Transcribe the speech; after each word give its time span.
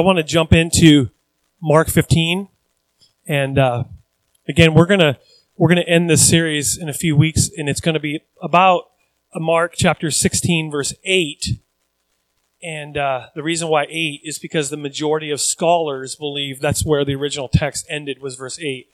I 0.00 0.02
want 0.02 0.16
to 0.16 0.24
jump 0.24 0.54
into 0.54 1.10
Mark 1.60 1.90
15, 1.90 2.48
and 3.26 3.58
uh, 3.58 3.84
again, 4.48 4.72
we're 4.72 4.86
gonna 4.86 5.18
we're 5.58 5.68
gonna 5.68 5.82
end 5.82 6.08
this 6.08 6.26
series 6.26 6.78
in 6.78 6.88
a 6.88 6.94
few 6.94 7.14
weeks, 7.14 7.50
and 7.54 7.68
it's 7.68 7.82
going 7.82 7.92
to 7.92 8.00
be 8.00 8.20
about 8.40 8.84
Mark 9.34 9.74
chapter 9.76 10.10
16, 10.10 10.70
verse 10.70 10.94
8. 11.04 11.60
And 12.62 12.96
uh, 12.96 13.26
the 13.34 13.42
reason 13.42 13.68
why 13.68 13.88
8 13.90 14.22
is 14.24 14.38
because 14.38 14.70
the 14.70 14.78
majority 14.78 15.30
of 15.30 15.38
scholars 15.38 16.16
believe 16.16 16.62
that's 16.62 16.82
where 16.82 17.04
the 17.04 17.14
original 17.14 17.48
text 17.48 17.84
ended 17.90 18.22
was 18.22 18.36
verse 18.36 18.58
8. 18.58 18.88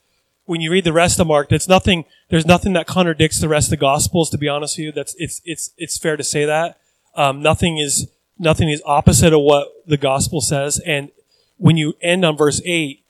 When 0.46 0.60
you 0.60 0.72
read 0.72 0.82
the 0.82 0.92
rest 0.92 1.20
of 1.20 1.28
Mark, 1.28 1.50
there's 1.50 1.68
nothing 1.68 2.04
there's 2.30 2.46
nothing 2.46 2.72
that 2.72 2.88
contradicts 2.88 3.40
the 3.40 3.48
rest 3.48 3.68
of 3.68 3.70
the 3.70 3.76
Gospels. 3.76 4.28
To 4.30 4.38
be 4.38 4.48
honest 4.48 4.76
with 4.76 4.86
you, 4.86 4.90
that's 4.90 5.14
it's 5.18 5.40
it's 5.44 5.70
it's 5.76 5.98
fair 5.98 6.16
to 6.16 6.24
say 6.24 6.44
that 6.46 6.80
um, 7.14 7.42
nothing 7.42 7.78
is 7.78 8.08
nothing 8.38 8.68
is 8.68 8.82
opposite 8.84 9.32
of 9.32 9.40
what 9.40 9.68
the 9.86 9.96
Gospel 9.96 10.40
says. 10.40 10.80
And 10.86 11.10
when 11.56 11.76
you 11.76 11.94
end 12.02 12.24
on 12.24 12.36
verse 12.36 12.60
8, 12.64 13.02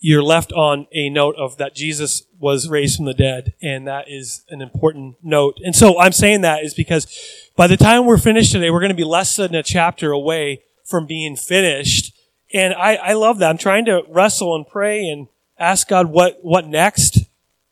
you're 0.00 0.22
left 0.22 0.52
on 0.52 0.86
a 0.92 1.10
note 1.10 1.36
of 1.36 1.58
that 1.58 1.74
Jesus 1.74 2.22
was 2.38 2.68
raised 2.68 2.96
from 2.96 3.04
the 3.04 3.14
dead, 3.14 3.52
and 3.60 3.86
that 3.86 4.06
is 4.08 4.44
an 4.48 4.62
important 4.62 5.16
note. 5.22 5.58
And 5.62 5.76
so 5.76 6.00
I'm 6.00 6.12
saying 6.12 6.40
that 6.40 6.64
is 6.64 6.72
because 6.72 7.06
by 7.54 7.66
the 7.66 7.76
time 7.76 8.06
we're 8.06 8.16
finished 8.16 8.52
today, 8.52 8.70
we're 8.70 8.80
going 8.80 8.88
to 8.88 8.96
be 8.96 9.04
less 9.04 9.36
than 9.36 9.54
a 9.54 9.62
chapter 9.62 10.10
away 10.10 10.62
from 10.86 11.06
being 11.06 11.36
finished. 11.36 12.14
And 12.52 12.72
I, 12.72 12.94
I 12.96 13.12
love 13.12 13.38
that. 13.38 13.50
I'm 13.50 13.58
trying 13.58 13.84
to 13.84 14.02
wrestle 14.08 14.56
and 14.56 14.66
pray 14.66 15.06
and 15.06 15.28
ask 15.58 15.86
God 15.86 16.06
what, 16.06 16.38
what 16.42 16.66
next 16.66 17.18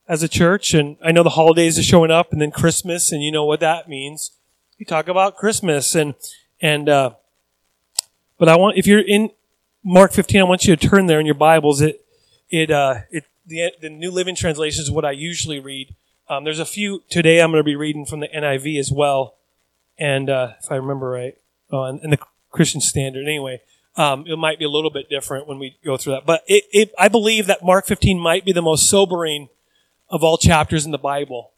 as 0.07 0.21
a 0.21 0.27
church. 0.27 0.75
And 0.75 0.97
I 1.03 1.11
know 1.11 1.23
the 1.23 1.31
holidays 1.31 1.79
are 1.79 1.83
showing 1.83 2.11
up 2.11 2.31
and 2.31 2.39
then 2.39 2.51
Christmas, 2.51 3.11
and 3.11 3.23
you 3.23 3.31
know 3.31 3.45
what 3.45 3.59
that 3.61 3.89
means. 3.89 4.31
We 4.77 4.85
talk 4.85 5.07
about 5.07 5.35
Christmas 5.35 5.95
and, 5.95 6.13
and, 6.61 6.89
uh, 6.89 7.11
but 8.37 8.49
I 8.49 8.55
want, 8.55 8.77
if 8.77 8.87
you're 8.87 8.99
in 8.99 9.31
Mark 9.83 10.11
15, 10.11 10.41
I 10.41 10.43
want 10.43 10.65
you 10.65 10.75
to 10.75 10.87
turn 10.87 11.07
there 11.07 11.19
in 11.19 11.25
your 11.25 11.35
Bibles. 11.35 11.81
It, 11.81 12.05
it, 12.49 12.71
uh, 12.71 12.99
it, 13.11 13.25
the, 13.45 13.71
the 13.81 13.89
New 13.89 14.11
Living 14.11 14.35
Translation 14.35 14.81
is 14.81 14.91
what 14.91 15.05
I 15.05 15.11
usually 15.11 15.59
read. 15.59 15.95
Um, 16.29 16.43
there's 16.43 16.59
a 16.59 16.65
few 16.65 17.03
today 17.09 17.41
I'm 17.41 17.51
going 17.51 17.59
to 17.59 17.63
be 17.63 17.75
reading 17.75 18.05
from 18.05 18.19
the 18.19 18.27
NIV 18.27 18.79
as 18.79 18.91
well, 18.91 19.35
and 19.97 20.29
uh, 20.29 20.53
if 20.61 20.71
I 20.71 20.75
remember 20.75 21.09
right, 21.09 21.35
oh, 21.71 21.83
and, 21.85 21.99
and 22.01 22.13
the 22.13 22.19
Christian 22.51 22.81
Standard. 22.81 23.25
Anyway, 23.25 23.61
um, 23.95 24.25
it 24.27 24.37
might 24.37 24.59
be 24.59 24.65
a 24.65 24.69
little 24.69 24.91
bit 24.91 25.09
different 25.09 25.47
when 25.47 25.57
we 25.57 25.77
go 25.83 25.97
through 25.97 26.13
that, 26.13 26.25
but 26.27 26.43
it, 26.47 26.65
it, 26.71 26.93
I 26.99 27.07
believe 27.07 27.47
that 27.47 27.63
Mark 27.63 27.87
15 27.87 28.19
might 28.19 28.45
be 28.45 28.51
the 28.51 28.61
most 28.61 28.87
sobering 28.87 29.49
of 30.07 30.23
all 30.23 30.37
chapters 30.37 30.85
in 30.85 30.91
the 30.91 30.99
Bible. 30.99 31.51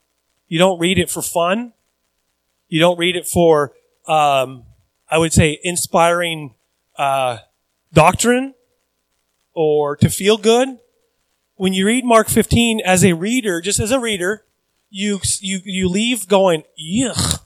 You 0.48 0.58
don't 0.58 0.80
read 0.80 0.98
it 0.98 1.10
for 1.10 1.22
fun. 1.22 1.74
You 2.70 2.80
don't 2.80 2.98
read 2.98 3.18
it 3.18 3.28
for, 3.28 3.74
um, 4.08 4.64
I 5.12 5.20
would 5.20 5.34
say, 5.34 5.60
inspiring 5.62 6.56
uh, 6.98 7.40
doctrine 7.94 8.56
or 9.54 9.96
to 9.98 10.10
feel 10.10 10.38
good 10.38 10.80
when 11.62 11.74
you 11.74 11.86
read 11.86 12.04
Mark 12.04 12.28
15 12.28 12.82
as 12.84 13.06
a 13.06 13.14
reader, 13.14 13.62
just 13.62 13.80
as 13.80 13.92
a 13.92 14.00
reader, 14.00 14.46
you, 14.90 15.20
you, 15.42 15.60
you 15.64 15.88
leave 15.88 16.28
going, 16.28 16.64
yuck, 16.84 17.42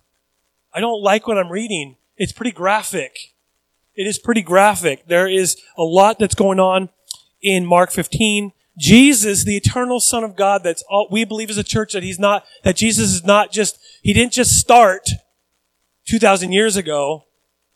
I 0.74 0.80
don't 0.80 1.04
like 1.04 1.28
what 1.28 1.38
I'm 1.38 1.52
reading. 1.52 1.98
It's 2.16 2.32
pretty 2.32 2.54
graphic. 2.54 3.34
It 3.94 4.08
is 4.08 4.18
pretty 4.18 4.42
graphic. 4.42 5.08
There 5.08 5.28
is 5.28 5.58
a 5.78 5.84
lot 5.84 6.18
that's 6.18 6.34
going 6.34 6.62
on 6.62 6.88
in 7.42 7.66
Mark 7.66 7.92
15. 7.92 8.54
Jesus, 8.78 9.44
the 9.44 9.58
eternal 9.58 10.00
son 10.00 10.24
of 10.24 10.38
God, 10.38 10.64
that's 10.64 10.84
all 10.90 11.10
we 11.12 11.26
believe 11.26 11.50
as 11.50 11.58
a 11.58 11.64
church 11.64 11.92
that 11.92 12.02
he's 12.02 12.18
not, 12.18 12.46
that 12.64 12.78
Jesus 12.78 13.12
is 13.14 13.26
not 13.26 13.52
just, 13.52 13.78
he 14.02 14.14
didn't 14.14 14.32
just 14.32 14.58
start 14.58 15.10
2,000 16.08 16.54
years 16.54 16.78
ago 16.78 17.26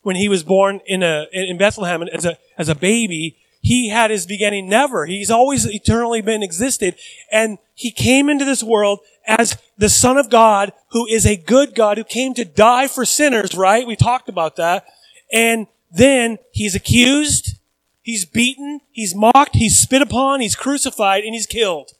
when 0.02 0.16
he 0.16 0.28
was 0.28 0.42
born 0.42 0.80
in 0.86 1.02
a, 1.02 1.26
in 1.32 1.58
Bethlehem 1.58 2.02
as 2.02 2.24
a, 2.24 2.38
as 2.56 2.68
a 2.68 2.74
baby 2.74 3.36
he 3.62 3.90
had 3.90 4.10
his 4.10 4.26
beginning 4.26 4.68
never. 4.68 5.06
He's 5.06 5.30
always 5.30 5.66
eternally 5.66 6.22
been 6.22 6.42
existed. 6.42 6.96
And 7.30 7.58
he 7.74 7.90
came 7.90 8.28
into 8.28 8.44
this 8.44 8.62
world 8.62 9.00
as 9.26 9.58
the 9.76 9.90
son 9.90 10.16
of 10.16 10.30
God, 10.30 10.72
who 10.90 11.06
is 11.06 11.26
a 11.26 11.36
good 11.36 11.74
God, 11.74 11.98
who 11.98 12.04
came 12.04 12.32
to 12.34 12.44
die 12.44 12.88
for 12.88 13.04
sinners, 13.04 13.54
right? 13.54 13.86
We 13.86 13.96
talked 13.96 14.28
about 14.28 14.56
that. 14.56 14.86
And 15.32 15.66
then 15.92 16.38
he's 16.52 16.74
accused, 16.74 17.58
he's 18.02 18.24
beaten, 18.24 18.80
he's 18.90 19.14
mocked, 19.14 19.56
he's 19.56 19.78
spit 19.78 20.02
upon, 20.02 20.40
he's 20.40 20.56
crucified, 20.56 21.24
and 21.24 21.34
he's 21.34 21.46
killed. 21.46 21.92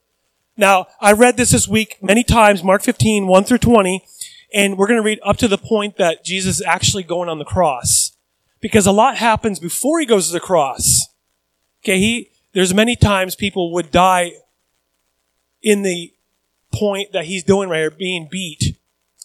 Now, 0.57 0.87
I 1.01 1.13
read 1.13 1.37
this 1.37 1.51
this 1.51 1.69
week 1.69 1.99
many 2.03 2.25
times, 2.25 2.65
Mark 2.65 2.83
15, 2.83 3.27
1 3.27 3.45
through 3.45 3.59
20, 3.59 4.05
and 4.53 4.77
we're 4.77 4.87
going 4.87 4.99
to 4.99 5.05
read 5.05 5.21
up 5.25 5.37
to 5.39 5.49
the 5.49 5.59
point 5.59 5.97
that 5.97 6.25
Jesus 6.25 6.61
is 6.61 6.67
actually 6.67 7.03
going 7.03 7.29
on 7.29 7.39
the 7.39 7.45
cross. 7.45 8.13
Because 8.61 8.87
a 8.87 8.93
lot 8.93 9.17
happens 9.17 9.59
before 9.59 10.01
he 10.01 10.07
goes 10.07 10.27
to 10.27 10.33
the 10.33 10.41
cross. 10.41 11.07
Okay, 11.83 11.99
he, 11.99 12.31
there's 12.53 12.75
many 12.75 12.95
times 12.95 13.35
people 13.35 13.73
would 13.73 13.91
die 13.91 14.33
in 15.63 15.83
the 15.83 16.13
point 16.73 17.13
that 17.13 17.25
he's 17.25 17.43
doing 17.43 17.69
right 17.69 17.79
here, 17.79 17.91
being 17.91 18.29
beat 18.31 18.77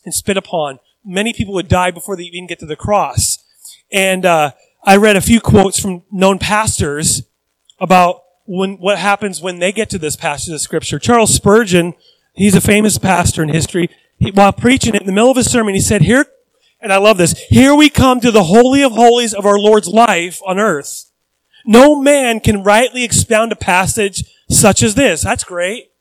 and 0.05 0.13
spit 0.13 0.37
upon. 0.37 0.79
Many 1.03 1.33
people 1.33 1.53
would 1.53 1.67
die 1.67 1.91
before 1.91 2.15
they 2.15 2.23
even 2.23 2.47
get 2.47 2.59
to 2.59 2.65
the 2.65 2.75
cross. 2.75 3.43
And, 3.91 4.25
uh, 4.25 4.51
I 4.85 4.97
read 4.97 5.15
a 5.15 5.21
few 5.21 5.41
quotes 5.41 5.79
from 5.79 6.03
known 6.11 6.37
pastors 6.37 7.23
about 7.79 8.21
when, 8.45 8.75
what 8.75 8.99
happens 8.99 9.41
when 9.41 9.57
they 9.57 9.71
get 9.71 9.89
to 9.89 9.97
this 9.97 10.15
passage 10.15 10.53
of 10.53 10.61
scripture. 10.61 10.99
Charles 10.99 11.33
Spurgeon, 11.33 11.95
he's 12.33 12.53
a 12.53 12.61
famous 12.61 12.99
pastor 12.99 13.41
in 13.41 13.49
history. 13.49 13.89
He, 14.17 14.31
while 14.31 14.53
preaching 14.53 14.95
it 14.95 15.01
in 15.01 15.07
the 15.07 15.13
middle 15.13 15.31
of 15.31 15.37
his 15.37 15.51
sermon, 15.51 15.75
he 15.75 15.81
said, 15.81 16.01
here, 16.01 16.25
and 16.81 16.93
I 16.93 16.97
love 16.97 17.17
this, 17.17 17.37
here 17.49 17.73
we 17.73 17.89
come 17.89 18.19
to 18.19 18.31
the 18.31 18.43
holy 18.43 18.83
of 18.83 18.93
holies 18.93 19.33
of 19.33 19.45
our 19.45 19.59
Lord's 19.59 19.87
life 19.87 20.39
on 20.45 20.59
earth. 20.59 21.11
No 21.65 21.99
man 21.99 22.39
can 22.39 22.63
rightly 22.63 23.03
expound 23.03 23.51
a 23.51 23.55
passage 23.55 24.23
such 24.49 24.83
as 24.83 24.95
this. 24.95 25.23
That's 25.23 25.43
great. 25.43 25.91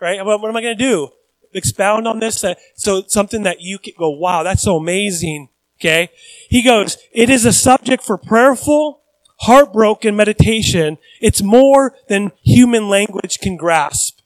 Right? 0.00 0.24
What, 0.24 0.40
what 0.40 0.48
am 0.48 0.56
I 0.56 0.60
going 0.60 0.76
to 0.76 0.84
do? 0.84 1.08
Expound 1.54 2.06
on 2.06 2.18
this? 2.18 2.44
Uh, 2.44 2.54
so 2.74 3.02
something 3.06 3.42
that 3.44 3.62
you 3.62 3.78
can 3.78 3.94
go, 3.98 4.10
wow, 4.10 4.42
that's 4.42 4.62
so 4.62 4.76
amazing. 4.76 5.48
Okay? 5.80 6.10
He 6.50 6.62
goes, 6.62 6.98
it 7.12 7.30
is 7.30 7.46
a 7.46 7.52
subject 7.52 8.02
for 8.02 8.18
prayerful, 8.18 9.00
heartbroken 9.40 10.16
meditation. 10.16 10.98
It's 11.22 11.40
more 11.40 11.94
than 12.08 12.32
human 12.42 12.90
language 12.90 13.38
can 13.38 13.56
grasp. 13.56 14.20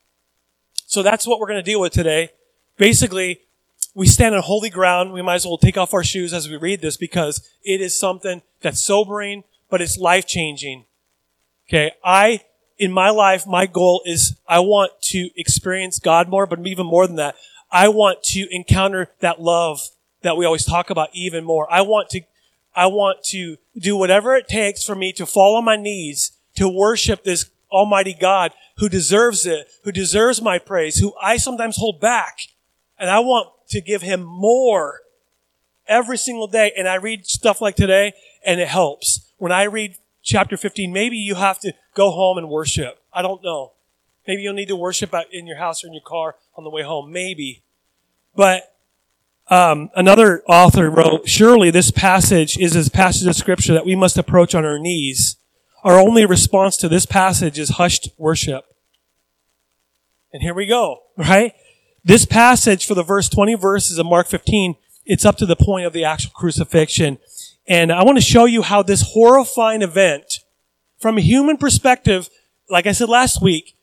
So 0.86 1.04
that's 1.04 1.24
what 1.24 1.38
we're 1.38 1.46
going 1.46 1.64
to 1.64 1.70
deal 1.70 1.80
with 1.80 1.92
today. 1.92 2.30
Basically, 2.80 3.42
we 3.94 4.06
stand 4.06 4.34
on 4.34 4.40
holy 4.40 4.70
ground. 4.70 5.12
We 5.12 5.20
might 5.20 5.34
as 5.34 5.44
well 5.44 5.58
take 5.58 5.76
off 5.76 5.92
our 5.92 6.02
shoes 6.02 6.32
as 6.32 6.48
we 6.48 6.56
read 6.56 6.80
this 6.80 6.96
because 6.96 7.46
it 7.62 7.82
is 7.82 7.96
something 7.98 8.40
that's 8.62 8.80
sobering, 8.80 9.44
but 9.68 9.82
it's 9.82 9.98
life 9.98 10.26
changing. 10.26 10.86
Okay. 11.68 11.92
I, 12.02 12.40
in 12.78 12.90
my 12.90 13.10
life, 13.10 13.46
my 13.46 13.66
goal 13.66 14.00
is 14.06 14.34
I 14.48 14.60
want 14.60 14.92
to 15.02 15.28
experience 15.36 15.98
God 15.98 16.30
more, 16.30 16.46
but 16.46 16.66
even 16.66 16.86
more 16.86 17.06
than 17.06 17.16
that, 17.16 17.34
I 17.70 17.88
want 17.88 18.22
to 18.32 18.48
encounter 18.50 19.10
that 19.20 19.42
love 19.42 19.82
that 20.22 20.38
we 20.38 20.46
always 20.46 20.64
talk 20.64 20.88
about 20.88 21.10
even 21.12 21.44
more. 21.44 21.70
I 21.70 21.82
want 21.82 22.08
to, 22.10 22.22
I 22.74 22.86
want 22.86 23.22
to 23.24 23.58
do 23.78 23.94
whatever 23.94 24.34
it 24.36 24.48
takes 24.48 24.82
for 24.82 24.94
me 24.94 25.12
to 25.12 25.26
fall 25.26 25.56
on 25.56 25.66
my 25.66 25.76
knees 25.76 26.32
to 26.54 26.66
worship 26.66 27.24
this 27.24 27.50
Almighty 27.70 28.16
God 28.18 28.52
who 28.78 28.88
deserves 28.88 29.44
it, 29.44 29.68
who 29.84 29.92
deserves 29.92 30.40
my 30.40 30.58
praise, 30.58 30.96
who 30.96 31.12
I 31.22 31.36
sometimes 31.36 31.76
hold 31.76 32.00
back. 32.00 32.38
And 33.00 33.10
I 33.10 33.18
want 33.18 33.48
to 33.70 33.80
give 33.80 34.02
him 34.02 34.22
more 34.22 35.00
every 35.88 36.18
single 36.18 36.46
day. 36.46 36.72
And 36.76 36.86
I 36.86 36.94
read 36.96 37.26
stuff 37.26 37.60
like 37.60 37.74
today 37.74 38.12
and 38.46 38.60
it 38.60 38.68
helps 38.68 39.30
when 39.40 39.52
I 39.52 39.64
read 39.64 39.96
chapter 40.22 40.56
15, 40.56 40.92
maybe 40.92 41.16
you 41.16 41.34
have 41.34 41.58
to 41.60 41.72
go 41.94 42.10
home 42.10 42.36
and 42.36 42.48
worship. 42.48 43.02
I 43.12 43.22
don't 43.22 43.42
know. 43.42 43.72
Maybe 44.28 44.42
you'll 44.42 44.54
need 44.54 44.68
to 44.68 44.76
worship 44.76 45.14
in 45.32 45.46
your 45.46 45.56
house 45.56 45.82
or 45.82 45.86
in 45.86 45.94
your 45.94 46.02
car 46.06 46.36
on 46.56 46.62
the 46.62 46.70
way 46.70 46.82
home. 46.82 47.10
Maybe. 47.10 47.62
But 48.36 48.74
um, 49.48 49.88
another 49.96 50.42
author 50.46 50.90
wrote, 50.90 51.26
surely 51.26 51.70
this 51.70 51.90
passage 51.90 52.58
is 52.58 52.76
a 52.76 52.90
passage 52.90 53.26
of 53.26 53.34
scripture 53.34 53.72
that 53.72 53.86
we 53.86 53.96
must 53.96 54.18
approach 54.18 54.54
on 54.54 54.66
our 54.66 54.78
knees. 54.78 55.36
Our 55.82 55.98
only 55.98 56.26
response 56.26 56.76
to 56.78 56.88
this 56.88 57.06
passage 57.06 57.58
is 57.58 57.70
hushed 57.70 58.10
worship. 58.18 58.66
And 60.34 60.42
here 60.42 60.54
we 60.54 60.66
go, 60.66 60.98
right? 61.16 61.54
This 62.04 62.24
passage 62.24 62.86
for 62.86 62.94
the 62.94 63.02
verse 63.02 63.28
20 63.28 63.54
verses 63.54 63.98
of 63.98 64.06
Mark 64.06 64.26
15, 64.26 64.76
it's 65.04 65.24
up 65.24 65.36
to 65.38 65.46
the 65.46 65.56
point 65.56 65.86
of 65.86 65.92
the 65.92 66.04
actual 66.04 66.32
crucifixion. 66.34 67.18
And 67.66 67.92
I 67.92 68.04
want 68.04 68.18
to 68.18 68.24
show 68.24 68.46
you 68.46 68.62
how 68.62 68.82
this 68.82 69.12
horrifying 69.12 69.82
event, 69.82 70.40
from 70.98 71.18
a 71.18 71.22
human 71.22 71.56
perspective, 71.56 72.28
like 72.68 72.86
I 72.86 72.92
said 72.92 73.08
last 73.08 73.42
week, 73.42 73.76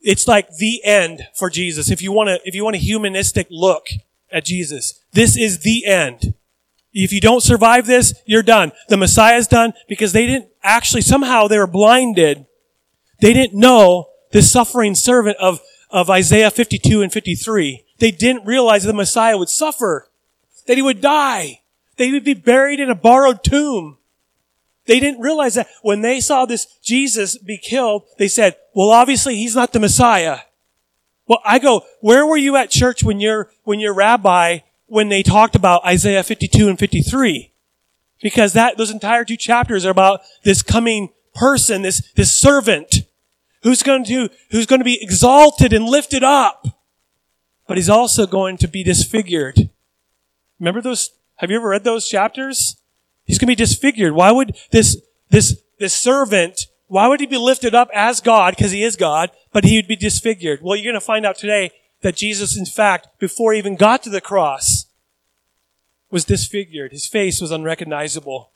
it's 0.00 0.28
like 0.28 0.48
the 0.56 0.82
end 0.84 1.26
for 1.34 1.50
Jesus. 1.50 1.90
If 1.90 2.00
you 2.00 2.12
want 2.12 2.28
to, 2.28 2.40
if 2.44 2.54
you 2.54 2.64
want 2.64 2.76
a 2.76 2.80
humanistic 2.80 3.48
look 3.50 3.88
at 4.30 4.44
Jesus, 4.44 5.00
this 5.12 5.36
is 5.36 5.60
the 5.60 5.86
end. 5.86 6.34
If 6.92 7.12
you 7.12 7.20
don't 7.20 7.42
survive 7.42 7.86
this, 7.86 8.14
you're 8.24 8.42
done. 8.42 8.72
The 8.88 8.96
Messiah's 8.96 9.46
done 9.46 9.72
because 9.88 10.12
they 10.12 10.26
didn't 10.26 10.48
actually, 10.62 11.02
somehow 11.02 11.48
they 11.48 11.58
were 11.58 11.66
blinded. 11.66 12.46
They 13.20 13.32
didn't 13.32 13.58
know 13.58 14.08
the 14.32 14.42
suffering 14.42 14.94
servant 14.94 15.36
of, 15.38 15.60
of 15.90 16.10
Isaiah 16.10 16.50
52 16.50 17.02
and 17.02 17.12
53. 17.12 17.84
They 17.98 18.10
didn't 18.10 18.46
realize 18.46 18.84
the 18.84 18.92
Messiah 18.92 19.38
would 19.38 19.48
suffer, 19.48 20.08
that 20.66 20.76
he 20.76 20.82
would 20.82 21.00
die. 21.00 21.60
that 21.96 22.04
he 22.04 22.12
would 22.12 22.24
be 22.24 22.34
buried 22.34 22.80
in 22.80 22.90
a 22.90 22.94
borrowed 22.94 23.42
tomb. 23.42 23.98
They 24.86 25.00
didn't 25.00 25.20
realize 25.20 25.54
that 25.54 25.68
when 25.82 26.00
they 26.00 26.20
saw 26.20 26.46
this 26.46 26.66
Jesus 26.82 27.36
be 27.36 27.58
killed, 27.58 28.04
they 28.18 28.28
said, 28.28 28.56
well, 28.74 28.90
obviously 28.90 29.36
he's 29.36 29.54
not 29.54 29.72
the 29.72 29.80
Messiah. 29.80 30.38
Well, 31.26 31.40
I 31.44 31.58
go, 31.58 31.84
where 32.00 32.24
were 32.24 32.38
you 32.38 32.56
at 32.56 32.70
church 32.70 33.02
when 33.02 33.20
your, 33.20 33.50
when 33.64 33.80
your 33.80 33.92
rabbi, 33.92 34.60
when 34.86 35.10
they 35.10 35.22
talked 35.22 35.54
about 35.54 35.84
Isaiah 35.84 36.22
52 36.22 36.68
and 36.68 36.78
53? 36.78 37.52
Because 38.22 38.54
that, 38.54 38.78
those 38.78 38.90
entire 38.90 39.24
two 39.24 39.36
chapters 39.36 39.84
are 39.84 39.90
about 39.90 40.20
this 40.44 40.62
coming 40.62 41.10
person, 41.34 41.82
this, 41.82 42.10
this 42.12 42.32
servant 42.32 43.02
who's 43.62 43.82
going 43.82 44.04
to, 44.04 44.28
who's 44.50 44.66
going 44.66 44.80
to 44.80 44.84
be 44.84 45.02
exalted 45.02 45.72
and 45.72 45.84
lifted 45.84 46.22
up. 46.22 46.66
But 47.66 47.76
he's 47.76 47.90
also 47.90 48.26
going 48.26 48.56
to 48.58 48.68
be 48.68 48.82
disfigured. 48.82 49.68
Remember 50.58 50.80
those? 50.80 51.10
Have 51.36 51.50
you 51.50 51.56
ever 51.56 51.68
read 51.68 51.84
those 51.84 52.08
chapters? 52.08 52.76
He's 53.24 53.38
going 53.38 53.46
to 53.46 53.52
be 53.52 53.54
disfigured. 53.54 54.12
Why 54.12 54.32
would 54.32 54.56
this, 54.70 55.00
this, 55.28 55.60
this 55.78 55.94
servant, 55.94 56.66
why 56.86 57.08
would 57.08 57.20
he 57.20 57.26
be 57.26 57.36
lifted 57.36 57.74
up 57.74 57.90
as 57.94 58.20
God? 58.20 58.56
Because 58.56 58.72
he 58.72 58.82
is 58.82 58.96
God, 58.96 59.30
but 59.52 59.64
he 59.64 59.76
would 59.76 59.86
be 59.86 59.96
disfigured. 59.96 60.60
Well, 60.62 60.76
you're 60.76 60.90
going 60.90 61.00
to 61.00 61.04
find 61.04 61.26
out 61.26 61.36
today 61.36 61.70
that 62.00 62.16
Jesus, 62.16 62.56
in 62.56 62.64
fact, 62.64 63.08
before 63.18 63.52
he 63.52 63.58
even 63.58 63.76
got 63.76 64.02
to 64.04 64.10
the 64.10 64.20
cross, 64.20 64.86
was 66.10 66.24
disfigured. 66.24 66.92
His 66.92 67.06
face 67.06 67.40
was 67.40 67.50
unrecognizable. 67.50 68.50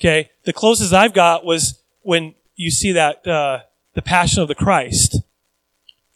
Okay. 0.00 0.30
The 0.44 0.52
closest 0.52 0.92
I've 0.92 1.12
got 1.12 1.44
was 1.44 1.80
when 2.02 2.34
you 2.56 2.70
see 2.70 2.92
that, 2.92 3.24
uh, 3.26 3.60
the 3.94 4.02
passion 4.02 4.42
of 4.42 4.48
the 4.48 4.54
Christ. 4.54 5.20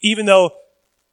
Even 0.01 0.25
though 0.25 0.51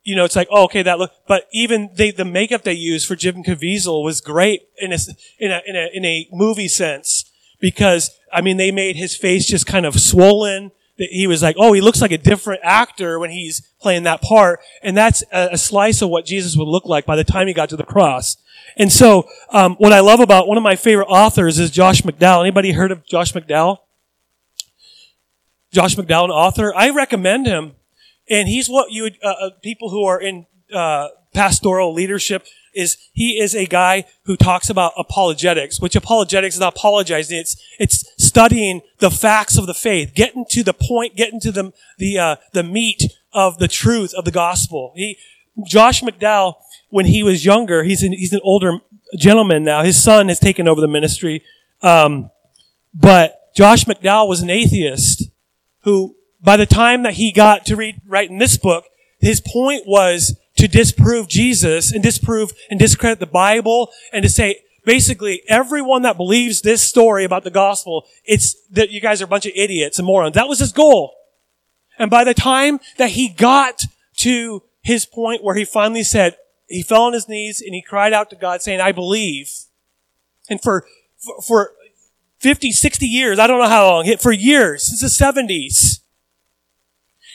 you 0.05 0.17
know, 0.17 0.25
it's 0.25 0.37
like, 0.37 0.49
oh, 0.51 0.65
okay, 0.65 0.83
that 0.83 0.99
look, 0.99 1.13
but 1.29 1.49
even 1.53 1.91
they, 1.95 2.11
the 2.11 2.25
makeup 2.25 2.63
they 2.63 2.73
used 2.73 3.07
for 3.07 3.15
Jim 3.15 3.43
Caviezel 3.43 4.03
was 4.03 4.21
great 4.21 4.63
in 4.79 4.93
a, 4.93 4.99
in 5.39 5.53
a, 5.53 5.63
in 5.67 5.77
a, 5.77 5.91
in 5.95 6.05
a 6.05 6.29
movie 6.33 6.69
sense 6.69 7.31
because, 7.61 8.11
I 8.33 8.41
mean, 8.41 8.57
they 8.57 8.73
made 8.73 8.97
his 8.97 9.17
face 9.17 9.47
just 9.47 9.67
kind 9.67 9.87
of 9.87 10.01
swollen. 10.01 10.73
That 10.99 11.09
he 11.11 11.27
was 11.27 11.43
like, 11.43 11.57
oh, 11.59 11.73
he 11.73 11.81
looks 11.81 12.03
like 12.03 12.13
a 12.13 12.19
different 12.19 12.61
actor 12.63 13.19
when 13.19 13.31
he's 13.31 13.63
playing 13.81 14.03
that 14.03 14.21
part. 14.21 14.61
And 14.83 14.97
that's 14.97 15.23
a, 15.33 15.51
a 15.53 15.59
slice 15.59 16.03
of 16.03 16.11
what 16.11 16.27
Jesus 16.27 16.57
would 16.57 16.69
look 16.69 16.85
like 16.85 17.07
by 17.07 17.17
the 17.17 17.25
time 17.25 17.47
he 17.47 17.55
got 17.55 17.71
to 17.71 17.77
the 17.77 17.85
cross. 17.85 18.37
And 18.77 18.93
so, 18.93 19.29
um, 19.51 19.77
what 19.77 19.93
I 19.93 20.01
love 20.01 20.21
about 20.21 20.49
one 20.49 20.59
of 20.59 20.63
my 20.63 20.77
favorite 20.77 21.07
authors 21.07 21.59
is 21.59 21.71
Josh 21.71 22.03
McDowell. 22.03 22.41
Anybody 22.41 22.73
heard 22.73 22.93
of 22.93 23.07
Josh 23.07 23.33
McDowell? 23.33 23.79
Josh 25.73 25.97
McDowell, 25.97 26.29
author. 26.29 26.75
I 26.75 26.91
recommend 26.91 27.47
him 27.47 27.73
and 28.29 28.49
he's 28.49 28.69
what 28.69 28.93
you 28.93 29.05
would, 29.05 29.19
uh, 29.23 29.29
uh, 29.29 29.51
people 29.63 29.91
who 29.91 30.05
are 30.05 30.21
in, 30.21 30.47
uh, 30.73 31.09
pastoral 31.35 31.93
leadership 31.93 32.47
is 32.75 32.97
he 33.13 33.39
is 33.39 33.55
a 33.55 33.67
guy 33.67 34.05
who 34.25 34.37
talks 34.37 34.71
about 34.71 34.93
apologetics, 34.97 35.81
which 35.81 35.97
apologetics 35.97 36.55
is 36.55 36.61
not 36.61 36.77
apologizing. 36.77 37.39
It's, 37.39 37.57
it's 37.79 38.05
studying 38.19 38.81
the 38.99 39.11
facts 39.11 39.59
of 39.59 39.67
the 39.67 39.75
faith, 39.75 40.15
getting 40.15 40.45
to 40.51 40.63
the 40.63 40.73
point, 40.75 41.17
getting 41.17 41.41
to 41.41 41.53
the, 41.53 41.73
the, 41.99 42.19
uh, 42.19 42.37
the 42.53 42.63
meat 42.63 43.03
of 43.33 43.59
the 43.59 43.69
truth 43.69 44.15
of 44.15 44.25
the 44.25 44.31
gospel. 44.31 44.93
He, 44.95 45.19
Josh 45.67 46.03
McDowell, 46.03 46.55
when 46.89 47.07
he 47.07 47.23
was 47.23 47.45
younger, 47.45 47.83
he's 47.83 48.03
an, 48.03 48.13
he's 48.13 48.33
an 48.33 48.41
older 48.43 48.79
gentleman 49.19 49.65
now. 49.65 49.83
His 49.83 50.03
son 50.03 50.29
has 50.29 50.39
taken 50.39 50.69
over 50.69 50.81
the 50.81 50.89
ministry. 50.89 51.43
Um, 51.83 52.31
but 52.95 53.55
Josh 53.55 53.85
McDowell 53.85 54.29
was 54.29 54.41
an 54.41 54.51
atheist 54.51 55.32
who 55.83 56.17
by 56.43 56.57
the 56.57 56.67
time 56.67 57.05
that 57.05 57.15
he 57.15 57.33
got 57.33 57.65
to 57.67 57.77
read, 57.77 58.01
in 58.29 58.39
this 58.39 58.57
book, 58.57 58.85
his 59.21 59.41
point 59.41 59.85
was 59.87 60.37
to 60.57 60.67
disprove 60.69 61.29
Jesus 61.29 61.93
and 61.93 62.03
disprove 62.03 62.53
and 62.71 62.79
discredit 62.79 63.21
the 63.21 63.27
Bible 63.27 63.91
and 64.13 64.23
to 64.23 64.29
say, 64.29 64.61
basically, 64.85 65.43
everyone 65.49 66.03
that 66.03 66.17
believes 66.17 66.63
this 66.63 66.83
story 66.83 67.25
about 67.25 67.45
the 67.45 67.51
gospel, 67.51 68.05
it's 68.25 68.57
that 68.71 68.91
you 68.91 69.01
guys 69.01 69.21
are 69.21 69.27
a 69.27 69.29
bunch 69.29 69.47
of 69.47 69.53
idiots 69.55 69.99
and 69.99 70.07
morons. 70.07 70.35
That 70.35 70.49
was 70.49 70.59
his 70.59 70.73
goal. 70.73 71.15
And 71.99 72.11
by 72.11 72.25
the 72.25 72.35
time 72.35 72.81
that 72.99 73.11
he 73.11 73.29
got 73.29 73.85
to 74.19 74.63
his 74.83 75.07
point 75.07 75.45
where 75.45 75.55
he 75.55 75.65
finally 75.65 76.03
said, 76.03 76.37
he 76.67 76.83
fell 76.83 77.03
on 77.03 77.13
his 77.13 77.29
knees 77.29 77.61
and 77.61 77.75
he 77.75 77.83
cried 77.83 78.13
out 78.13 78.31
to 78.31 78.37
God 78.37 78.63
saying, 78.63 78.81
I 78.81 78.93
believe. 78.93 79.51
And 80.49 80.61
for, 80.61 80.85
for, 81.19 81.43
for 81.43 81.73
50, 82.43 82.73
60 82.73 83.07
years, 83.07 83.39
I 83.39 83.47
don't 83.47 83.61
know 83.61 83.69
how 83.69 83.87
long, 83.87 84.17
for 84.19 84.33
years, 84.33 84.89
since 84.89 85.01
the 85.01 85.25
70s, 85.25 86.01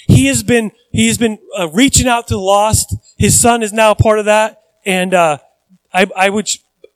he 0.08 0.26
has 0.26 0.44
been, 0.44 0.72
he 0.92 1.08
has 1.08 1.18
been 1.18 1.40
uh, 1.58 1.70
reaching 1.70 2.08
out 2.08 2.28
to 2.28 2.34
the 2.34 2.40
lost. 2.40 2.94
His 3.18 3.40
son 3.40 3.64
is 3.64 3.72
now 3.72 3.92
a 3.92 3.96
part 3.96 4.20
of 4.20 4.26
that. 4.26 4.62
And, 4.86 5.14
uh, 5.14 5.38
I, 5.94 6.08
I 6.16 6.30
would, 6.30 6.50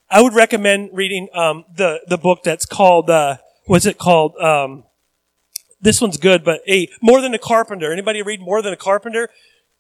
I 0.10 0.22
would 0.22 0.34
recommend 0.34 0.90
reading, 0.92 1.30
um, 1.34 1.64
the, 1.74 2.02
the 2.08 2.18
book 2.18 2.44
that's 2.44 2.66
called, 2.66 3.10
uh, 3.10 3.38
what's 3.66 3.86
it 3.86 3.98
called? 3.98 4.36
Um, 4.38 4.84
this 5.80 6.02
one's 6.02 6.18
good, 6.18 6.44
but 6.44 6.62
a 6.68 6.90
more 7.02 7.22
than 7.22 7.34
a 7.34 7.40
carpenter. 7.40 7.92
Anybody 7.92 8.22
read 8.22 8.40
more 8.40 8.62
than 8.62 8.74
a 8.74 8.78
carpenter? 8.78 9.30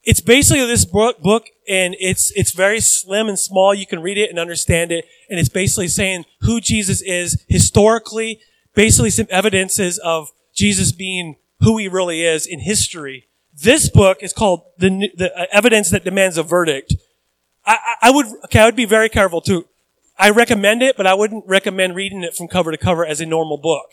It's 0.03 0.21
basically 0.21 0.65
this 0.65 0.85
book, 0.85 1.19
book, 1.19 1.45
and 1.69 1.95
it's 1.99 2.31
it's 2.31 2.51
very 2.51 2.79
slim 2.79 3.27
and 3.27 3.37
small. 3.37 3.73
You 3.73 3.85
can 3.85 4.01
read 4.01 4.17
it 4.17 4.29
and 4.29 4.39
understand 4.39 4.91
it, 4.91 5.05
and 5.29 5.39
it's 5.39 5.49
basically 5.49 5.89
saying 5.89 6.25
who 6.41 6.59
Jesus 6.59 7.01
is 7.01 7.43
historically, 7.47 8.39
basically 8.73 9.11
some 9.11 9.27
evidences 9.29 9.99
of 9.99 10.31
Jesus 10.53 10.91
being 10.91 11.35
who 11.59 11.77
he 11.77 11.87
really 11.87 12.23
is 12.25 12.47
in 12.47 12.59
history. 12.59 13.27
This 13.53 13.89
book 13.89 14.19
is 14.21 14.33
called 14.33 14.63
the, 14.77 15.09
the 15.15 15.31
uh, 15.37 15.45
evidence 15.51 15.89
that 15.91 16.03
demands 16.03 16.37
a 16.37 16.43
verdict. 16.43 16.95
I, 17.65 17.73
I, 17.73 18.07
I 18.07 18.11
would, 18.11 18.25
okay, 18.45 18.59
I 18.59 18.65
would 18.65 18.75
be 18.75 18.85
very 18.85 19.09
careful 19.09 19.41
to, 19.41 19.67
I 20.17 20.31
recommend 20.31 20.81
it, 20.81 20.97
but 20.97 21.05
I 21.05 21.13
wouldn't 21.13 21.45
recommend 21.47 21.95
reading 21.95 22.23
it 22.23 22.35
from 22.35 22.47
cover 22.47 22.71
to 22.71 22.77
cover 22.77 23.05
as 23.05 23.21
a 23.21 23.25
normal 23.25 23.57
book. 23.57 23.89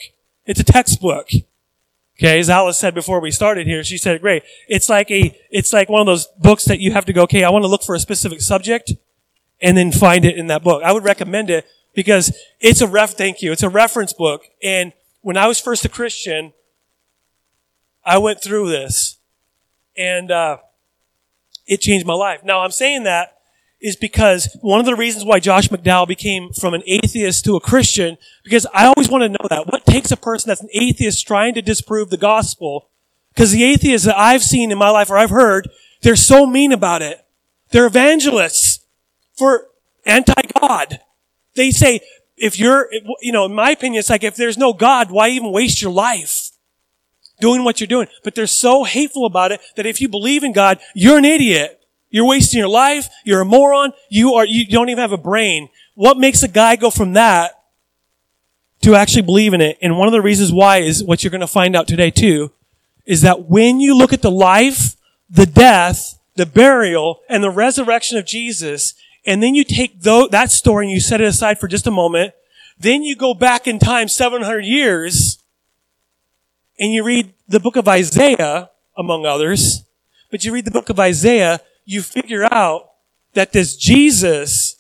It's 0.47 0.61
a 0.61 0.65
textbook. 0.65 1.29
Okay, 2.19 2.41
as 2.41 2.50
Alice 2.50 2.76
said 2.76 2.94
before 2.94 3.20
we 3.20 3.31
started 3.31 3.69
here, 3.69 3.85
she 3.85 3.97
said 3.97 4.20
great. 4.20 4.43
It's 4.67 4.88
like 4.88 5.09
a, 5.09 5.38
it's 5.50 5.73
like 5.73 5.88
one 5.88 6.00
of 6.00 6.06
those 6.06 6.26
books 6.38 6.65
that 6.65 6.81
you 6.81 6.91
have 6.91 7.05
to 7.05 7.12
go, 7.12 7.23
okay, 7.23 7.44
I 7.44 7.50
want 7.50 7.62
to 7.62 7.69
look 7.69 7.85
for 7.85 7.94
a 7.94 8.00
specific 8.00 8.41
subject 8.41 8.93
and 9.61 9.76
then 9.76 9.93
find 9.93 10.25
it 10.25 10.37
in 10.37 10.49
that 10.49 10.65
book. 10.65 10.82
I 10.82 10.91
would 10.91 11.05
recommend 11.05 11.49
it 11.49 11.65
because 11.94 12.37
it's 12.59 12.81
a 12.81 12.88
ref, 12.88 13.12
thank 13.12 13.41
you. 13.41 13.53
It's 13.53 13.62
a 13.62 13.69
reference 13.69 14.12
book. 14.12 14.43
And 14.65 14.93
when 15.20 15.37
I 15.37 15.47
was 15.47 15.61
first 15.61 15.85
a 15.85 15.88
Christian, 15.88 16.55
I 18.05 18.19
went 18.19 18.43
through 18.43 18.69
this 18.69 19.19
and, 19.97 20.32
uh, 20.32 20.59
it 21.69 21.81
changed 21.81 22.05
my 22.05 22.14
life. 22.14 22.43
Now 22.43 22.61
I'm 22.61 22.73
saying 22.73 23.05
that 23.05 23.38
is 23.81 23.97
because 23.97 24.57
one 24.61 24.81
of 24.81 24.87
the 24.87 24.97
reasons 24.97 25.25
why 25.25 25.39
Josh 25.39 25.69
McDowell 25.69 26.09
became 26.09 26.53
from 26.53 26.75
an 26.75 26.83
atheist 26.87 27.45
to 27.45 27.55
a 27.55 27.61
Christian, 27.61 28.19
because 28.43 28.67
I 28.75 28.87
always 28.87 29.09
want 29.09 29.23
to 29.23 29.29
know 29.29 29.49
that. 29.49 29.67
What 29.67 29.87
takes 29.87 30.11
a 30.11 30.17
person 30.17 30.49
that's 30.49 30.63
an 30.63 30.69
atheist 30.73 31.27
trying 31.27 31.55
to 31.55 31.63
disprove 31.63 32.11
the 32.11 32.17
gospel? 32.17 32.91
Because 33.35 33.52
the 33.52 33.64
atheists 33.64 34.07
that 34.07 34.19
I've 34.19 34.43
seen 34.43 34.73
in 34.73 34.79
my 34.79 34.91
life 34.91 35.11
or 35.11 35.17
I've 35.17 35.31
heard, 35.31 35.71
they're 36.02 36.17
so 36.17 36.45
mean 36.45 36.73
about 36.73 37.02
it. 37.02 37.25
They're 37.71 37.87
evangelists 37.87 38.85
for 39.37 39.69
anti-God. 40.05 41.00
They 41.55 41.71
say, 41.71 42.00
if 42.37 42.59
you're, 42.59 42.88
you 43.21 43.31
know, 43.31 43.45
in 43.45 43.55
my 43.55 43.71
opinion, 43.71 44.00
it's 44.00 44.11
like, 44.11 44.25
if 44.25 44.35
there's 44.35 44.59
no 44.59 44.73
God, 44.73 45.11
why 45.11 45.29
even 45.29 45.52
waste 45.52 45.83
your 45.83 45.93
life? 45.93 46.50
doing 47.41 47.64
what 47.64 47.81
you're 47.81 47.88
doing. 47.88 48.09
But 48.25 48.35
they're 48.35 48.47
so 48.47 48.85
hateful 48.85 49.26
about 49.26 49.52
it 49.52 49.61
that 49.76 49.87
if 49.87 50.00
you 50.00 50.09
believe 50.09 50.45
in 50.45 50.52
God, 50.52 50.79
you're 50.95 51.19
an 51.19 51.25
idiot. 51.25 51.77
You're 52.11 52.27
wasting 52.27 52.59
your 52.59 52.69
life. 52.69 53.09
You're 53.25 53.43
a 53.43 53.45
moron. 53.45 53.93
You 54.09 54.35
are, 54.35 54.47
you 54.47 54.67
don't 54.67 54.88
even 54.88 55.03
have 55.03 55.12
a 55.12 55.19
brain. 55.19 55.69
What 55.95 56.17
makes 56.17 56.43
a 56.43 56.49
guy 56.49 56.77
go 56.77 56.91
from 56.91 57.15
that 57.15 57.53
to 58.83 58.95
actually 58.95 59.23
believe 59.23 59.53
in 59.53 59.61
it? 59.61 59.79
And 59.83 59.99
one 59.99 60.09
of 60.09 60.12
the 60.12 60.23
reasons 60.23 60.53
why 60.53 60.79
is 60.79 61.05
what 61.05 61.23
you're 61.23 61.31
going 61.31 61.41
to 61.41 61.47
find 61.47 61.77
out 61.77 61.88
today 61.88 62.11
too, 62.11 62.53
is 63.05 63.23
that 63.23 63.49
when 63.49 63.81
you 63.81 63.97
look 63.97 64.12
at 64.12 64.23
the 64.23 64.31
life, 64.31 64.97
the 65.29 65.47
death, 65.47 66.19
the 66.37 66.47
burial, 66.47 67.21
and 67.29 67.43
the 67.43 67.50
resurrection 67.50 68.17
of 68.17 68.27
Jesus, 68.27 68.95
and 69.27 69.43
then 69.43 69.55
you 69.55 69.65
take 69.65 70.00
that 70.00 70.50
story 70.50 70.87
and 70.87 70.93
you 70.93 71.00
set 71.00 71.21
it 71.21 71.27
aside 71.27 71.59
for 71.59 71.69
just 71.69 71.87
a 71.87 71.91
moment, 71.91 72.33
then 72.79 73.03
you 73.03 73.17
go 73.17 73.35
back 73.35 73.67
in 73.67 73.79
time 73.79 74.09
700 74.09 74.61
years, 74.61 75.43
and 76.79 76.93
you 76.93 77.03
read 77.03 77.35
the 77.49 77.59
book 77.59 77.77
of 77.77 77.88
Isaiah, 77.88 78.71
among 78.97 79.27
others, 79.27 79.85
but 80.31 80.45
you 80.45 80.53
read 80.53 80.65
the 80.65 80.71
book 80.71 80.88
of 80.88 81.00
Isaiah, 81.00 81.61
you 81.88 82.02
figure 82.02 82.47
out 82.52 82.90
that 83.33 83.52
this 83.52 83.75
Jesus, 83.75 84.76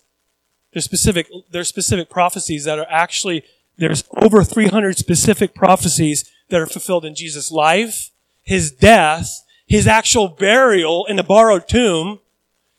there's 0.74 0.84
specific, 0.84 1.26
there's 1.50 1.66
specific 1.66 2.10
prophecies 2.10 2.64
that 2.64 2.78
are 2.78 2.86
actually, 2.90 3.44
there's 3.78 4.04
over 4.18 4.44
300 4.44 4.98
specific 4.98 5.54
prophecies 5.54 6.30
that 6.50 6.60
are 6.60 6.66
fulfilled 6.66 7.06
in 7.06 7.14
Jesus' 7.14 7.50
life, 7.50 8.10
his 8.42 8.70
death, 8.70 9.42
his 9.66 9.86
actual 9.86 10.28
burial 10.28 11.06
in 11.06 11.18
a 11.18 11.22
borrowed 11.22 11.66
tomb, 11.66 12.20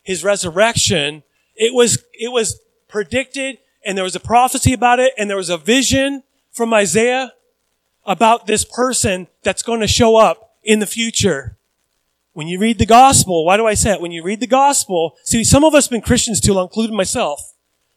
his 0.04 0.22
resurrection. 0.22 1.24
It 1.56 1.74
was, 1.74 2.04
it 2.12 2.30
was 2.30 2.60
predicted 2.86 3.58
and 3.84 3.98
there 3.98 4.04
was 4.04 4.14
a 4.14 4.20
prophecy 4.20 4.72
about 4.72 5.00
it 5.00 5.12
and 5.18 5.28
there 5.28 5.36
was 5.36 5.50
a 5.50 5.58
vision 5.58 6.22
from 6.52 6.72
Isaiah 6.72 7.32
about 8.06 8.46
this 8.46 8.64
person 8.64 9.26
that's 9.42 9.64
going 9.64 9.80
to 9.80 9.88
show 9.88 10.14
up 10.14 10.54
in 10.62 10.78
the 10.78 10.86
future. 10.86 11.56
When 12.40 12.48
you 12.48 12.58
read 12.58 12.78
the 12.78 12.86
gospel, 12.86 13.44
why 13.44 13.58
do 13.58 13.66
I 13.66 13.74
say 13.74 13.92
it? 13.92 14.00
When 14.00 14.12
you 14.12 14.22
read 14.22 14.40
the 14.40 14.46
gospel, 14.46 15.14
see, 15.24 15.44
some 15.44 15.62
of 15.62 15.74
us 15.74 15.84
have 15.84 15.90
been 15.90 16.00
Christians 16.00 16.40
too 16.40 16.54
long, 16.54 16.68
including 16.68 16.96
myself. 16.96 17.52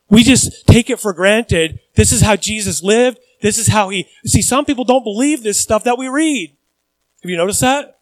We 0.10 0.22
just 0.22 0.68
take 0.68 0.90
it 0.90 1.00
for 1.00 1.14
granted. 1.14 1.80
This 1.96 2.12
is 2.12 2.20
how 2.20 2.36
Jesus 2.36 2.84
lived. 2.84 3.20
This 3.42 3.58
is 3.58 3.68
how 3.68 3.88
he, 3.88 4.06
see, 4.26 4.42
some 4.42 4.66
people 4.66 4.84
don't 4.84 5.06
believe 5.06 5.44
this 5.44 5.62
stuff 5.62 5.86
that 5.86 5.98
we 5.98 6.10
read. 6.10 6.58
Have 7.22 7.30
you 7.30 7.38
noticed 7.38 7.62
that? 7.62 8.02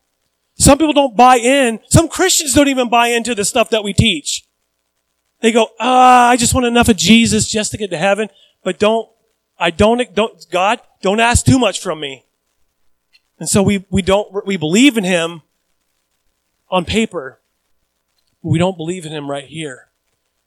Some 0.56 0.80
people 0.80 0.94
don't 0.94 1.16
buy 1.16 1.36
in. 1.36 1.80
Some 1.92 2.08
Christians 2.08 2.56
don't 2.56 2.70
even 2.70 2.90
buy 2.90 3.10
into 3.10 3.36
the 3.36 3.46
stuff 3.46 3.70
that 3.70 3.84
we 3.84 3.94
teach. 3.94 4.44
They 5.42 5.52
go, 5.52 5.68
ah, 5.80 6.30
I 6.30 6.38
just 6.38 6.56
want 6.56 6.66
enough 6.66 6.90
of 6.90 6.98
Jesus 6.98 7.48
just 7.48 7.70
to 7.74 7.78
get 7.78 7.92
to 7.92 8.00
heaven, 8.00 8.30
but 8.64 8.80
don't, 8.80 9.08
I 9.60 9.70
don't, 9.70 10.12
don't, 10.16 10.44
God, 10.50 10.80
don't 11.04 11.20
ask 11.20 11.46
too 11.46 11.60
much 11.60 11.80
from 11.80 12.00
me. 12.00 12.26
And 13.38 13.48
so 13.48 13.62
we, 13.62 13.86
we 13.92 14.02
don't, 14.02 14.44
we 14.48 14.58
believe 14.58 14.98
in 14.98 15.04
him 15.04 15.44
on 16.72 16.86
paper. 16.86 17.40
We 18.42 18.58
don't 18.58 18.78
believe 18.78 19.06
in 19.06 19.12
him 19.12 19.30
right 19.30 19.46
here. 19.46 19.90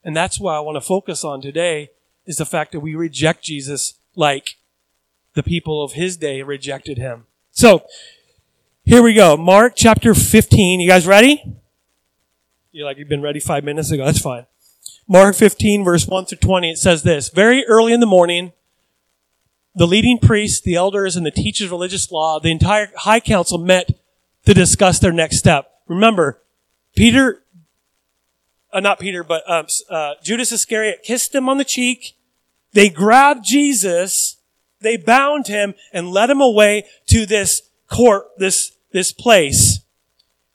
And 0.03 0.15
that's 0.15 0.39
why 0.39 0.57
I 0.57 0.59
want 0.59 0.75
to 0.75 0.81
focus 0.81 1.23
on 1.23 1.41
today 1.41 1.91
is 2.25 2.37
the 2.37 2.45
fact 2.45 2.71
that 2.73 2.81
we 2.81 2.95
reject 2.95 3.43
Jesus 3.43 3.93
like 4.15 4.57
the 5.35 5.43
people 5.43 5.83
of 5.83 5.93
his 5.93 6.17
day 6.17 6.41
rejected 6.41 6.97
him. 6.97 7.25
So, 7.51 7.85
here 8.83 9.01
we 9.01 9.13
go. 9.13 9.37
Mark 9.37 9.73
chapter 9.75 10.13
15. 10.13 10.79
You 10.79 10.89
guys 10.89 11.07
ready? 11.07 11.57
You're 12.71 12.85
like, 12.85 12.97
you've 12.97 13.09
been 13.09 13.21
ready 13.21 13.39
five 13.39 13.63
minutes 13.63 13.91
ago. 13.91 14.05
That's 14.05 14.19
fine. 14.19 14.45
Mark 15.07 15.35
15 15.35 15.83
verse 15.83 16.07
1 16.07 16.25
through 16.25 16.37
20. 16.39 16.71
It 16.71 16.77
says 16.77 17.03
this, 17.03 17.29
very 17.29 17.65
early 17.65 17.93
in 17.93 17.99
the 17.99 18.05
morning, 18.05 18.53
the 19.75 19.87
leading 19.87 20.19
priests, 20.19 20.61
the 20.61 20.75
elders, 20.75 21.15
and 21.15 21.25
the 21.25 21.31
teachers 21.31 21.65
of 21.65 21.71
religious 21.71 22.11
law, 22.11 22.39
the 22.39 22.51
entire 22.51 22.91
high 22.95 23.19
council 23.19 23.57
met 23.57 23.91
to 24.45 24.53
discuss 24.53 24.99
their 24.99 25.11
next 25.11 25.37
step. 25.37 25.74
Remember, 25.87 26.41
Peter, 26.95 27.43
uh, 28.73 28.79
not 28.79 28.99
Peter, 28.99 29.23
but 29.23 29.49
um, 29.49 29.67
uh, 29.89 30.13
Judas 30.23 30.51
Iscariot 30.51 31.03
kissed 31.03 31.33
him 31.33 31.47
on 31.47 31.57
the 31.57 31.65
cheek. 31.65 32.15
They 32.73 32.89
grabbed 32.89 33.45
Jesus, 33.45 34.37
they 34.81 34.97
bound 34.97 35.47
him, 35.47 35.75
and 35.93 36.09
led 36.09 36.29
him 36.29 36.41
away 36.41 36.85
to 37.07 37.25
this 37.25 37.61
court, 37.89 38.27
this 38.37 38.75
this 38.91 39.11
place. 39.11 39.81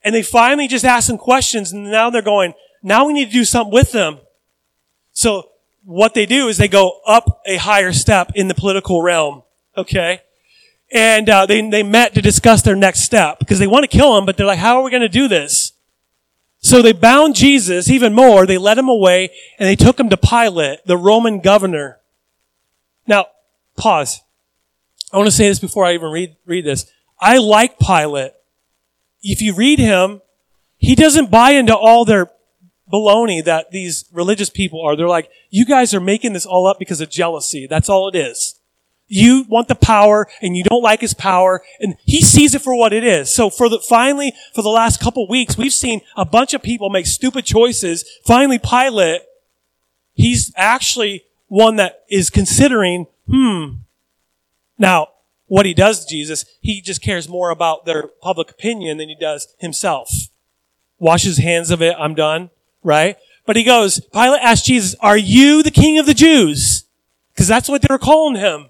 And 0.02 0.14
they 0.14 0.22
finally 0.22 0.66
just 0.66 0.84
asked 0.84 1.06
some 1.06 1.18
questions 1.18 1.72
and 1.72 1.90
now 1.90 2.08
they're 2.08 2.22
going, 2.22 2.54
now 2.82 3.04
we 3.04 3.12
need 3.12 3.26
to 3.26 3.32
do 3.32 3.44
something 3.44 3.72
with 3.72 3.92
them. 3.92 4.18
So 5.12 5.50
what 5.84 6.14
they 6.14 6.24
do 6.24 6.48
is 6.48 6.56
they 6.56 6.68
go 6.68 7.00
up 7.06 7.42
a 7.46 7.56
higher 7.56 7.92
step 7.92 8.32
in 8.34 8.48
the 8.48 8.54
political 8.54 9.02
realm. 9.02 9.42
Okay. 9.76 10.22
And 10.92 11.28
uh, 11.28 11.46
they, 11.46 11.68
they 11.68 11.82
met 11.82 12.14
to 12.14 12.22
discuss 12.22 12.62
their 12.62 12.74
next 12.74 13.00
step 13.00 13.38
because 13.38 13.58
they 13.58 13.66
want 13.66 13.88
to 13.88 13.96
kill 13.96 14.16
him, 14.18 14.26
but 14.26 14.36
they're 14.36 14.46
like, 14.46 14.58
how 14.58 14.78
are 14.78 14.82
we 14.82 14.90
going 14.90 15.02
to 15.02 15.08
do 15.08 15.28
this? 15.28 15.72
So 16.58 16.82
they 16.82 16.92
bound 16.92 17.34
Jesus 17.34 17.88
even 17.88 18.12
more. 18.12 18.44
They 18.44 18.58
led 18.58 18.76
him 18.76 18.88
away 18.88 19.30
and 19.58 19.68
they 19.68 19.76
took 19.76 19.98
him 19.98 20.10
to 20.10 20.16
Pilate, 20.16 20.84
the 20.84 20.96
Roman 20.96 21.40
governor. 21.40 22.00
Now, 23.06 23.26
pause. 23.76 24.20
I 25.12 25.16
want 25.16 25.26
to 25.26 25.32
say 25.32 25.48
this 25.48 25.58
before 25.58 25.84
I 25.84 25.94
even 25.94 26.10
read, 26.10 26.36
read 26.44 26.64
this. 26.64 26.90
I 27.18 27.38
like 27.38 27.78
Pilate. 27.78 28.32
If 29.22 29.40
you 29.40 29.54
read 29.54 29.78
him, 29.78 30.22
he 30.76 30.94
doesn't 30.94 31.30
buy 31.30 31.52
into 31.52 31.76
all 31.76 32.04
their 32.04 32.30
baloney 32.92 33.42
that 33.44 33.70
these 33.70 34.04
religious 34.12 34.50
people 34.50 34.82
are. 34.82 34.96
They're 34.96 35.08
like, 35.08 35.30
you 35.48 35.64
guys 35.64 35.94
are 35.94 36.00
making 36.00 36.32
this 36.32 36.46
all 36.46 36.66
up 36.66 36.78
because 36.78 37.00
of 37.00 37.10
jealousy. 37.10 37.66
That's 37.66 37.88
all 37.88 38.08
it 38.08 38.16
is. 38.16 38.59
You 39.12 39.44
want 39.48 39.66
the 39.66 39.74
power 39.74 40.28
and 40.40 40.56
you 40.56 40.62
don't 40.62 40.84
like 40.84 41.00
his 41.00 41.14
power 41.14 41.62
and 41.80 41.96
he 42.04 42.22
sees 42.22 42.54
it 42.54 42.62
for 42.62 42.76
what 42.76 42.92
it 42.92 43.02
is. 43.02 43.34
So 43.34 43.50
for 43.50 43.68
the, 43.68 43.80
finally, 43.80 44.32
for 44.54 44.62
the 44.62 44.68
last 44.68 45.00
couple 45.00 45.26
weeks, 45.28 45.58
we've 45.58 45.72
seen 45.72 46.00
a 46.16 46.24
bunch 46.24 46.54
of 46.54 46.62
people 46.62 46.90
make 46.90 47.06
stupid 47.06 47.44
choices. 47.44 48.04
Finally, 48.24 48.60
Pilate, 48.60 49.22
he's 50.14 50.52
actually 50.54 51.24
one 51.48 51.74
that 51.74 52.04
is 52.08 52.30
considering, 52.30 53.08
hmm, 53.28 53.80
now, 54.78 55.08
what 55.48 55.66
he 55.66 55.74
does 55.74 56.04
to 56.04 56.08
Jesus, 56.08 56.44
he 56.60 56.80
just 56.80 57.02
cares 57.02 57.28
more 57.28 57.50
about 57.50 57.86
their 57.86 58.06
public 58.22 58.52
opinion 58.52 58.98
than 58.98 59.08
he 59.08 59.16
does 59.16 59.52
himself. 59.58 60.08
Washes 61.00 61.38
hands 61.38 61.72
of 61.72 61.82
it, 61.82 61.96
I'm 61.98 62.14
done, 62.14 62.50
right? 62.84 63.16
But 63.44 63.56
he 63.56 63.64
goes, 63.64 63.98
Pilate 64.12 64.40
asked 64.40 64.66
Jesus, 64.66 64.94
are 65.00 65.18
you 65.18 65.64
the 65.64 65.72
king 65.72 65.98
of 65.98 66.06
the 66.06 66.14
Jews? 66.14 66.84
Because 67.34 67.48
that's 67.48 67.68
what 67.68 67.82
they 67.82 67.88
were 67.90 67.98
calling 67.98 68.36
him. 68.36 68.69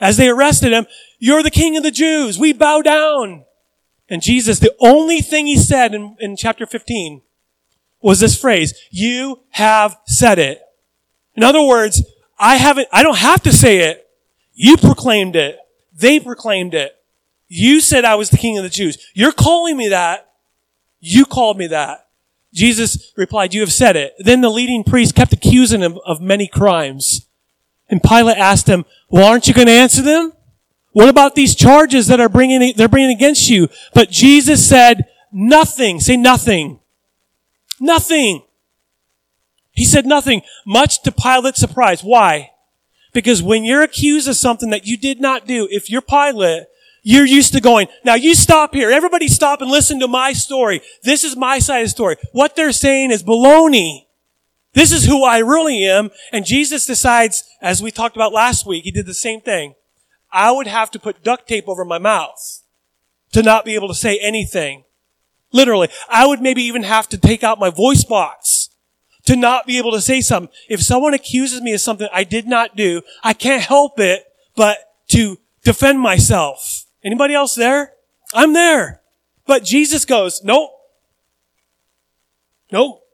As 0.00 0.16
they 0.16 0.28
arrested 0.28 0.72
him, 0.72 0.86
you're 1.18 1.42
the 1.42 1.50
king 1.50 1.76
of 1.76 1.82
the 1.82 1.90
Jews. 1.90 2.38
We 2.38 2.52
bow 2.52 2.82
down. 2.82 3.44
And 4.08 4.22
Jesus, 4.22 4.58
the 4.58 4.74
only 4.80 5.20
thing 5.20 5.46
he 5.46 5.56
said 5.56 5.94
in, 5.94 6.16
in 6.20 6.36
chapter 6.36 6.66
15 6.66 7.22
was 8.00 8.20
this 8.20 8.38
phrase, 8.38 8.74
you 8.90 9.40
have 9.50 9.96
said 10.06 10.38
it. 10.38 10.60
In 11.34 11.42
other 11.42 11.62
words, 11.62 12.04
I 12.38 12.56
haven't, 12.56 12.88
I 12.92 13.02
don't 13.02 13.18
have 13.18 13.42
to 13.42 13.52
say 13.52 13.78
it. 13.90 14.06
You 14.54 14.76
proclaimed 14.76 15.34
it. 15.34 15.58
They 15.92 16.20
proclaimed 16.20 16.74
it. 16.74 16.96
You 17.48 17.80
said 17.80 18.04
I 18.04 18.14
was 18.16 18.30
the 18.30 18.36
king 18.36 18.58
of 18.58 18.64
the 18.64 18.70
Jews. 18.70 18.98
You're 19.14 19.32
calling 19.32 19.76
me 19.76 19.88
that. 19.88 20.30
You 21.00 21.24
called 21.24 21.58
me 21.58 21.66
that. 21.68 22.06
Jesus 22.52 23.12
replied, 23.16 23.54
you 23.54 23.60
have 23.60 23.72
said 23.72 23.96
it. 23.96 24.14
Then 24.18 24.40
the 24.40 24.50
leading 24.50 24.82
priest 24.82 25.14
kept 25.14 25.32
accusing 25.32 25.82
him 25.82 25.98
of 26.06 26.20
many 26.20 26.48
crimes. 26.48 27.25
And 27.88 28.02
Pilate 28.02 28.38
asked 28.38 28.68
him, 28.68 28.84
well, 29.08 29.26
aren't 29.26 29.46
you 29.46 29.54
going 29.54 29.68
to 29.68 29.72
answer 29.72 30.02
them? 30.02 30.32
What 30.92 31.08
about 31.08 31.34
these 31.34 31.54
charges 31.54 32.06
that 32.06 32.20
are 32.20 32.28
bringing, 32.28 32.72
they're 32.76 32.88
bringing 32.88 33.14
against 33.14 33.48
you? 33.48 33.68
But 33.94 34.10
Jesus 34.10 34.66
said, 34.66 35.06
nothing. 35.30 36.00
Say 36.00 36.16
nothing. 36.16 36.80
Nothing. 37.78 38.42
He 39.72 39.84
said 39.84 40.06
nothing, 40.06 40.40
much 40.66 41.02
to 41.02 41.12
Pilate's 41.12 41.60
surprise. 41.60 42.02
Why? 42.02 42.52
Because 43.12 43.42
when 43.42 43.62
you're 43.62 43.82
accused 43.82 44.26
of 44.26 44.36
something 44.36 44.70
that 44.70 44.86
you 44.86 44.96
did 44.96 45.20
not 45.20 45.46
do, 45.46 45.68
if 45.70 45.90
you're 45.90 46.00
Pilate, 46.00 46.64
you're 47.02 47.26
used 47.26 47.52
to 47.52 47.60
going, 47.60 47.86
now 48.02 48.14
you 48.14 48.34
stop 48.34 48.74
here. 48.74 48.90
Everybody 48.90 49.28
stop 49.28 49.60
and 49.60 49.70
listen 49.70 50.00
to 50.00 50.08
my 50.08 50.32
story. 50.32 50.80
This 51.02 51.24
is 51.24 51.36
my 51.36 51.58
side 51.58 51.80
of 51.80 51.84
the 51.86 51.90
story. 51.90 52.16
What 52.32 52.56
they're 52.56 52.72
saying 52.72 53.10
is 53.10 53.22
baloney. 53.22 54.05
This 54.76 54.92
is 54.92 55.06
who 55.06 55.24
I 55.24 55.38
really 55.38 55.86
am. 55.86 56.10
And 56.32 56.44
Jesus 56.44 56.84
decides, 56.84 57.44
as 57.62 57.82
we 57.82 57.90
talked 57.90 58.14
about 58.14 58.34
last 58.34 58.66
week, 58.66 58.84
he 58.84 58.90
did 58.90 59.06
the 59.06 59.14
same 59.14 59.40
thing. 59.40 59.74
I 60.30 60.52
would 60.52 60.66
have 60.66 60.90
to 60.90 60.98
put 60.98 61.24
duct 61.24 61.48
tape 61.48 61.66
over 61.66 61.82
my 61.82 61.96
mouth 61.96 62.62
to 63.32 63.42
not 63.42 63.64
be 63.64 63.74
able 63.74 63.88
to 63.88 63.94
say 63.94 64.18
anything. 64.20 64.84
Literally. 65.50 65.88
I 66.10 66.26
would 66.26 66.42
maybe 66.42 66.62
even 66.62 66.82
have 66.82 67.08
to 67.08 67.16
take 67.16 67.42
out 67.42 67.58
my 67.58 67.70
voice 67.70 68.04
box 68.04 68.68
to 69.24 69.34
not 69.34 69.66
be 69.66 69.78
able 69.78 69.92
to 69.92 70.00
say 70.02 70.20
something. 70.20 70.52
If 70.68 70.82
someone 70.82 71.14
accuses 71.14 71.62
me 71.62 71.72
of 71.72 71.80
something 71.80 72.08
I 72.12 72.24
did 72.24 72.46
not 72.46 72.76
do, 72.76 73.00
I 73.24 73.32
can't 73.32 73.62
help 73.62 73.98
it 73.98 74.24
but 74.56 74.76
to 75.08 75.38
defend 75.64 76.00
myself. 76.00 76.84
Anybody 77.02 77.32
else 77.32 77.54
there? 77.54 77.94
I'm 78.34 78.52
there. 78.52 79.00
But 79.46 79.64
Jesus 79.64 80.04
goes, 80.04 80.44
nope. 80.44 80.70
Nope. 82.70 83.04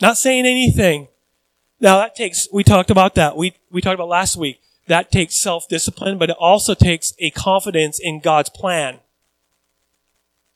Not 0.00 0.18
saying 0.18 0.46
anything. 0.46 1.08
Now 1.80 1.98
that 1.98 2.14
takes, 2.14 2.48
we 2.52 2.64
talked 2.64 2.90
about 2.90 3.14
that. 3.14 3.36
We, 3.36 3.54
we 3.70 3.80
talked 3.80 3.94
about 3.94 4.08
last 4.08 4.36
week. 4.36 4.60
That 4.88 5.10
takes 5.10 5.36
self-discipline, 5.36 6.18
but 6.18 6.30
it 6.30 6.36
also 6.38 6.74
takes 6.74 7.12
a 7.18 7.30
confidence 7.30 7.98
in 8.00 8.20
God's 8.20 8.50
plan. 8.50 9.00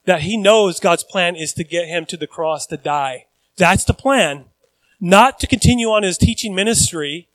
That 0.04 0.23
he 0.23 0.37
knows 0.37 0.80
God's 0.80 1.04
plan 1.04 1.37
is 1.37 1.52
to 1.54 1.64
get 1.64 1.88
him 1.88 2.06
to 2.06 2.16
the 2.16 2.26
cross 2.26 2.66
to 2.66 2.76
die. 2.76 3.26
That's 3.56 3.85
the 3.85 3.94
plan. 3.94 4.47
Not 5.00 5.40
to 5.40 5.47
continue 5.47 5.88
on 5.88 6.02
his 6.02 6.16
teaching 6.16 6.54
ministry, 6.54 7.28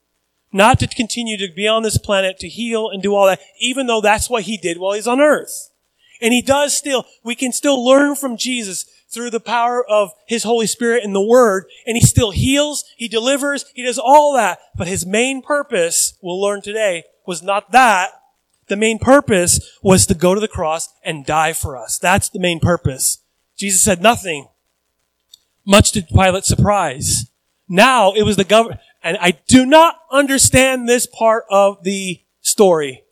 not 0.51 0.79
to 0.79 0.87
continue 0.87 1.37
to 1.37 1.53
be 1.53 1.67
on 1.67 1.83
this 1.83 1.97
planet 1.97 2.39
to 2.39 2.47
heal 2.47 2.89
and 2.89 3.03
do 3.03 3.13
all 3.13 3.25
that, 3.25 3.41
even 3.59 3.87
though 3.87 4.01
that's 4.01 4.29
what 4.29 4.43
he 4.43 4.57
did 4.57 4.77
while 4.77 4.93
he's 4.93 5.07
on 5.07 5.19
earth. 5.19 5.71
And 6.21 6.33
he 6.33 6.41
does 6.41 6.75
still, 6.75 7.05
we 7.23 7.35
can 7.35 7.51
still 7.51 7.83
learn 7.85 8.15
from 8.15 8.37
Jesus 8.37 8.85
through 9.15 9.31
the 9.31 9.39
power 9.39 9.83
of 9.89 10.11
his 10.27 10.43
Holy 10.43 10.67
Spirit 10.67 11.03
and 11.03 11.15
the 11.15 11.25
Word, 11.25 11.65
and 11.87 11.97
he 11.97 12.05
still 12.05 12.29
heals, 12.29 12.83
he 12.97 13.07
delivers, 13.07 13.65
he 13.73 13.83
does 13.83 13.97
all 13.97 14.33
that. 14.35 14.59
But 14.77 14.87
his 14.87 15.05
main 15.05 15.41
purpose, 15.41 16.15
we'll 16.21 16.39
learn 16.39 16.61
today, 16.61 17.05
was 17.25 17.41
not 17.41 17.71
that. 17.71 18.11
The 18.67 18.75
main 18.75 18.99
purpose 18.99 19.59
was 19.81 20.05
to 20.07 20.13
go 20.13 20.35
to 20.35 20.41
the 20.41 20.47
cross 20.47 20.89
and 21.03 21.25
die 21.25 21.53
for 21.53 21.77
us. 21.77 21.97
That's 21.97 22.29
the 22.29 22.39
main 22.39 22.59
purpose. 22.59 23.23
Jesus 23.57 23.81
said 23.81 24.01
nothing 24.01 24.47
much 25.65 25.91
to 25.93 26.01
Pilate's 26.01 26.47
surprise. 26.47 27.31
Now 27.67 28.13
it 28.13 28.23
was 28.23 28.35
the 28.35 28.43
government, 28.43 28.81
and 29.03 29.17
I 29.19 29.39
do 29.47 29.65
not 29.65 29.97
understand 30.11 30.87
this 30.87 31.07
part 31.07 31.45
of 31.49 31.83
the 31.83 32.21
story. 32.41 33.03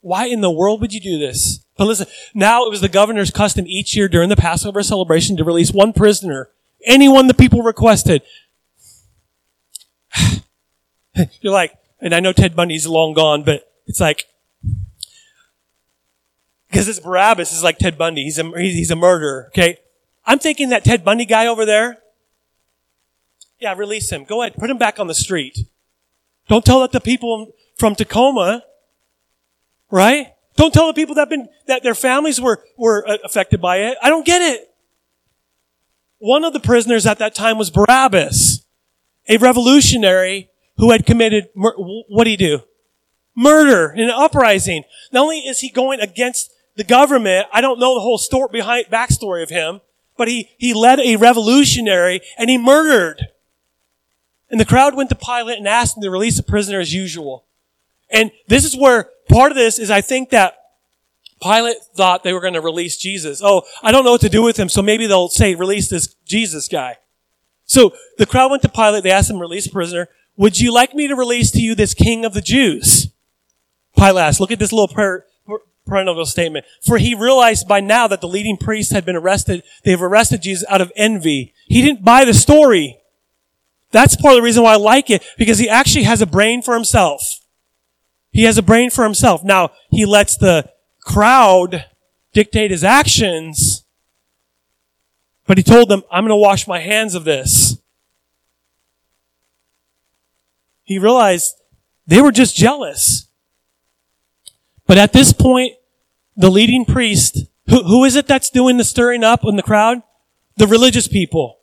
Why 0.00 0.26
in 0.26 0.40
the 0.40 0.50
world 0.50 0.80
would 0.80 0.92
you 0.92 1.00
do 1.00 1.18
this? 1.18 1.64
But 1.82 1.88
listen, 1.88 2.06
now 2.32 2.64
it 2.64 2.70
was 2.70 2.80
the 2.80 2.88
governor's 2.88 3.32
custom 3.32 3.66
each 3.66 3.96
year 3.96 4.06
during 4.06 4.28
the 4.28 4.36
Passover 4.36 4.84
celebration 4.84 5.36
to 5.36 5.42
release 5.42 5.72
one 5.72 5.92
prisoner, 5.92 6.48
anyone 6.86 7.26
the 7.26 7.34
people 7.34 7.60
requested. 7.60 8.22
You're 11.40 11.52
like, 11.52 11.76
and 12.00 12.14
I 12.14 12.20
know 12.20 12.32
Ted 12.32 12.54
Bundy's 12.54 12.86
long 12.86 13.14
gone, 13.14 13.42
but 13.42 13.68
it's 13.88 13.98
like, 13.98 14.26
because 16.70 16.86
this 16.86 17.00
Barabbas 17.00 17.52
is 17.52 17.64
like 17.64 17.78
Ted 17.78 17.98
Bundy. 17.98 18.22
He's 18.22 18.38
a, 18.38 18.48
he's 18.56 18.92
a 18.92 18.96
murderer, 18.96 19.46
okay? 19.48 19.78
I'm 20.24 20.38
thinking 20.38 20.68
that 20.68 20.84
Ted 20.84 21.04
Bundy 21.04 21.24
guy 21.24 21.48
over 21.48 21.66
there. 21.66 21.98
Yeah, 23.58 23.74
release 23.74 24.12
him. 24.12 24.22
Go 24.22 24.42
ahead. 24.42 24.54
Put 24.54 24.70
him 24.70 24.78
back 24.78 25.00
on 25.00 25.08
the 25.08 25.16
street. 25.16 25.66
Don't 26.48 26.64
tell 26.64 26.82
that 26.82 26.92
the 26.92 27.00
people 27.00 27.56
from 27.76 27.96
Tacoma, 27.96 28.62
right? 29.90 30.34
Don't 30.56 30.72
tell 30.72 30.86
the 30.86 30.92
people 30.92 31.14
that 31.14 31.28
been, 31.28 31.48
that 31.66 31.82
their 31.82 31.94
families 31.94 32.40
were, 32.40 32.62
were 32.76 33.08
uh, 33.08 33.18
affected 33.24 33.60
by 33.60 33.78
it. 33.78 33.98
I 34.02 34.08
don't 34.08 34.26
get 34.26 34.42
it. 34.42 34.68
One 36.18 36.44
of 36.44 36.52
the 36.52 36.60
prisoners 36.60 37.06
at 37.06 37.18
that 37.18 37.34
time 37.34 37.58
was 37.58 37.70
Barabbas, 37.70 38.64
a 39.28 39.38
revolutionary 39.38 40.50
who 40.76 40.92
had 40.92 41.06
committed, 41.06 41.48
what 41.54 42.24
did 42.24 42.30
he 42.30 42.36
do? 42.36 42.60
Murder 43.34 43.92
in 43.92 44.04
an 44.04 44.10
uprising. 44.10 44.84
Not 45.10 45.22
only 45.22 45.38
is 45.38 45.60
he 45.60 45.70
going 45.70 46.00
against 46.00 46.52
the 46.76 46.84
government, 46.84 47.46
I 47.52 47.60
don't 47.60 47.80
know 47.80 47.94
the 47.94 48.00
whole 48.00 48.18
story 48.18 48.48
behind, 48.52 48.86
backstory 48.86 49.42
of 49.42 49.50
him, 49.50 49.80
but 50.16 50.28
he, 50.28 50.50
he 50.58 50.74
led 50.74 51.00
a 51.00 51.16
revolutionary 51.16 52.20
and 52.38 52.50
he 52.50 52.58
murdered. 52.58 53.28
And 54.50 54.60
the 54.60 54.64
crowd 54.66 54.94
went 54.94 55.08
to 55.08 55.14
Pilate 55.14 55.58
and 55.58 55.66
asked 55.66 55.96
him 55.96 56.02
to 56.02 56.10
release 56.10 56.36
the 56.36 56.42
prisoner 56.42 56.78
as 56.78 56.92
usual. 56.92 57.46
And 58.10 58.30
this 58.46 58.64
is 58.64 58.76
where 58.76 59.10
part 59.32 59.50
of 59.50 59.56
this 59.56 59.78
is 59.78 59.90
I 59.90 60.00
think 60.00 60.30
that 60.30 60.54
Pilate 61.42 61.78
thought 61.96 62.22
they 62.22 62.32
were 62.32 62.40
going 62.40 62.54
to 62.54 62.60
release 62.60 62.96
Jesus. 62.96 63.40
Oh, 63.42 63.62
I 63.82 63.90
don't 63.90 64.04
know 64.04 64.12
what 64.12 64.20
to 64.20 64.28
do 64.28 64.42
with 64.42 64.56
him, 64.56 64.68
so 64.68 64.82
maybe 64.82 65.06
they'll 65.06 65.28
say, 65.28 65.54
release 65.54 65.88
this 65.88 66.14
Jesus 66.24 66.68
guy. 66.68 66.98
So 67.64 67.92
the 68.18 68.26
crowd 68.26 68.50
went 68.50 68.62
to 68.62 68.68
Pilate, 68.68 69.02
they 69.02 69.10
asked 69.10 69.30
him, 69.30 69.40
release 69.40 69.66
prisoner. 69.66 70.08
Would 70.36 70.60
you 70.60 70.72
like 70.72 70.94
me 70.94 71.08
to 71.08 71.16
release 71.16 71.50
to 71.52 71.60
you 71.60 71.74
this 71.74 71.94
king 71.94 72.24
of 72.24 72.34
the 72.34 72.40
Jews? 72.40 73.08
Pilate 73.96 74.22
asked, 74.22 74.40
look 74.40 74.52
at 74.52 74.58
this 74.58 74.72
little 74.72 74.88
prayer, 74.88 75.24
parental 75.84 76.24
statement. 76.26 76.64
For 76.80 76.98
he 76.98 77.14
realized 77.14 77.66
by 77.66 77.80
now 77.80 78.06
that 78.06 78.20
the 78.20 78.28
leading 78.28 78.56
priests 78.56 78.92
had 78.92 79.04
been 79.04 79.16
arrested. 79.16 79.62
They've 79.84 80.00
arrested 80.00 80.42
Jesus 80.42 80.66
out 80.68 80.80
of 80.80 80.92
envy. 80.94 81.54
He 81.66 81.82
didn't 81.82 82.04
buy 82.04 82.24
the 82.24 82.34
story. 82.34 82.98
That's 83.90 84.16
part 84.16 84.34
of 84.34 84.38
the 84.38 84.44
reason 84.44 84.62
why 84.62 84.74
I 84.74 84.76
like 84.76 85.10
it, 85.10 85.22
because 85.36 85.58
he 85.58 85.68
actually 85.68 86.04
has 86.04 86.22
a 86.22 86.26
brain 86.26 86.62
for 86.62 86.74
himself. 86.74 87.40
He 88.32 88.44
has 88.44 88.56
a 88.58 88.62
brain 88.62 88.90
for 88.90 89.04
himself. 89.04 89.44
Now, 89.44 89.70
he 89.90 90.06
lets 90.06 90.36
the 90.36 90.70
crowd 91.00 91.84
dictate 92.32 92.70
his 92.70 92.82
actions, 92.82 93.84
but 95.46 95.58
he 95.58 95.62
told 95.62 95.88
them, 95.88 96.02
I'm 96.10 96.24
going 96.24 96.30
to 96.30 96.36
wash 96.36 96.66
my 96.66 96.80
hands 96.80 97.14
of 97.14 97.24
this. 97.24 97.76
He 100.82 100.98
realized 100.98 101.54
they 102.06 102.22
were 102.22 102.32
just 102.32 102.56
jealous. 102.56 103.28
But 104.86 104.98
at 104.98 105.12
this 105.12 105.32
point, 105.32 105.74
the 106.36 106.50
leading 106.50 106.84
priest, 106.84 107.46
who, 107.68 107.82
who 107.82 108.04
is 108.04 108.16
it 108.16 108.26
that's 108.26 108.50
doing 108.50 108.78
the 108.78 108.84
stirring 108.84 109.22
up 109.22 109.44
in 109.44 109.56
the 109.56 109.62
crowd? 109.62 110.02
The 110.56 110.66
religious 110.66 111.06
people. 111.06 111.58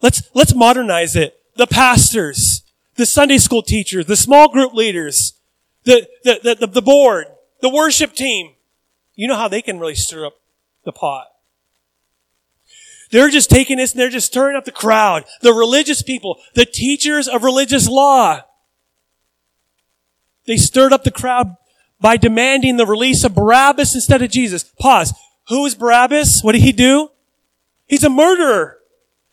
Let's, 0.00 0.22
let's 0.34 0.54
modernize 0.54 1.16
it. 1.16 1.38
The 1.56 1.66
pastors, 1.66 2.62
the 2.96 3.06
Sunday 3.06 3.38
school 3.38 3.62
teachers, 3.62 4.06
the 4.06 4.16
small 4.16 4.48
group 4.48 4.74
leaders, 4.74 5.31
the, 5.84 6.08
the, 6.24 6.56
the, 6.60 6.66
the, 6.66 6.82
board, 6.82 7.26
the 7.60 7.68
worship 7.68 8.14
team. 8.14 8.54
You 9.14 9.28
know 9.28 9.36
how 9.36 9.48
they 9.48 9.62
can 9.62 9.78
really 9.78 9.94
stir 9.94 10.26
up 10.26 10.34
the 10.84 10.92
pot. 10.92 11.26
They're 13.10 13.28
just 13.28 13.50
taking 13.50 13.76
this 13.76 13.92
and 13.92 14.00
they're 14.00 14.08
just 14.08 14.26
stirring 14.26 14.56
up 14.56 14.64
the 14.64 14.72
crowd. 14.72 15.24
The 15.42 15.52
religious 15.52 16.02
people, 16.02 16.38
the 16.54 16.64
teachers 16.64 17.28
of 17.28 17.44
religious 17.44 17.88
law. 17.88 18.40
They 20.46 20.56
stirred 20.56 20.92
up 20.92 21.04
the 21.04 21.10
crowd 21.10 21.56
by 22.00 22.16
demanding 22.16 22.78
the 22.78 22.86
release 22.86 23.22
of 23.22 23.34
Barabbas 23.34 23.94
instead 23.94 24.22
of 24.22 24.30
Jesus. 24.30 24.64
Pause. 24.80 25.14
Who 25.48 25.64
is 25.66 25.74
Barabbas? 25.74 26.42
What 26.42 26.52
did 26.52 26.62
he 26.62 26.72
do? 26.72 27.10
He's 27.86 28.02
a 28.02 28.10
murderer. 28.10 28.78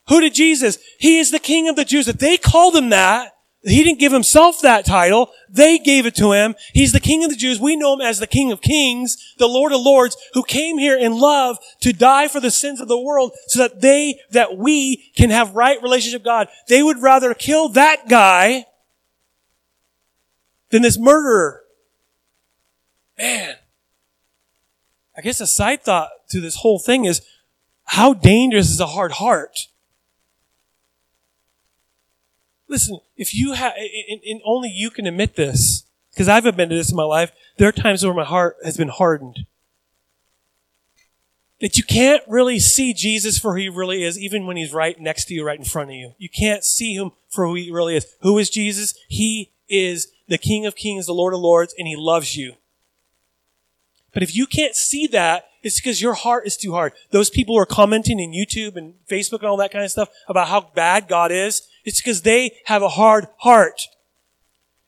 Who 0.08 0.20
did 0.20 0.34
Jesus? 0.34 0.78
He 0.98 1.18
is 1.18 1.30
the 1.30 1.38
king 1.38 1.68
of 1.68 1.76
the 1.76 1.84
Jews. 1.84 2.06
If 2.06 2.18
they 2.18 2.36
called 2.36 2.76
him 2.76 2.90
that, 2.90 3.32
he 3.62 3.84
didn't 3.84 4.00
give 4.00 4.12
himself 4.12 4.62
that 4.62 4.86
title. 4.86 5.30
They 5.48 5.78
gave 5.78 6.06
it 6.06 6.14
to 6.16 6.32
him. 6.32 6.54
He's 6.72 6.92
the 6.92 7.00
King 7.00 7.24
of 7.24 7.30
the 7.30 7.36
Jews. 7.36 7.60
We 7.60 7.76
know 7.76 7.92
him 7.92 8.00
as 8.00 8.18
the 8.18 8.26
King 8.26 8.50
of 8.52 8.62
Kings, 8.62 9.34
the 9.38 9.48
Lord 9.48 9.72
of 9.72 9.82
Lords, 9.82 10.16
who 10.32 10.42
came 10.42 10.78
here 10.78 10.96
in 10.96 11.18
love 11.18 11.58
to 11.80 11.92
die 11.92 12.28
for 12.28 12.40
the 12.40 12.50
sins 12.50 12.80
of 12.80 12.88
the 12.88 12.98
world 12.98 13.32
so 13.48 13.58
that 13.58 13.82
they, 13.82 14.18
that 14.30 14.56
we 14.56 15.12
can 15.14 15.28
have 15.28 15.54
right 15.54 15.82
relationship 15.82 16.20
with 16.20 16.26
God. 16.26 16.48
They 16.68 16.82
would 16.82 17.02
rather 17.02 17.34
kill 17.34 17.68
that 17.70 18.08
guy 18.08 18.64
than 20.70 20.80
this 20.80 20.98
murderer. 20.98 21.62
Man. 23.18 23.56
I 25.16 25.20
guess 25.20 25.40
a 25.40 25.46
side 25.46 25.82
thought 25.82 26.08
to 26.30 26.40
this 26.40 26.56
whole 26.56 26.78
thing 26.78 27.04
is 27.04 27.20
how 27.84 28.14
dangerous 28.14 28.70
is 28.70 28.80
a 28.80 28.86
hard 28.86 29.12
heart? 29.12 29.66
Listen, 32.70 33.00
if 33.16 33.34
you 33.34 33.54
have, 33.54 33.72
and, 34.08 34.40
only 34.44 34.68
you 34.68 34.90
can 34.90 35.04
admit 35.04 35.34
this, 35.34 35.84
because 36.12 36.28
I've 36.28 36.46
admitted 36.46 36.78
this 36.78 36.90
in 36.90 36.96
my 36.96 37.02
life, 37.02 37.32
there 37.58 37.68
are 37.68 37.72
times 37.72 38.04
where 38.04 38.14
my 38.14 38.24
heart 38.24 38.56
has 38.64 38.76
been 38.76 38.88
hardened. 38.88 39.40
That 41.60 41.76
you 41.76 41.82
can't 41.82 42.22
really 42.28 42.60
see 42.60 42.94
Jesus 42.94 43.38
for 43.38 43.52
who 43.52 43.58
he 43.58 43.68
really 43.68 44.04
is, 44.04 44.16
even 44.16 44.46
when 44.46 44.56
he's 44.56 44.72
right 44.72 44.98
next 45.00 45.24
to 45.26 45.34
you, 45.34 45.44
right 45.44 45.58
in 45.58 45.64
front 45.64 45.90
of 45.90 45.96
you. 45.96 46.14
You 46.16 46.28
can't 46.28 46.62
see 46.62 46.94
him 46.94 47.10
for 47.28 47.44
who 47.44 47.56
he 47.56 47.72
really 47.72 47.96
is. 47.96 48.06
Who 48.22 48.38
is 48.38 48.48
Jesus? 48.48 48.94
He 49.08 49.50
is 49.68 50.06
the 50.28 50.38
King 50.38 50.64
of 50.64 50.76
Kings, 50.76 51.06
the 51.06 51.12
Lord 51.12 51.34
of 51.34 51.40
Lords, 51.40 51.74
and 51.76 51.88
he 51.88 51.96
loves 51.96 52.36
you. 52.36 52.54
But 54.14 54.22
if 54.22 54.34
you 54.34 54.46
can't 54.46 54.76
see 54.76 55.08
that, 55.08 55.48
it's 55.62 55.80
because 55.80 56.00
your 56.00 56.14
heart 56.14 56.46
is 56.46 56.56
too 56.56 56.72
hard. 56.72 56.92
Those 57.10 57.30
people 57.30 57.56
who 57.56 57.60
are 57.60 57.66
commenting 57.66 58.20
in 58.20 58.32
YouTube 58.32 58.76
and 58.76 58.94
Facebook 59.08 59.40
and 59.40 59.48
all 59.48 59.56
that 59.58 59.72
kind 59.72 59.84
of 59.84 59.90
stuff 59.90 60.08
about 60.28 60.48
how 60.48 60.60
bad 60.74 61.08
God 61.08 61.32
is, 61.32 61.62
it's 61.84 62.00
because 62.00 62.22
they 62.22 62.58
have 62.66 62.82
a 62.82 62.88
hard 62.90 63.26
heart. 63.38 63.82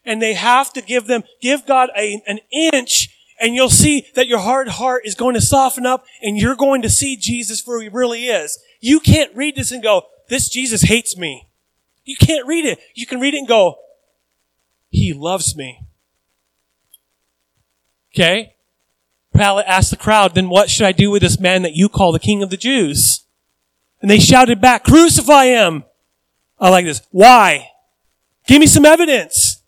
And 0.04 0.20
they 0.20 0.34
have 0.34 0.72
to 0.72 0.82
give 0.82 1.06
them, 1.06 1.22
give 1.40 1.64
God 1.66 1.90
a, 1.96 2.20
an 2.26 2.40
inch 2.50 3.08
and 3.42 3.56
you'll 3.56 3.70
see 3.70 4.06
that 4.14 4.28
your 4.28 4.38
hard 4.38 4.68
heart 4.68 5.02
is 5.04 5.16
going 5.16 5.34
to 5.34 5.40
soften 5.40 5.84
up 5.84 6.04
and 6.22 6.38
you're 6.38 6.54
going 6.54 6.80
to 6.82 6.88
see 6.88 7.16
Jesus 7.16 7.60
for 7.60 7.74
who 7.74 7.82
he 7.82 7.88
really 7.88 8.26
is. 8.26 8.58
You 8.80 9.00
can't 9.00 9.34
read 9.34 9.56
this 9.56 9.72
and 9.72 9.82
go, 9.82 10.02
this 10.28 10.48
Jesus 10.48 10.82
hates 10.82 11.16
me. 11.16 11.48
You 12.04 12.16
can't 12.16 12.46
read 12.46 12.64
it. 12.64 12.78
You 12.94 13.04
can 13.04 13.18
read 13.18 13.34
it 13.34 13.38
and 13.38 13.48
go, 13.48 13.76
he 14.90 15.12
loves 15.12 15.56
me. 15.56 15.80
Okay? 18.14 18.54
Pilate 19.34 19.66
asked 19.66 19.90
the 19.90 19.96
crowd, 19.96 20.34
then 20.34 20.48
what 20.48 20.70
should 20.70 20.86
I 20.86 20.92
do 20.92 21.10
with 21.10 21.22
this 21.22 21.40
man 21.40 21.62
that 21.62 21.74
you 21.74 21.88
call 21.88 22.12
the 22.12 22.20
king 22.20 22.42
of 22.42 22.50
the 22.50 22.56
Jews? 22.56 23.24
And 24.00 24.10
they 24.10 24.20
shouted 24.20 24.60
back, 24.60 24.84
crucify 24.84 25.46
him. 25.46 25.84
I 26.62 26.68
like 26.68 26.84
this. 26.84 27.02
Why? 27.10 27.70
Give 28.46 28.60
me 28.60 28.66
some 28.66 28.86
evidence. 28.86 29.62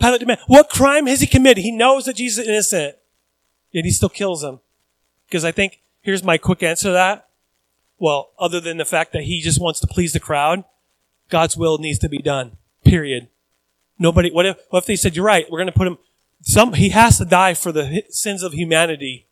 Pilate 0.00 0.20
demanded, 0.20 0.44
what 0.46 0.70
crime 0.70 1.06
has 1.08 1.20
he 1.20 1.26
committed? 1.26 1.64
He 1.64 1.72
knows 1.72 2.04
that 2.04 2.16
Jesus 2.16 2.44
is 2.44 2.48
innocent, 2.48 2.96
yet 3.72 3.84
he 3.84 3.90
still 3.90 4.08
kills 4.08 4.44
him. 4.44 4.60
Because 5.26 5.44
I 5.44 5.50
think, 5.50 5.80
here's 6.00 6.22
my 6.22 6.38
quick 6.38 6.62
answer 6.62 6.88
to 6.88 6.92
that. 6.92 7.28
Well, 7.98 8.30
other 8.38 8.60
than 8.60 8.76
the 8.76 8.84
fact 8.84 9.12
that 9.12 9.24
he 9.24 9.40
just 9.40 9.60
wants 9.60 9.80
to 9.80 9.86
please 9.88 10.12
the 10.12 10.20
crowd, 10.20 10.64
God's 11.28 11.56
will 11.56 11.78
needs 11.78 11.98
to 11.98 12.08
be 12.08 12.18
done. 12.18 12.56
Period. 12.84 13.28
Nobody, 13.98 14.30
what 14.30 14.46
if, 14.46 14.58
what 14.70 14.80
if 14.80 14.86
they 14.86 14.96
said, 14.96 15.16
you're 15.16 15.24
right, 15.24 15.50
we're 15.50 15.58
going 15.58 15.72
to 15.72 15.72
put 15.72 15.88
him, 15.88 15.98
some, 16.40 16.74
he 16.74 16.90
has 16.90 17.18
to 17.18 17.24
die 17.24 17.54
for 17.54 17.72
the 17.72 18.04
sins 18.10 18.44
of 18.44 18.52
humanity. 18.52 19.26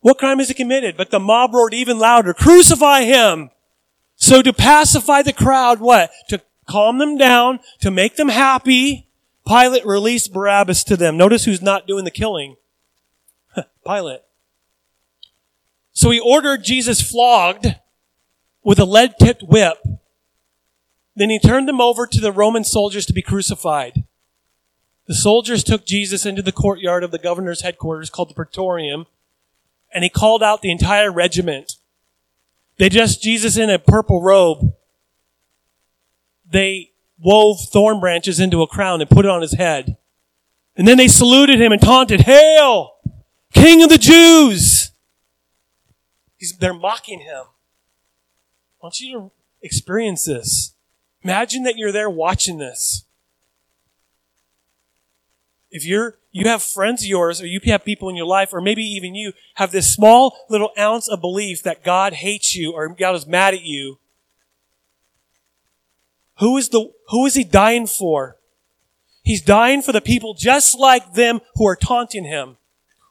What 0.00 0.18
crime 0.18 0.38
has 0.38 0.48
he 0.48 0.54
committed? 0.54 0.96
But 0.96 1.10
the 1.10 1.20
mob 1.20 1.52
roared 1.52 1.74
even 1.74 1.98
louder, 1.98 2.32
crucify 2.32 3.02
him! 3.02 3.50
So 4.26 4.42
to 4.42 4.52
pacify 4.52 5.22
the 5.22 5.32
crowd, 5.32 5.78
what? 5.78 6.10
To 6.30 6.42
calm 6.66 6.98
them 6.98 7.16
down, 7.16 7.60
to 7.78 7.92
make 7.92 8.16
them 8.16 8.28
happy, 8.28 9.06
Pilate 9.46 9.86
released 9.86 10.32
Barabbas 10.32 10.82
to 10.82 10.96
them. 10.96 11.16
Notice 11.16 11.44
who's 11.44 11.62
not 11.62 11.86
doing 11.86 12.04
the 12.04 12.10
killing. 12.10 12.56
Pilate. 13.86 14.22
So 15.92 16.10
he 16.10 16.18
ordered 16.18 16.64
Jesus 16.64 17.00
flogged 17.00 17.76
with 18.64 18.80
a 18.80 18.84
lead-tipped 18.84 19.44
whip. 19.44 19.78
Then 21.14 21.30
he 21.30 21.38
turned 21.38 21.68
them 21.68 21.80
over 21.80 22.04
to 22.04 22.20
the 22.20 22.32
Roman 22.32 22.64
soldiers 22.64 23.06
to 23.06 23.12
be 23.12 23.22
crucified. 23.22 24.02
The 25.06 25.14
soldiers 25.14 25.62
took 25.62 25.86
Jesus 25.86 26.26
into 26.26 26.42
the 26.42 26.50
courtyard 26.50 27.04
of 27.04 27.12
the 27.12 27.20
governor's 27.20 27.60
headquarters 27.60 28.10
called 28.10 28.30
the 28.30 28.34
Praetorium, 28.34 29.06
and 29.94 30.02
he 30.02 30.10
called 30.10 30.42
out 30.42 30.62
the 30.62 30.72
entire 30.72 31.12
regiment. 31.12 31.75
They 32.78 32.88
dressed 32.88 33.22
Jesus 33.22 33.56
in 33.56 33.70
a 33.70 33.78
purple 33.78 34.22
robe. 34.22 34.74
They 36.48 36.92
wove 37.18 37.58
thorn 37.72 38.00
branches 38.00 38.38
into 38.38 38.62
a 38.62 38.66
crown 38.66 39.00
and 39.00 39.10
put 39.10 39.24
it 39.24 39.30
on 39.30 39.42
his 39.42 39.54
head. 39.54 39.96
And 40.76 40.86
then 40.86 40.98
they 40.98 41.08
saluted 41.08 41.60
him 41.60 41.72
and 41.72 41.80
taunted, 41.80 42.22
Hail! 42.22 42.96
King 43.54 43.82
of 43.82 43.88
the 43.88 43.98
Jews! 43.98 44.92
He's, 46.36 46.56
they're 46.58 46.74
mocking 46.74 47.20
him. 47.20 47.44
I 47.46 48.82
want 48.82 49.00
you 49.00 49.18
to 49.18 49.30
experience 49.62 50.24
this. 50.24 50.74
Imagine 51.22 51.62
that 51.62 51.76
you're 51.76 51.92
there 51.92 52.10
watching 52.10 52.58
this. 52.58 53.05
If 55.70 55.84
you're, 55.84 56.18
you 56.30 56.48
have 56.48 56.62
friends 56.62 57.02
of 57.02 57.08
yours, 57.08 57.40
or 57.40 57.46
you 57.46 57.60
have 57.66 57.84
people 57.84 58.08
in 58.08 58.16
your 58.16 58.26
life, 58.26 58.52
or 58.52 58.60
maybe 58.60 58.82
even 58.82 59.14
you 59.14 59.32
have 59.54 59.72
this 59.72 59.92
small 59.92 60.36
little 60.48 60.70
ounce 60.78 61.08
of 61.08 61.20
belief 61.20 61.62
that 61.64 61.82
God 61.84 62.14
hates 62.14 62.54
you 62.54 62.72
or 62.72 62.88
God 62.88 63.14
is 63.14 63.26
mad 63.26 63.54
at 63.54 63.62
you, 63.62 63.98
who 66.38 66.56
is 66.56 66.68
the, 66.68 66.92
who 67.08 67.26
is 67.26 67.34
he 67.34 67.44
dying 67.44 67.86
for? 67.86 68.36
He's 69.22 69.42
dying 69.42 69.82
for 69.82 69.92
the 69.92 70.00
people 70.00 70.34
just 70.34 70.78
like 70.78 71.14
them 71.14 71.40
who 71.56 71.66
are 71.66 71.76
taunting 71.76 72.24
him, 72.24 72.58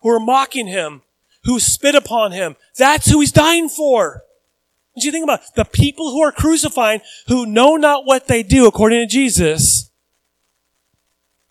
who 0.01 0.09
are 0.09 0.19
mocking 0.19 0.67
him, 0.67 1.01
who 1.43 1.59
spit 1.59 1.95
upon 1.95 2.31
him. 2.31 2.55
That's 2.77 3.09
who 3.09 3.19
he's 3.19 3.31
dying 3.31 3.67
for. 3.69 4.23
What 4.93 5.01
do 5.01 5.07
you 5.07 5.11
think 5.11 5.25
about 5.25 5.41
it? 5.41 5.49
the 5.55 5.65
people 5.65 6.11
who 6.11 6.21
are 6.21 6.31
crucifying, 6.31 7.01
who 7.27 7.45
know 7.45 7.75
not 7.75 8.05
what 8.05 8.27
they 8.27 8.43
do, 8.43 8.65
according 8.65 9.05
to 9.05 9.13
Jesus? 9.13 9.84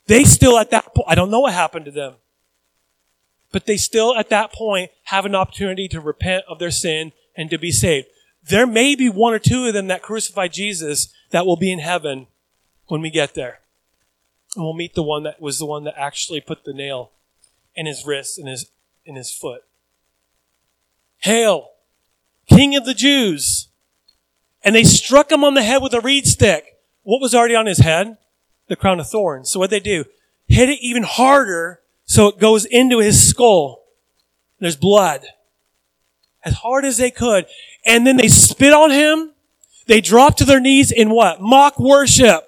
They 0.06 0.24
still 0.24 0.58
at 0.58 0.70
that 0.70 0.94
point, 0.94 1.08
I 1.08 1.14
don't 1.14 1.30
know 1.30 1.40
what 1.40 1.54
happened 1.54 1.86
to 1.86 1.90
them, 1.90 2.14
but 3.52 3.66
they 3.66 3.76
still 3.76 4.16
at 4.16 4.28
that 4.30 4.52
point 4.52 4.90
have 5.04 5.24
an 5.24 5.34
opportunity 5.34 5.88
to 5.88 6.00
repent 6.00 6.44
of 6.48 6.58
their 6.58 6.70
sin 6.70 7.12
and 7.36 7.48
to 7.50 7.58
be 7.58 7.70
saved. 7.70 8.08
There 8.42 8.66
may 8.66 8.94
be 8.94 9.08
one 9.08 9.32
or 9.32 9.38
two 9.38 9.66
of 9.66 9.72
them 9.72 9.86
that 9.86 10.02
crucified 10.02 10.52
Jesus 10.52 11.08
that 11.30 11.46
will 11.46 11.56
be 11.56 11.72
in 11.72 11.78
heaven 11.78 12.26
when 12.86 13.00
we 13.00 13.10
get 13.10 13.34
there. 13.34 13.60
And 14.54 14.64
we'll 14.64 14.74
meet 14.74 14.94
the 14.94 15.02
one 15.02 15.22
that 15.22 15.40
was 15.40 15.58
the 15.58 15.66
one 15.66 15.84
that 15.84 15.94
actually 15.96 16.40
put 16.40 16.64
the 16.64 16.74
nail 16.74 17.12
in 17.74 17.86
his 17.86 18.04
wrist 18.06 18.38
and 18.38 18.48
his 18.48 18.70
in 19.04 19.16
his 19.16 19.32
foot. 19.32 19.62
Hail, 21.18 21.70
King 22.48 22.76
of 22.76 22.84
the 22.84 22.94
Jews. 22.94 23.68
And 24.62 24.74
they 24.74 24.84
struck 24.84 25.30
him 25.30 25.44
on 25.44 25.54
the 25.54 25.62
head 25.62 25.82
with 25.82 25.92
a 25.92 26.00
reed 26.00 26.26
stick. 26.26 26.78
What 27.02 27.20
was 27.20 27.34
already 27.34 27.54
on 27.54 27.66
his 27.66 27.78
head? 27.78 28.16
The 28.74 28.80
crown 28.80 28.98
of 28.98 29.08
thorns. 29.08 29.52
So 29.52 29.60
what 29.60 29.70
they 29.70 29.78
do? 29.78 30.04
Hit 30.48 30.68
it 30.68 30.80
even 30.80 31.04
harder 31.04 31.78
so 32.06 32.26
it 32.26 32.40
goes 32.40 32.64
into 32.64 32.98
his 32.98 33.24
skull. 33.30 33.84
There's 34.58 34.74
blood. 34.74 35.24
As 36.44 36.54
hard 36.54 36.84
as 36.84 36.96
they 36.96 37.12
could. 37.12 37.46
And 37.86 38.04
then 38.04 38.16
they 38.16 38.26
spit 38.26 38.72
on 38.72 38.90
him. 38.90 39.30
They 39.86 40.00
drop 40.00 40.36
to 40.38 40.44
their 40.44 40.58
knees 40.58 40.90
in 40.90 41.10
what? 41.10 41.40
Mock 41.40 41.78
worship. 41.78 42.42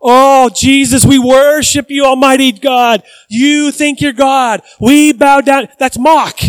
Oh, 0.00 0.50
Jesus, 0.52 1.04
we 1.04 1.20
worship 1.20 1.88
you, 1.88 2.04
Almighty 2.04 2.50
God. 2.50 3.04
You 3.28 3.70
think 3.70 4.00
you're 4.00 4.12
God. 4.12 4.62
We 4.80 5.12
bow 5.12 5.40
down. 5.40 5.68
That's 5.78 5.96
mock. 5.96 6.40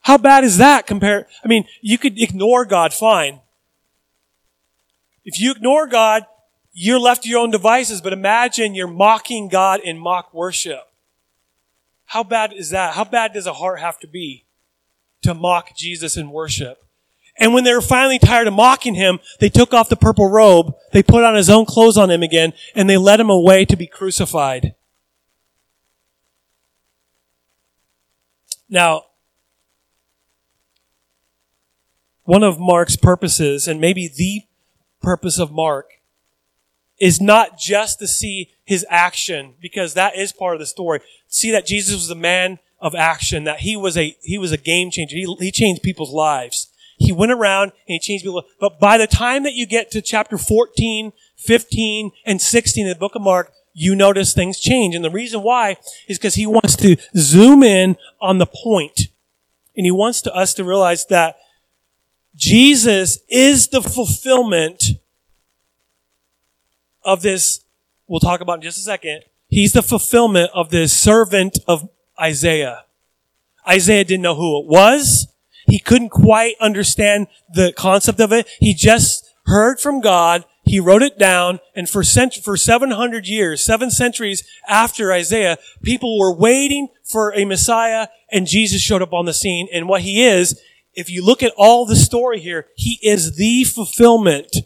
How 0.00 0.18
bad 0.18 0.44
is 0.44 0.58
that 0.58 0.86
compared? 0.86 1.24
I 1.42 1.48
mean, 1.48 1.64
you 1.80 1.96
could 1.96 2.20
ignore 2.20 2.66
God 2.66 2.92
fine. 2.92 3.40
If 5.24 5.40
you 5.40 5.52
ignore 5.52 5.86
God, 5.86 6.26
you're 6.72 6.98
left 6.98 7.24
to 7.24 7.28
your 7.28 7.40
own 7.40 7.50
devices, 7.50 8.00
but 8.00 8.12
imagine 8.12 8.74
you're 8.74 8.88
mocking 8.88 9.48
God 9.48 9.80
in 9.80 9.98
mock 9.98 10.32
worship. 10.32 10.82
How 12.06 12.22
bad 12.24 12.52
is 12.52 12.70
that? 12.70 12.94
How 12.94 13.04
bad 13.04 13.32
does 13.32 13.46
a 13.46 13.52
heart 13.54 13.80
have 13.80 13.98
to 14.00 14.06
be 14.06 14.44
to 15.22 15.34
mock 15.34 15.76
Jesus 15.76 16.16
in 16.16 16.30
worship? 16.30 16.78
And 17.38 17.54
when 17.54 17.64
they 17.64 17.72
were 17.72 17.80
finally 17.80 18.18
tired 18.18 18.46
of 18.46 18.54
mocking 18.54 18.94
him, 18.94 19.18
they 19.40 19.48
took 19.48 19.72
off 19.72 19.88
the 19.88 19.96
purple 19.96 20.28
robe, 20.28 20.74
they 20.92 21.02
put 21.02 21.24
on 21.24 21.34
his 21.34 21.48
own 21.48 21.64
clothes 21.64 21.96
on 21.96 22.10
him 22.10 22.22
again, 22.22 22.52
and 22.74 22.88
they 22.88 22.98
led 22.98 23.20
him 23.20 23.30
away 23.30 23.64
to 23.64 23.76
be 23.76 23.86
crucified. 23.86 24.74
Now, 28.68 29.04
one 32.24 32.42
of 32.42 32.58
Mark's 32.58 32.96
purposes, 32.96 33.66
and 33.66 33.80
maybe 33.80 34.08
the 34.08 34.42
purpose 35.02 35.38
of 35.38 35.52
Mark, 35.52 35.90
is 36.98 37.20
not 37.20 37.58
just 37.58 37.98
to 37.98 38.06
see 38.06 38.50
his 38.64 38.86
action, 38.88 39.54
because 39.60 39.94
that 39.94 40.16
is 40.16 40.32
part 40.32 40.54
of 40.54 40.60
the 40.60 40.66
story. 40.66 41.00
See 41.26 41.50
that 41.50 41.66
Jesus 41.66 41.94
was 41.94 42.10
a 42.10 42.14
man 42.14 42.60
of 42.80 42.94
action, 42.94 43.44
that 43.44 43.60
he 43.60 43.76
was 43.76 43.96
a, 43.96 44.16
he 44.22 44.38
was 44.38 44.52
a 44.52 44.56
game 44.56 44.90
changer. 44.90 45.16
He, 45.16 45.36
he 45.38 45.50
changed 45.50 45.82
people's 45.82 46.12
lives. 46.12 46.68
He 46.98 47.12
went 47.12 47.32
around 47.32 47.72
and 47.72 47.72
he 47.86 47.98
changed 47.98 48.24
people. 48.24 48.44
But 48.60 48.78
by 48.78 48.98
the 48.98 49.06
time 49.06 49.42
that 49.42 49.54
you 49.54 49.66
get 49.66 49.90
to 49.92 50.02
chapter 50.02 50.38
14, 50.38 51.12
15, 51.36 52.12
and 52.24 52.40
16 52.40 52.86
in 52.86 52.88
the 52.88 52.98
book 52.98 53.14
of 53.14 53.22
Mark, 53.22 53.52
you 53.74 53.94
notice 53.94 54.32
things 54.32 54.60
change. 54.60 54.94
And 54.94 55.04
the 55.04 55.10
reason 55.10 55.42
why 55.42 55.76
is 56.06 56.18
because 56.18 56.34
he 56.34 56.46
wants 56.46 56.76
to 56.76 56.96
zoom 57.16 57.62
in 57.62 57.96
on 58.20 58.38
the 58.38 58.46
point. 58.46 59.08
And 59.76 59.86
he 59.86 59.90
wants 59.90 60.20
to 60.22 60.34
us 60.34 60.54
to 60.54 60.64
realize 60.64 61.06
that 61.06 61.36
Jesus 62.34 63.18
is 63.28 63.68
the 63.68 63.82
fulfillment 63.82 64.82
of 67.04 67.22
this. 67.22 67.64
We'll 68.06 68.20
talk 68.20 68.40
about 68.40 68.56
in 68.56 68.62
just 68.62 68.78
a 68.78 68.82
second. 68.82 69.22
He's 69.48 69.72
the 69.72 69.82
fulfillment 69.82 70.50
of 70.54 70.70
this 70.70 70.92
servant 70.92 71.58
of 71.68 71.88
Isaiah. 72.18 72.84
Isaiah 73.68 74.04
didn't 74.04 74.22
know 74.22 74.34
who 74.34 74.60
it 74.60 74.66
was. 74.66 75.28
He 75.66 75.78
couldn't 75.78 76.08
quite 76.08 76.54
understand 76.60 77.28
the 77.52 77.72
concept 77.72 78.20
of 78.20 78.32
it. 78.32 78.48
He 78.58 78.74
just 78.74 79.28
heard 79.46 79.78
from 79.78 80.00
God. 80.00 80.44
He 80.64 80.80
wrote 80.80 81.02
it 81.02 81.18
down. 81.18 81.60
And 81.74 81.88
for, 81.88 82.02
cent- 82.02 82.34
for 82.34 82.56
700 82.56 83.26
years, 83.26 83.62
seven 83.62 83.90
centuries 83.90 84.42
after 84.68 85.12
Isaiah, 85.12 85.58
people 85.82 86.18
were 86.18 86.34
waiting 86.34 86.88
for 87.04 87.34
a 87.34 87.44
Messiah 87.44 88.08
and 88.30 88.46
Jesus 88.46 88.80
showed 88.80 89.02
up 89.02 89.12
on 89.12 89.26
the 89.26 89.34
scene. 89.34 89.68
And 89.72 89.88
what 89.88 90.02
he 90.02 90.24
is 90.24 90.60
if 90.94 91.10
you 91.10 91.24
look 91.24 91.42
at 91.42 91.52
all 91.56 91.86
the 91.86 91.96
story 91.96 92.40
here, 92.40 92.66
he 92.76 92.98
is 93.02 93.36
the 93.36 93.64
fulfillment 93.64 94.56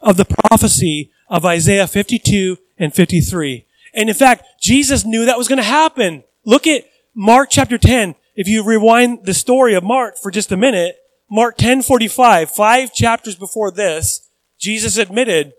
of 0.00 0.16
the 0.16 0.24
prophecy 0.24 1.10
of 1.28 1.44
Isaiah 1.44 1.86
52 1.86 2.58
and 2.78 2.94
53. 2.94 3.66
And 3.94 4.08
in 4.08 4.14
fact, 4.14 4.44
Jesus 4.60 5.04
knew 5.04 5.24
that 5.24 5.38
was 5.38 5.48
going 5.48 5.58
to 5.58 5.62
happen. 5.62 6.24
Look 6.44 6.66
at 6.66 6.84
Mark 7.14 7.48
chapter 7.50 7.78
10. 7.78 8.14
If 8.36 8.48
you 8.48 8.64
rewind 8.64 9.24
the 9.24 9.34
story 9.34 9.74
of 9.74 9.84
Mark 9.84 10.18
for 10.18 10.30
just 10.30 10.50
a 10.50 10.56
minute, 10.56 10.96
Mark 11.30 11.56
10:45, 11.56 12.50
five 12.50 12.92
chapters 12.92 13.36
before 13.36 13.70
this, 13.70 14.28
Jesus 14.58 14.98
admitted 14.98 15.54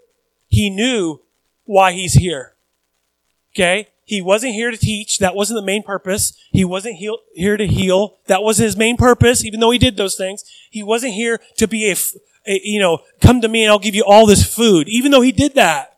he 0.47 0.69
knew 0.69 1.21
why 1.63 1.93
he's 1.93 2.13
here. 2.13 2.55
Okay? 3.53 3.87
He 4.05 4.21
wasn't 4.21 4.53
here 4.53 4.69
to 4.69 4.77
teach. 4.77 5.17
That 5.17 5.35
wasn't 5.35 5.57
the 5.57 5.65
main 5.65 5.81
purpose. 5.81 6.37
He 6.51 6.63
wasn't 6.63 6.97
heal, 6.97 7.17
here 7.33 7.57
to 7.57 7.65
heal. 7.65 8.19
That 8.27 8.43
wasn't 8.43 8.67
his 8.67 8.77
main 8.77 8.97
purpose, 8.97 9.43
even 9.43 9.59
though 9.59 9.71
he 9.71 9.79
did 9.79 9.97
those 9.97 10.15
things. 10.15 10.43
He 10.69 10.83
wasn't 10.83 11.13
here 11.13 11.41
to 11.57 11.67
be 11.67 11.91
a, 11.91 11.95
a, 12.47 12.61
you 12.63 12.79
know, 12.79 12.99
come 13.19 13.41
to 13.41 13.47
me 13.47 13.63
and 13.63 13.71
I'll 13.71 13.79
give 13.79 13.95
you 13.95 14.03
all 14.05 14.27
this 14.27 14.45
food, 14.45 14.87
even 14.87 15.11
though 15.11 15.21
he 15.21 15.31
did 15.31 15.55
that. 15.55 15.97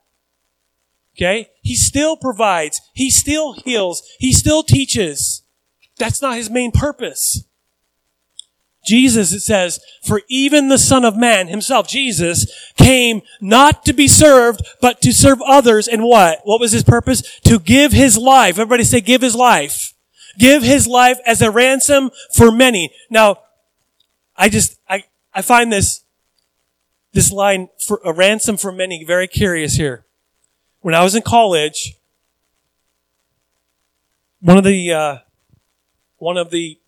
Okay? 1.17 1.49
He 1.61 1.75
still 1.75 2.15
provides. 2.15 2.79
He 2.93 3.11
still 3.11 3.53
heals. 3.53 4.03
He 4.19 4.31
still 4.31 4.63
teaches. 4.63 5.43
That's 5.97 6.21
not 6.21 6.37
his 6.37 6.49
main 6.49 6.71
purpose. 6.71 7.43
Jesus, 8.87 9.33
it 9.33 9.41
says, 9.41 9.79
for 10.03 10.21
even 10.29 10.69
the 10.69 10.77
Son 10.77 11.05
of 11.05 11.17
Man 11.17 11.47
himself, 11.47 11.87
Jesus, 11.87 12.71
came 12.75 13.21
not 13.41 13.85
to 13.85 13.93
be 13.93 14.07
served, 14.07 14.61
but 14.81 15.01
to 15.01 15.11
serve 15.11 15.41
others. 15.45 15.87
And 15.87 16.03
what? 16.03 16.39
What 16.45 16.59
was 16.59 16.71
his 16.71 16.83
purpose? 16.83 17.39
To 17.41 17.59
give 17.59 17.91
his 17.91 18.17
life. 18.17 18.57
Everybody 18.57 18.85
say, 18.85 19.01
give 19.01 19.21
his 19.21 19.35
life. 19.35 19.93
Give 20.39 20.63
his 20.63 20.87
life 20.87 21.19
as 21.25 21.41
a 21.41 21.51
ransom 21.51 22.11
for 22.33 22.51
many. 22.51 22.91
Now, 23.09 23.39
I 24.35 24.49
just, 24.49 24.79
I, 24.87 25.03
I 25.33 25.41
find 25.41 25.71
this, 25.71 26.03
this 27.11 27.31
line 27.31 27.69
for 27.85 27.99
a 28.05 28.13
ransom 28.13 28.55
for 28.55 28.71
many 28.71 29.03
very 29.03 29.27
curious 29.27 29.75
here. 29.75 30.05
When 30.79 30.95
I 30.95 31.03
was 31.03 31.13
in 31.13 31.23
college, 31.23 31.95
one 34.39 34.57
of 34.57 34.63
the, 34.63 34.93
uh, 34.93 35.17
one 36.17 36.37
of 36.37 36.51
the 36.51 36.79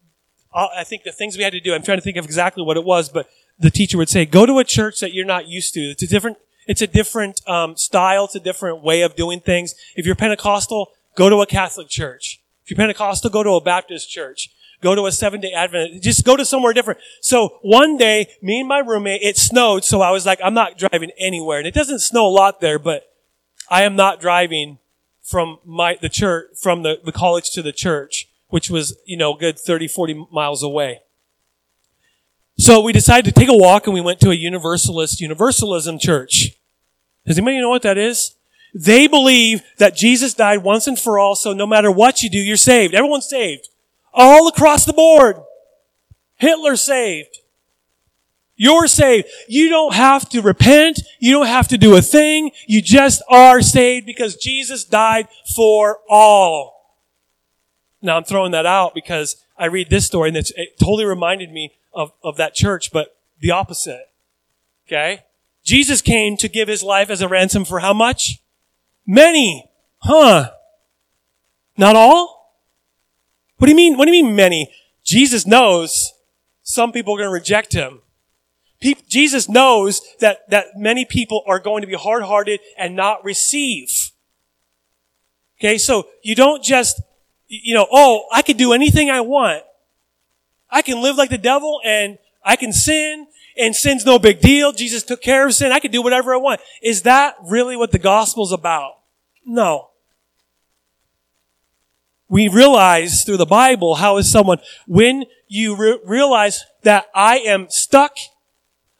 I 0.54 0.84
think 0.84 1.04
the 1.04 1.12
things 1.12 1.38
we 1.38 1.44
had 1.44 1.54
to 1.54 1.60
do, 1.60 1.74
I'm 1.74 1.84
trying 1.84 1.98
to 1.98 2.02
think 2.04 2.18
of 2.18 2.26
exactly 2.26 2.64
what 2.64 2.78
it 2.78 2.84
was, 2.84 3.10
but 3.10 3.30
the 3.60 3.70
teacher 3.70 3.98
would 3.98 4.10
say, 4.10 4.26
go 4.26 4.46
to 4.46 4.58
a 4.60 4.64
church 4.64 5.00
that 5.02 5.14
you're 5.14 5.26
not 5.26 5.48
used 5.48 5.74
to. 5.76 5.82
It's 5.82 6.02
a 6.02 6.08
different, 6.08 6.38
it's 6.68 6.82
a 6.82 6.88
different 6.88 7.48
um, 7.48 7.76
style. 7.76 8.26
It's 8.26 8.36
a 8.36 8.40
different 8.40 8.82
way 8.82 9.02
of 9.02 9.16
doing 9.16 9.42
things. 9.42 9.76
If 9.96 10.06
you're 10.06 10.16
Pentecostal, 10.16 10.92
go 11.16 11.30
to 11.30 11.42
a 11.42 11.46
Catholic 11.46 11.90
church. 11.90 12.42
If 12.64 12.72
you're 12.72 12.78
Pentecostal, 12.78 13.30
go 13.30 13.44
to 13.44 13.52
a 13.52 13.62
Baptist 13.62 14.10
church. 14.10 14.50
Go 14.82 14.96
to 14.96 15.06
a 15.06 15.12
seven 15.12 15.42
day 15.42 15.52
Advent. 15.52 16.02
Just 16.02 16.24
go 16.26 16.38
to 16.38 16.46
somewhere 16.46 16.74
different. 16.74 17.00
So 17.22 17.60
one 17.62 17.98
day, 17.98 18.28
me 18.42 18.62
and 18.62 18.70
my 18.70 18.80
roommate, 18.80 19.22
it 19.22 19.38
snowed. 19.38 19.84
So 19.84 20.02
I 20.02 20.12
was 20.12 20.26
like, 20.26 20.40
I'm 20.44 20.54
not 20.54 20.78
driving 20.78 21.12
anywhere. 21.20 21.58
And 21.58 21.68
it 21.68 21.74
doesn't 21.74 22.00
snow 22.00 22.26
a 22.26 22.30
lot 22.30 22.62
there, 22.62 22.80
but 22.80 23.12
I 23.70 23.84
am 23.84 23.96
not 23.98 24.22
driving 24.22 24.80
from 25.22 25.60
my, 25.66 25.98
the 26.02 26.08
church, 26.08 26.52
from 26.60 26.84
the, 26.84 27.00
the 27.04 27.12
college 27.12 27.52
to 27.52 27.62
the 27.62 27.74
church 27.74 28.29
which 28.50 28.70
was, 28.70 28.98
you 29.06 29.18
know, 29.18 29.34
good 29.34 29.58
30, 29.58 29.88
40 29.88 30.28
miles 30.32 30.62
away. 30.64 31.02
So 32.58 32.82
we 32.82 32.92
decided 32.92 33.34
to 33.34 33.40
take 33.40 33.50
a 33.50 33.56
walk 33.56 33.88
and 33.88 33.94
we 33.94 34.02
went 34.02 34.20
to 34.20 34.32
a 34.32 34.36
Universalist 34.36 35.22
Universalism 35.22 35.98
church. 35.98 36.58
Does 37.26 37.38
anybody 37.38 37.60
know 37.60 37.70
what 37.70 37.84
that 37.84 37.98
is? 37.98 38.36
They 38.74 39.08
believe 39.08 39.62
that 39.78 39.96
Jesus 39.96 40.34
died 40.34 40.64
once 40.64 40.86
and 40.86 41.00
for 41.00 41.18
all, 41.18 41.36
so 41.36 41.54
no 41.54 41.66
matter 41.66 41.92
what 41.92 42.22
you 42.22 42.30
do, 42.30 42.38
you're 42.38 42.58
saved. 42.58 42.94
Everyone's 42.94 43.30
saved. 43.30 43.70
All 44.14 44.48
across 44.48 44.86
the 44.86 44.94
board. 44.94 45.38
Hitler 46.36 46.76
saved. 46.76 47.40
You're 48.56 48.88
saved. 48.88 49.28
You 49.48 49.70
don't 49.70 49.94
have 49.94 50.28
to 50.30 50.42
repent. 50.42 51.00
You 51.20 51.32
don't 51.32 51.48
have 51.48 51.70
to 51.70 51.78
do 51.78 51.96
a 51.96 52.02
thing. 52.02 52.52
You 52.68 52.82
just 52.82 53.22
are 53.30 53.62
saved 53.62 54.06
because 54.06 54.36
Jesus 54.36 54.84
died 54.84 55.30
for 55.56 56.00
all. 56.10 56.79
Now 58.02 58.18
I'm 58.18 58.24
throwing 58.24 58.52
that 58.52 58.66
out 58.66 58.94
because 58.94 59.36
I 59.58 59.66
read 59.66 59.90
this 59.90 60.06
story 60.06 60.30
and 60.30 60.38
it 60.38 60.80
totally 60.80 61.06
reminded 61.06 61.52
me 61.52 61.74
of, 61.94 62.12
of 62.24 62.38
that 62.38 62.54
church, 62.54 62.92
but 62.92 63.18
the 63.40 63.52
opposite. 63.52 64.10
Okay? 64.88 65.26
Jesus 65.64 66.02
came 66.02 66.38
to 66.38 66.48
give 66.48 66.68
his 66.68 66.82
life 66.82 67.10
as 67.10 67.22
a 67.22 67.28
ransom 67.28 67.66
for 67.66 67.80
how 67.80 67.94
much? 67.94 68.40
Many. 69.06 69.70
Huh. 70.00 70.52
Not 71.78 71.96
all? 71.96 72.56
What 73.58 73.66
do 73.66 73.72
you 73.72 73.76
mean? 73.76 73.98
What 73.98 74.06
do 74.06 74.16
you 74.16 74.24
mean 74.24 74.36
many? 74.36 74.72
Jesus 75.04 75.46
knows 75.46 76.14
some 76.64 76.92
people 76.92 77.14
are 77.14 77.18
going 77.18 77.30
to 77.30 77.34
reject 77.34 77.74
him. 77.74 78.02
Jesus 79.10 79.50
knows 79.50 80.02
that, 80.22 80.50
that 80.50 80.78
many 80.78 81.04
people 81.04 81.44
are 81.46 81.60
going 81.60 81.82
to 81.82 81.88
be 81.88 81.96
hard-hearted 81.96 82.62
and 82.78 82.96
not 82.96 83.26
receive. 83.26 84.12
Okay, 85.60 85.78
so 85.78 86.08
you 86.24 86.36
don't 86.36 86.64
just, 86.64 87.02
you 87.50 87.74
know, 87.74 87.88
oh, 87.92 88.26
I 88.32 88.42
can 88.44 88.56
do 88.56 88.72
anything 88.74 89.10
I 89.10 89.22
want. 89.22 89.64
I 90.70 90.82
can 90.82 91.02
live 91.02 91.18
like 91.18 91.32
the 91.32 91.38
devil 91.38 91.82
and 91.84 92.18
I 92.44 92.56
can 92.56 92.72
sin 92.72 93.28
and 93.58 93.76
sin's 93.76 94.06
no 94.06 94.20
big 94.20 94.40
deal. 94.40 94.72
Jesus 94.72 95.04
took 95.04 95.22
care 95.22 95.48
of 95.48 95.54
sin. 95.54 95.72
I 95.72 95.80
can 95.80 95.92
do 95.92 96.02
whatever 96.02 96.34
I 96.34 96.38
want. 96.38 96.62
Is 96.82 97.02
that 97.02 97.36
really 97.44 97.76
what 97.76 97.92
the 97.92 98.00
gospel's 98.00 98.52
about? 98.52 99.00
No. 99.46 99.90
We 102.30 102.48
realize 102.48 103.24
through 103.24 103.38
the 103.38 103.46
Bible 103.48 103.96
how 103.96 104.18
is 104.18 104.32
someone, 104.32 104.60
when 104.86 105.26
you 105.48 105.76
re- 105.76 106.00
realize 106.06 106.64
that 106.84 107.08
I 107.16 107.40
am 107.40 107.68
stuck, 107.70 108.16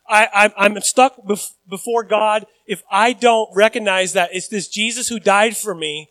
I, 0.08 0.52
am 0.58 0.82
stuck 0.82 1.18
bef- 1.24 1.54
before 1.70 2.04
God 2.04 2.48
if 2.66 2.82
I 2.90 3.14
don't 3.14 3.50
recognize 3.56 4.14
that 4.14 4.32
it's 4.34 4.48
this 4.48 4.68
Jesus 4.68 5.08
who 5.08 5.20
died 5.20 5.56
for 5.56 5.76
me. 5.76 6.10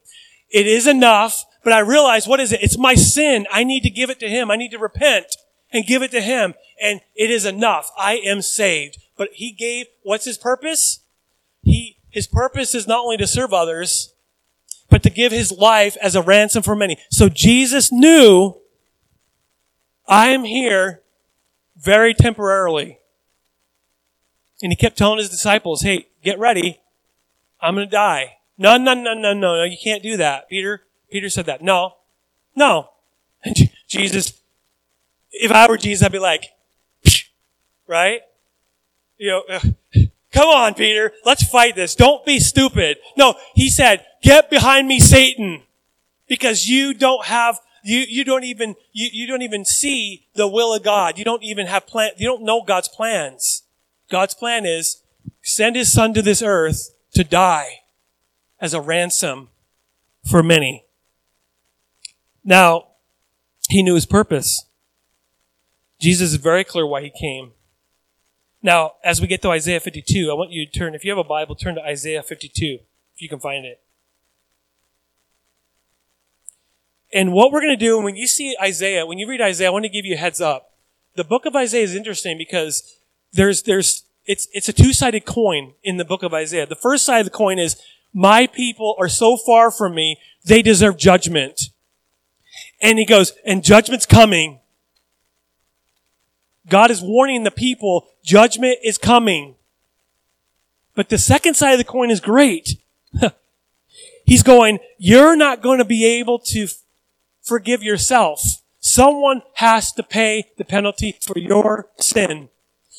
It 0.51 0.68
is 0.68 0.87
enough, 0.87 1.44
but 1.68 1.74
I 1.74 1.81
realize 1.81 2.26
what 2.26 2.40
is 2.40 2.50
it? 2.50 2.62
It's 2.62 2.78
my 2.78 2.94
sin. 2.94 3.46
I 3.52 3.62
need 3.62 3.83
to 3.83 3.90
give 3.90 4.09
it 4.09 4.18
to 4.20 4.28
Him. 4.31 4.50
I 4.50 4.57
need 4.57 4.70
to 4.70 4.78
repent 4.78 5.37
and 5.70 5.85
give 5.85 6.00
it 6.00 6.11
to 6.12 6.22
Him. 6.22 6.54
And 6.83 7.02
it 7.14 7.28
is 7.28 7.44
enough. 7.44 7.90
I 7.94 8.14
am 8.24 8.40
saved. 8.40 8.96
But 9.18 9.28
He 9.35 9.52
gave, 9.52 9.85
what's 10.02 10.24
His 10.24 10.38
purpose? 10.38 11.00
He, 11.61 11.98
His 12.09 12.26
purpose 12.26 12.74
is 12.74 12.88
not 12.88 13.00
only 13.00 13.18
to 13.18 13.26
serve 13.26 13.52
others, 13.52 14.14
but 14.88 15.02
to 15.02 15.11
give 15.11 15.31
His 15.31 15.52
life 15.52 15.98
as 16.00 16.16
a 16.16 16.22
ransom 16.22 16.62
for 16.62 16.74
many. 16.74 16.96
So 17.11 17.28
Jesus 17.28 17.92
knew, 17.92 18.54
I 20.07 20.28
am 20.28 20.44
here 20.44 21.02
very 21.76 22.14
temporarily. 22.14 22.98
And 24.62 24.72
He 24.72 24.76
kept 24.76 24.96
telling 24.96 25.18
His 25.18 25.28
disciples, 25.28 25.83
hey, 25.83 26.09
get 26.24 26.38
ready. 26.38 26.81
I'm 27.61 27.74
going 27.74 27.87
to 27.87 27.90
die. 27.90 28.38
No, 28.57 28.78
no, 28.78 28.94
no, 28.94 29.12
no, 29.12 29.35
no, 29.35 29.57
no, 29.57 29.64
you 29.64 29.76
can't 29.76 30.02
do 30.02 30.16
that. 30.16 30.48
Peter, 30.48 30.85
Peter 31.10 31.30
said 31.30 31.46
that. 31.46 31.62
No, 31.62 31.94
no. 32.54 32.90
And 33.44 33.56
Jesus, 33.86 34.34
if 35.30 35.50
I 35.52 35.68
were 35.68 35.76
Jesus, 35.76 36.04
I'd 36.04 36.12
be 36.12 36.18
like, 36.18 36.46
right? 37.86 38.20
You 39.16 39.42
know, 39.48 39.60
come 40.32 40.48
on, 40.48 40.74
Peter, 40.74 41.12
let's 41.24 41.42
fight 41.42 41.74
this. 41.74 41.94
Don't 41.94 42.24
be 42.24 42.38
stupid. 42.38 42.98
No, 43.16 43.34
he 43.54 43.68
said, 43.68 44.04
get 44.22 44.50
behind 44.50 44.86
me, 44.86 45.00
Satan, 45.00 45.62
because 46.28 46.66
you 46.66 46.94
don't 46.94 47.26
have, 47.26 47.58
you, 47.82 48.00
you 48.00 48.24
don't 48.24 48.44
even, 48.44 48.76
you, 48.92 49.08
you 49.12 49.26
don't 49.26 49.42
even 49.42 49.64
see 49.64 50.26
the 50.34 50.48
will 50.48 50.74
of 50.74 50.82
God. 50.82 51.18
You 51.18 51.24
don't 51.24 51.42
even 51.42 51.66
have 51.66 51.86
plan, 51.86 52.10
you 52.16 52.26
don't 52.26 52.42
know 52.42 52.62
God's 52.62 52.88
plans. 52.88 53.62
God's 54.10 54.34
plan 54.34 54.66
is 54.66 55.02
send 55.42 55.76
his 55.76 55.92
son 55.92 56.14
to 56.14 56.22
this 56.22 56.42
earth 56.42 56.90
to 57.14 57.24
die 57.24 57.80
as 58.60 58.74
a 58.74 58.80
ransom 58.80 59.48
for 60.28 60.42
many. 60.42 60.84
Now, 62.48 62.87
he 63.68 63.82
knew 63.82 63.94
his 63.94 64.06
purpose. 64.06 64.64
Jesus 66.00 66.30
is 66.30 66.37
very 66.37 66.64
clear 66.64 66.87
why 66.87 67.02
he 67.02 67.11
came. 67.11 67.52
Now, 68.62 68.92
as 69.04 69.20
we 69.20 69.26
get 69.26 69.42
to 69.42 69.50
Isaiah 69.50 69.80
52, 69.80 70.30
I 70.30 70.32
want 70.32 70.50
you 70.50 70.64
to 70.64 70.72
turn, 70.72 70.94
if 70.94 71.04
you 71.04 71.11
have 71.11 71.18
a 71.18 71.28
Bible, 71.28 71.54
turn 71.54 71.74
to 71.74 71.82
Isaiah 71.82 72.22
52, 72.22 72.78
if 73.14 73.20
you 73.20 73.28
can 73.28 73.38
find 73.38 73.66
it. 73.66 73.82
And 77.12 77.34
what 77.34 77.52
we're 77.52 77.61
going 77.61 77.78
to 77.78 77.84
do 77.84 78.00
when 78.00 78.16
you 78.16 78.26
see 78.26 78.56
Isaiah, 78.62 79.04
when 79.04 79.18
you 79.18 79.28
read 79.28 79.42
Isaiah, 79.42 79.68
I 79.68 79.70
want 79.70 79.84
to 79.84 79.90
give 79.90 80.06
you 80.06 80.14
a 80.14 80.18
heads 80.18 80.40
up. 80.40 80.70
The 81.16 81.24
book 81.24 81.44
of 81.44 81.54
Isaiah 81.54 81.84
is 81.84 81.94
interesting 81.94 82.38
because 82.38 82.98
there's, 83.30 83.64
there's, 83.64 84.04
it's, 84.24 84.48
it's 84.54 84.70
a 84.70 84.72
two-sided 84.72 85.26
coin 85.26 85.74
in 85.84 85.98
the 85.98 86.04
book 86.06 86.22
of 86.22 86.32
Isaiah. 86.32 86.64
The 86.64 86.76
first 86.76 87.04
side 87.04 87.18
of 87.18 87.26
the 87.26 87.30
coin 87.30 87.58
is, 87.58 87.76
my 88.14 88.46
people 88.46 88.96
are 88.98 89.11
so 89.11 89.37
far 89.37 89.70
from 89.70 89.94
me, 89.94 90.16
they 90.46 90.62
deserve 90.62 90.96
judgment. 90.96 91.61
And 92.80 92.98
he 92.98 93.04
goes, 93.04 93.32
and 93.44 93.64
judgment's 93.64 94.06
coming. 94.06 94.60
God 96.68 96.90
is 96.90 97.02
warning 97.02 97.44
the 97.44 97.50
people, 97.50 98.08
judgment 98.22 98.78
is 98.84 98.98
coming. 98.98 99.54
But 100.94 101.08
the 101.08 101.18
second 101.18 101.54
side 101.54 101.72
of 101.72 101.78
the 101.78 101.84
coin 101.84 102.10
is 102.10 102.20
great. 102.20 102.76
He's 104.24 104.42
going, 104.42 104.78
you're 104.98 105.36
not 105.36 105.62
going 105.62 105.78
to 105.78 105.84
be 105.84 106.04
able 106.04 106.38
to 106.40 106.64
f- 106.64 106.82
forgive 107.42 107.82
yourself. 107.82 108.42
Someone 108.80 109.42
has 109.54 109.92
to 109.92 110.02
pay 110.02 110.50
the 110.58 110.64
penalty 110.64 111.16
for 111.22 111.38
your 111.38 111.88
sin. 111.98 112.48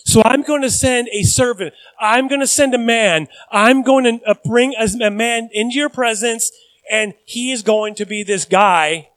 So 0.06 0.22
I'm 0.26 0.42
going 0.42 0.62
to 0.62 0.72
send 0.72 1.08
a 1.14 1.24
servant. 1.24 1.74
I'm 2.00 2.28
going 2.28 2.42
to 2.42 2.48
send 2.48 2.74
a 2.74 2.80
man. 2.80 3.28
I'm 3.52 3.84
going 3.84 4.06
to 4.06 4.26
uh, 4.26 4.34
bring 4.44 4.74
a 4.76 5.12
man 5.12 5.50
into 5.52 5.78
your 5.78 5.90
presence 5.90 6.52
and 6.90 7.14
he 7.26 7.52
is 7.52 7.62
going 7.62 7.96
to 7.96 8.06
be 8.06 8.24
this 8.24 8.46
guy 8.46 9.09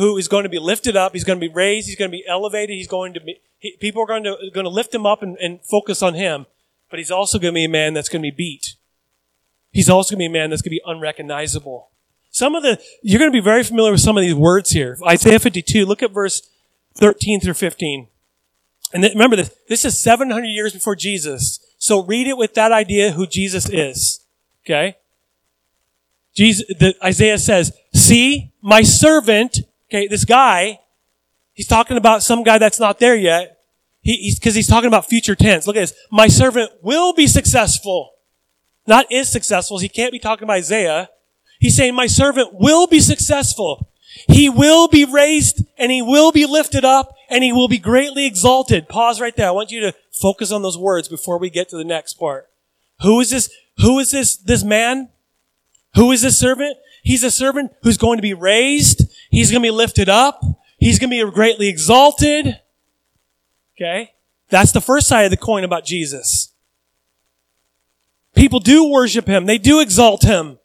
who 0.00 0.16
is 0.16 0.28
going 0.28 0.44
to 0.44 0.48
be 0.48 0.58
lifted 0.58 0.96
up. 0.96 1.12
He's 1.12 1.24
going 1.24 1.38
to 1.38 1.46
be 1.46 1.52
raised. 1.52 1.86
He's 1.86 1.96
going 1.96 2.10
to 2.10 2.16
be 2.16 2.24
elevated. 2.26 2.74
He's 2.74 2.88
going 2.88 3.12
to 3.12 3.20
be, 3.20 3.38
he, 3.58 3.76
people 3.78 4.02
are 4.02 4.06
going 4.06 4.24
to, 4.24 4.36
going 4.54 4.64
to 4.64 4.70
lift 4.70 4.94
him 4.94 5.04
up 5.04 5.22
and, 5.22 5.36
and 5.36 5.60
focus 5.62 6.02
on 6.02 6.14
him. 6.14 6.46
But 6.88 6.98
he's 6.98 7.10
also 7.10 7.38
going 7.38 7.52
to 7.52 7.58
be 7.58 7.66
a 7.66 7.68
man 7.68 7.92
that's 7.92 8.08
going 8.08 8.22
to 8.22 8.30
be 8.30 8.34
beat. 8.34 8.76
He's 9.70 9.90
also 9.90 10.14
going 10.14 10.20
to 10.20 10.32
be 10.32 10.38
a 10.38 10.40
man 10.40 10.48
that's 10.48 10.62
going 10.62 10.70
to 10.70 10.76
be 10.76 10.82
unrecognizable. 10.86 11.90
Some 12.30 12.54
of 12.54 12.62
the, 12.62 12.80
you're 13.02 13.18
going 13.18 13.30
to 13.30 13.36
be 13.36 13.44
very 13.44 13.62
familiar 13.62 13.92
with 13.92 14.00
some 14.00 14.16
of 14.16 14.22
these 14.22 14.34
words 14.34 14.70
here. 14.70 14.96
Isaiah 15.06 15.38
52, 15.38 15.84
look 15.84 16.02
at 16.02 16.12
verse 16.12 16.48
13 16.94 17.40
through 17.40 17.54
15. 17.54 18.08
And 18.94 19.02
th- 19.02 19.12
remember 19.12 19.36
this, 19.36 19.54
this 19.68 19.84
is 19.84 19.98
700 19.98 20.46
years 20.46 20.72
before 20.72 20.96
Jesus. 20.96 21.60
So 21.76 22.02
read 22.02 22.26
it 22.26 22.38
with 22.38 22.54
that 22.54 22.72
idea 22.72 23.12
who 23.12 23.26
Jesus 23.26 23.68
is. 23.68 24.24
Okay? 24.64 24.96
Jesus, 26.34 26.66
the, 26.68 26.94
Isaiah 27.04 27.38
says, 27.38 27.72
see, 27.94 28.52
my 28.62 28.82
servant, 28.82 29.58
okay, 29.90 30.06
this 30.06 30.24
guy, 30.24 30.80
he's 31.52 31.66
talking 31.66 31.96
about 31.96 32.22
some 32.22 32.42
guy 32.42 32.58
that's 32.58 32.80
not 32.80 32.98
there 32.98 33.16
yet. 33.16 33.58
He, 34.02 34.16
he's, 34.16 34.38
cause 34.38 34.54
he's 34.54 34.68
talking 34.68 34.88
about 34.88 35.08
future 35.08 35.34
tense. 35.34 35.66
Look 35.66 35.76
at 35.76 35.80
this. 35.80 35.94
My 36.10 36.28
servant 36.28 36.70
will 36.82 37.12
be 37.12 37.26
successful. 37.26 38.12
Not 38.86 39.10
is 39.12 39.28
successful. 39.28 39.78
He 39.78 39.88
can't 39.88 40.12
be 40.12 40.18
talking 40.18 40.44
about 40.44 40.56
Isaiah. 40.56 41.10
He's 41.58 41.76
saying 41.76 41.94
my 41.94 42.06
servant 42.06 42.54
will 42.54 42.86
be 42.86 43.00
successful. 43.00 43.90
He 44.28 44.48
will 44.48 44.88
be 44.88 45.04
raised 45.04 45.64
and 45.76 45.92
he 45.92 46.02
will 46.02 46.32
be 46.32 46.46
lifted 46.46 46.84
up 46.84 47.14
and 47.28 47.44
he 47.44 47.52
will 47.52 47.68
be 47.68 47.78
greatly 47.78 48.26
exalted. 48.26 48.88
Pause 48.88 49.20
right 49.20 49.36
there. 49.36 49.48
I 49.48 49.52
want 49.52 49.70
you 49.70 49.80
to 49.80 49.94
focus 50.10 50.50
on 50.50 50.62
those 50.62 50.78
words 50.78 51.08
before 51.08 51.38
we 51.38 51.50
get 51.50 51.68
to 51.68 51.76
the 51.76 51.84
next 51.84 52.14
part. 52.14 52.48
Who 53.02 53.20
is 53.20 53.30
this? 53.30 53.50
Who 53.78 53.98
is 53.98 54.10
this, 54.10 54.36
this 54.36 54.64
man? 54.64 55.10
Who 55.94 56.10
is 56.12 56.22
this 56.22 56.38
servant? 56.38 56.76
He's 57.02 57.24
a 57.24 57.30
servant 57.30 57.72
who's 57.82 57.96
going 57.96 58.18
to 58.18 58.22
be 58.22 58.34
raised. 58.34 59.02
He's 59.30 59.50
going 59.50 59.62
to 59.62 59.66
be 59.66 59.70
lifted 59.70 60.08
up. 60.08 60.42
He's 60.78 60.98
going 60.98 61.10
to 61.10 61.26
be 61.26 61.30
greatly 61.32 61.68
exalted. 61.68 62.60
Okay. 63.76 64.12
That's 64.48 64.72
the 64.72 64.80
first 64.80 65.06
side 65.06 65.24
of 65.24 65.30
the 65.30 65.36
coin 65.36 65.64
about 65.64 65.84
Jesus. 65.84 66.52
People 68.34 68.60
do 68.60 68.90
worship 68.90 69.26
him. 69.26 69.46
They 69.46 69.58
do 69.58 69.80
exalt 69.80 70.22
him. 70.22 70.58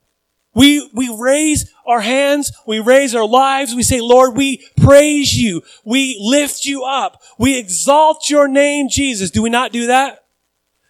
We, 0.54 0.90
we 0.94 1.14
raise 1.14 1.72
our 1.86 2.00
hands. 2.00 2.52
We 2.66 2.80
raise 2.80 3.14
our 3.14 3.28
lives. 3.28 3.76
We 3.76 3.84
say, 3.84 4.00
Lord, 4.00 4.36
we 4.36 4.66
praise 4.78 5.36
you. 5.36 5.62
We 5.84 6.18
lift 6.20 6.66
you 6.66 6.84
up. 6.86 7.22
We 7.38 7.58
exalt 7.58 8.30
your 8.30 8.48
name, 8.48 8.88
Jesus. 8.90 9.32
Do 9.32 9.42
we 9.42 9.50
not 9.50 9.74
do 9.74 9.88
that? 9.88 10.26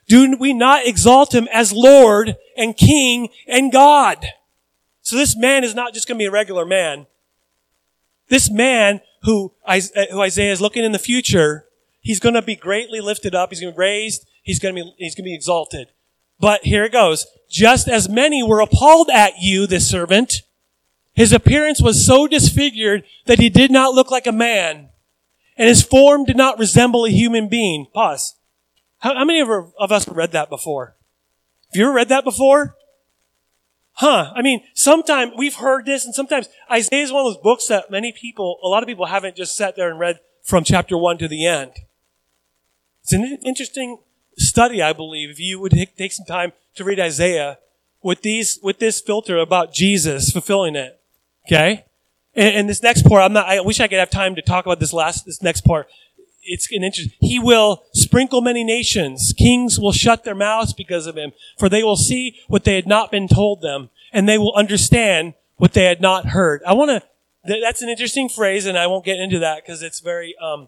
Do 0.08 0.38
we 0.38 0.54
not 0.54 0.86
exalt 0.86 1.34
him 1.34 1.48
as 1.52 1.74
Lord 1.74 2.36
and 2.56 2.78
King 2.78 3.30
and 3.48 3.72
God? 3.72 4.24
So 5.06 5.16
this 5.16 5.38
man 5.38 5.64
is 5.64 5.76
not 5.76 5.94
just 5.94 6.08
going 6.08 6.18
to 6.18 6.24
be 6.24 6.26
a 6.26 6.32
regular 6.32 6.66
man. 6.66 7.06
This 8.28 8.50
man 8.50 9.02
who, 9.22 9.54
uh, 9.64 9.80
who 10.12 10.20
Isaiah 10.20 10.52
is 10.52 10.62
looking 10.62 10.84
in 10.84 10.94
the 10.94 11.00
future, 11.00 11.66
he's 12.02 12.20
going 12.20 12.34
to 12.34 12.42
be 12.42 12.56
greatly 12.56 13.02
lifted 13.02 13.36
up. 13.36 13.52
He's 13.52 13.62
going 13.62 13.72
to 13.72 13.78
be 13.78 13.82
raised. 13.82 14.26
He's 14.42 14.58
going 14.58 14.76
to 14.76 14.84
be, 14.84 14.96
he's 14.98 15.14
going 15.14 15.26
to 15.26 15.30
be 15.30 15.36
exalted. 15.36 15.90
But 16.40 16.66
here 16.66 16.84
it 16.84 16.92
goes. 16.92 17.28
Just 17.48 17.88
as 17.88 18.10
many 18.10 18.42
were 18.42 18.60
appalled 18.60 19.12
at 19.12 19.34
you, 19.40 19.68
this 19.68 19.88
servant, 19.88 20.42
his 21.14 21.32
appearance 21.32 21.84
was 21.84 22.04
so 22.04 22.26
disfigured 22.26 23.04
that 23.28 23.40
he 23.40 23.50
did 23.50 23.70
not 23.70 23.94
look 23.94 24.10
like 24.10 24.26
a 24.26 24.32
man, 24.32 24.90
and 25.56 25.70
his 25.70 25.84
form 25.84 26.26
did 26.26 26.36
not 26.36 26.58
resemble 26.58 27.06
a 27.06 27.12
human 27.12 27.48
being. 27.48 27.86
Pause. 27.94 28.38
How, 28.98 29.14
how 29.14 29.24
many 29.24 29.40
of, 29.40 29.50
of 29.80 29.92
us 29.92 30.08
read 30.08 30.32
that 30.32 30.50
before? 30.50 30.96
Have 31.72 31.80
you 31.80 31.86
ever 31.86 31.94
read 31.94 32.10
that 32.10 32.24
before? 32.24 32.76
Huh. 33.96 34.34
I 34.36 34.42
mean, 34.42 34.62
sometimes 34.74 35.34
we've 35.38 35.56
heard 35.56 35.86
this, 35.86 36.06
and 36.06 36.14
sometimes 36.14 36.50
Isaiah 36.70 37.04
is 37.04 37.12
one 37.12 37.26
of 37.26 37.34
those 37.34 37.42
books 37.42 37.68
that 37.68 37.90
many 37.90 38.12
people, 38.12 38.60
a 38.62 38.68
lot 38.68 38.84
of 38.84 38.88
people 38.88 39.06
haven't 39.06 39.38
just 39.38 39.56
sat 39.56 39.76
there 39.76 39.90
and 39.90 40.00
read 40.00 40.20
from 40.44 40.64
chapter 40.64 40.98
one 40.98 41.18
to 41.18 41.28
the 41.28 41.46
end. 41.46 41.72
It's 43.04 43.14
an 43.14 43.38
interesting 43.46 44.00
study, 44.38 44.82
I 44.82 44.92
believe, 44.92 45.30
if 45.30 45.40
you 45.40 45.60
would 45.60 45.72
take 45.98 46.12
some 46.12 46.26
time 46.26 46.52
to 46.76 46.84
read 46.84 47.00
Isaiah 47.00 47.58
with 48.02 48.22
these, 48.22 48.60
with 48.62 48.80
this 48.80 49.00
filter 49.00 49.38
about 49.38 49.74
Jesus 49.74 50.32
fulfilling 50.32 50.76
it. 50.76 51.00
Okay? 51.48 51.86
And, 52.36 52.56
and 52.56 52.70
this 52.70 52.84
next 52.84 53.04
part, 53.04 53.24
I'm 53.24 53.34
not, 53.34 53.48
I 53.48 53.62
wish 53.62 53.80
I 53.80 53.88
could 53.88 54.00
have 54.00 54.10
time 54.10 54.36
to 54.36 54.42
talk 54.42 54.66
about 54.66 54.80
this 54.80 54.92
last, 54.92 55.26
this 55.26 55.42
next 55.42 55.62
part. 55.62 55.88
It's 56.46 56.72
an 56.72 56.84
interest. 56.84 57.10
He 57.20 57.40
will 57.40 57.84
sprinkle 57.94 58.40
many 58.42 58.64
nations. 58.64 59.34
Kings 59.38 59.80
will 59.80 59.92
shut 59.92 60.24
their 60.24 60.36
mouths 60.36 60.74
because 60.74 61.08
of 61.08 61.18
him, 61.18 61.32
for 61.58 61.68
they 61.68 61.84
will 61.84 61.98
see 61.98 62.40
what 62.48 62.64
they 62.64 62.76
had 62.76 62.88
not 62.88 63.12
been 63.12 63.28
told 63.28 63.62
them, 63.62 63.90
and 64.14 64.30
they 64.30 64.38
will 64.38 64.54
understand 64.56 65.34
what 65.58 65.74
they 65.74 65.86
had 65.86 66.02
not 66.02 66.28
heard. 66.28 66.62
I 66.66 66.74
want 66.74 66.92
to, 66.92 67.60
that's 67.62 67.82
an 67.82 67.90
interesting 67.90 68.30
phrase, 68.30 68.66
and 68.66 68.78
I 68.78 68.88
won't 68.88 69.06
get 69.06 69.20
into 69.20 69.40
that 69.40 69.64
because 69.64 69.82
it's 69.82 70.00
very, 70.00 70.36
um, 70.38 70.68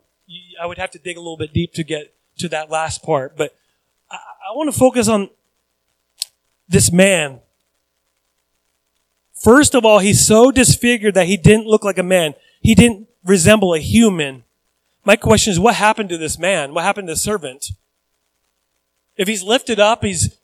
I 0.61 0.65
would 0.65 0.77
have 0.77 0.91
to 0.91 0.99
dig 0.99 1.15
a 1.15 1.19
little 1.19 1.37
bit 1.37 1.53
deep 1.53 1.73
to 1.73 1.83
get 1.83 2.13
to 2.39 2.49
that 2.49 2.69
last 2.69 3.03
part, 3.03 3.37
but 3.37 3.55
I, 4.09 4.15
I 4.15 4.55
want 4.55 4.71
to 4.71 4.77
focus 4.77 5.07
on 5.07 5.29
this 6.67 6.91
man. 6.91 7.39
First 9.43 9.75
of 9.75 9.85
all, 9.85 9.99
he's 9.99 10.25
so 10.25 10.51
disfigured 10.51 11.13
that 11.13 11.27
he 11.27 11.37
didn't 11.37 11.67
look 11.67 11.83
like 11.83 11.97
a 11.97 12.03
man. 12.03 12.33
He 12.61 12.73
didn't 12.73 13.07
resemble 13.23 13.73
a 13.73 13.79
human. 13.79 14.43
My 15.07 15.15
question 15.15 15.51
is, 15.51 15.59
what 15.59 15.75
happened 15.75 16.09
to 16.09 16.17
this 16.17 16.37
man? 16.37 16.73
What 16.73 16.83
happened 16.83 17.07
to 17.07 17.13
the 17.13 17.17
servant? 17.17 17.67
If 19.15 19.29
he's 19.29 19.41
lifted 19.41 19.79
up, 19.79 20.03
he's 20.03 20.37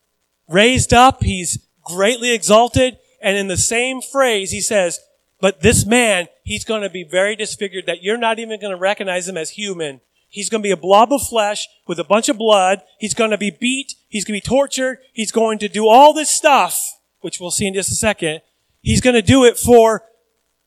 raised 0.47 0.93
up, 0.93 1.21
he's 1.21 1.67
greatly 1.83 2.33
exalted, 2.33 2.97
and 3.21 3.35
in 3.35 3.49
the 3.49 3.57
same 3.57 4.01
phrase, 4.01 4.51
he 4.51 4.61
says, 4.61 5.01
but 5.41 5.59
this 5.59 5.85
man, 5.85 6.29
he's 6.45 6.63
going 6.63 6.81
to 6.81 6.89
be 6.89 7.03
very 7.03 7.35
disfigured 7.35 7.87
that 7.87 8.03
you're 8.03 8.15
not 8.15 8.39
even 8.39 8.57
going 8.61 8.71
to 8.71 8.79
recognize 8.79 9.27
him 9.27 9.35
as 9.35 9.49
human. 9.49 9.99
He's 10.29 10.47
going 10.47 10.61
to 10.61 10.67
be 10.67 10.71
a 10.71 10.77
blob 10.77 11.11
of 11.11 11.27
flesh 11.27 11.67
with 11.85 11.99
a 11.99 12.05
bunch 12.05 12.29
of 12.29 12.37
blood. 12.37 12.83
He's 12.99 13.13
going 13.13 13.31
to 13.31 13.37
be 13.37 13.51
beat. 13.51 13.95
He's 14.07 14.23
going 14.23 14.39
to 14.39 14.45
be 14.45 14.49
tortured. 14.49 14.99
He's 15.11 15.33
going 15.33 15.59
to 15.59 15.67
do 15.67 15.89
all 15.89 16.13
this 16.13 16.29
stuff, 16.29 17.01
which 17.19 17.37
we'll 17.37 17.51
see 17.51 17.67
in 17.67 17.73
just 17.73 17.91
a 17.91 17.95
second. 17.95 18.39
He's 18.81 19.01
going 19.01 19.15
to 19.15 19.21
do 19.21 19.43
it 19.43 19.57
for 19.57 20.03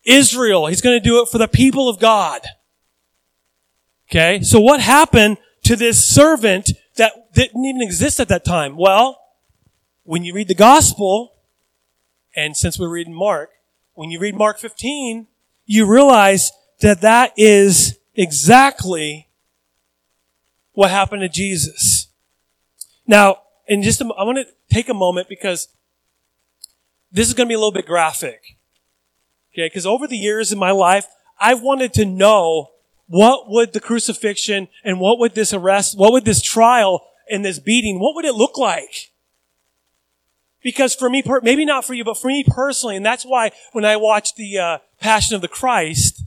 Israel. 0.04 0.66
He's 0.66 0.82
going 0.82 1.00
to 1.00 1.02
do 1.02 1.22
it 1.22 1.30
for 1.30 1.38
the 1.38 1.48
people 1.48 1.88
of 1.88 1.98
God. 1.98 2.46
Okay. 4.11 4.42
So 4.42 4.61
what 4.61 4.81
happened 4.81 5.38
to 5.64 5.77
this 5.77 6.09
servant 6.09 6.71
that 6.97 7.33
didn't 7.35 7.64
even 7.64 7.83
exist 7.83 8.21
at 8.21 8.29
that 8.29 8.45
time? 8.45 8.77
Well, 8.77 9.19
when 10.05 10.25
you 10.25 10.33
read 10.33 10.49
the 10.49 10.55
gospel, 10.55 11.35
and 12.37 12.57
since 12.57 12.79
we're 12.79 12.88
reading 12.88 13.14
Mark, 13.14 13.51
when 13.95 14.11
you 14.11 14.21
read 14.21 14.37
Mark 14.37 14.59
15, 14.59 15.27
you 15.64 15.87
realize 15.87 16.53
that 16.81 17.01
that 17.01 17.33
is 17.37 17.99
exactly 18.14 19.29
what 20.73 20.90
happened 20.90 21.23
to 21.23 21.29
Jesus. 21.29 22.09
Now, 23.07 23.38
in 23.66 23.83
just 23.83 24.01
a, 24.01 24.05
I 24.16 24.25
want 24.25 24.38
to 24.38 24.47
take 24.73 24.88
a 24.88 24.95
moment 24.95 25.29
because 25.29 25.69
this 27.11 27.27
is 27.27 27.35
going 27.35 27.47
to 27.47 27.51
be 27.51 27.55
a 27.55 27.59
little 27.59 27.73
bit 27.73 27.87
graphic. 27.87 28.57
Okay, 29.53 29.66
because 29.66 29.87
over 29.87 30.07
the 30.07 30.19
years 30.19 30.53
in 30.53 30.59
my 30.59 30.71
life, 30.71 31.07
I've 31.40 31.62
wanted 31.62 31.95
to 31.95 32.05
know 32.05 32.71
what 33.09 33.49
would 33.49 33.73
the 33.73 33.81
crucifixion 33.81 34.69
and 34.85 35.01
what 35.01 35.19
would 35.19 35.35
this 35.35 35.53
arrest, 35.53 35.99
what 35.99 36.12
would 36.12 36.25
this 36.25 36.42
trial 36.42 37.07
and 37.31 37.45
this 37.45 37.59
beating, 37.59 38.01
what 38.01 38.14
would 38.14 38.25
it 38.25 38.35
look 38.35 38.59
like? 38.59 39.12
Because 40.62 40.95
for 40.95 41.09
me, 41.09 41.23
maybe 41.42 41.64
not 41.64 41.85
for 41.85 41.95
you, 41.95 42.05
but 42.05 42.19
for 42.19 42.29
me 42.29 42.45
personally, 42.47 42.97
and 42.97 43.07
that's 43.07 43.25
why 43.25 43.53
when 43.73 43.85
I 43.85 43.97
watched 43.97 44.37
the 44.37 44.59
uh, 44.59 44.79
Passion 45.01 45.37
of 45.37 45.40
the 45.40 45.49
Christ, 45.49 46.25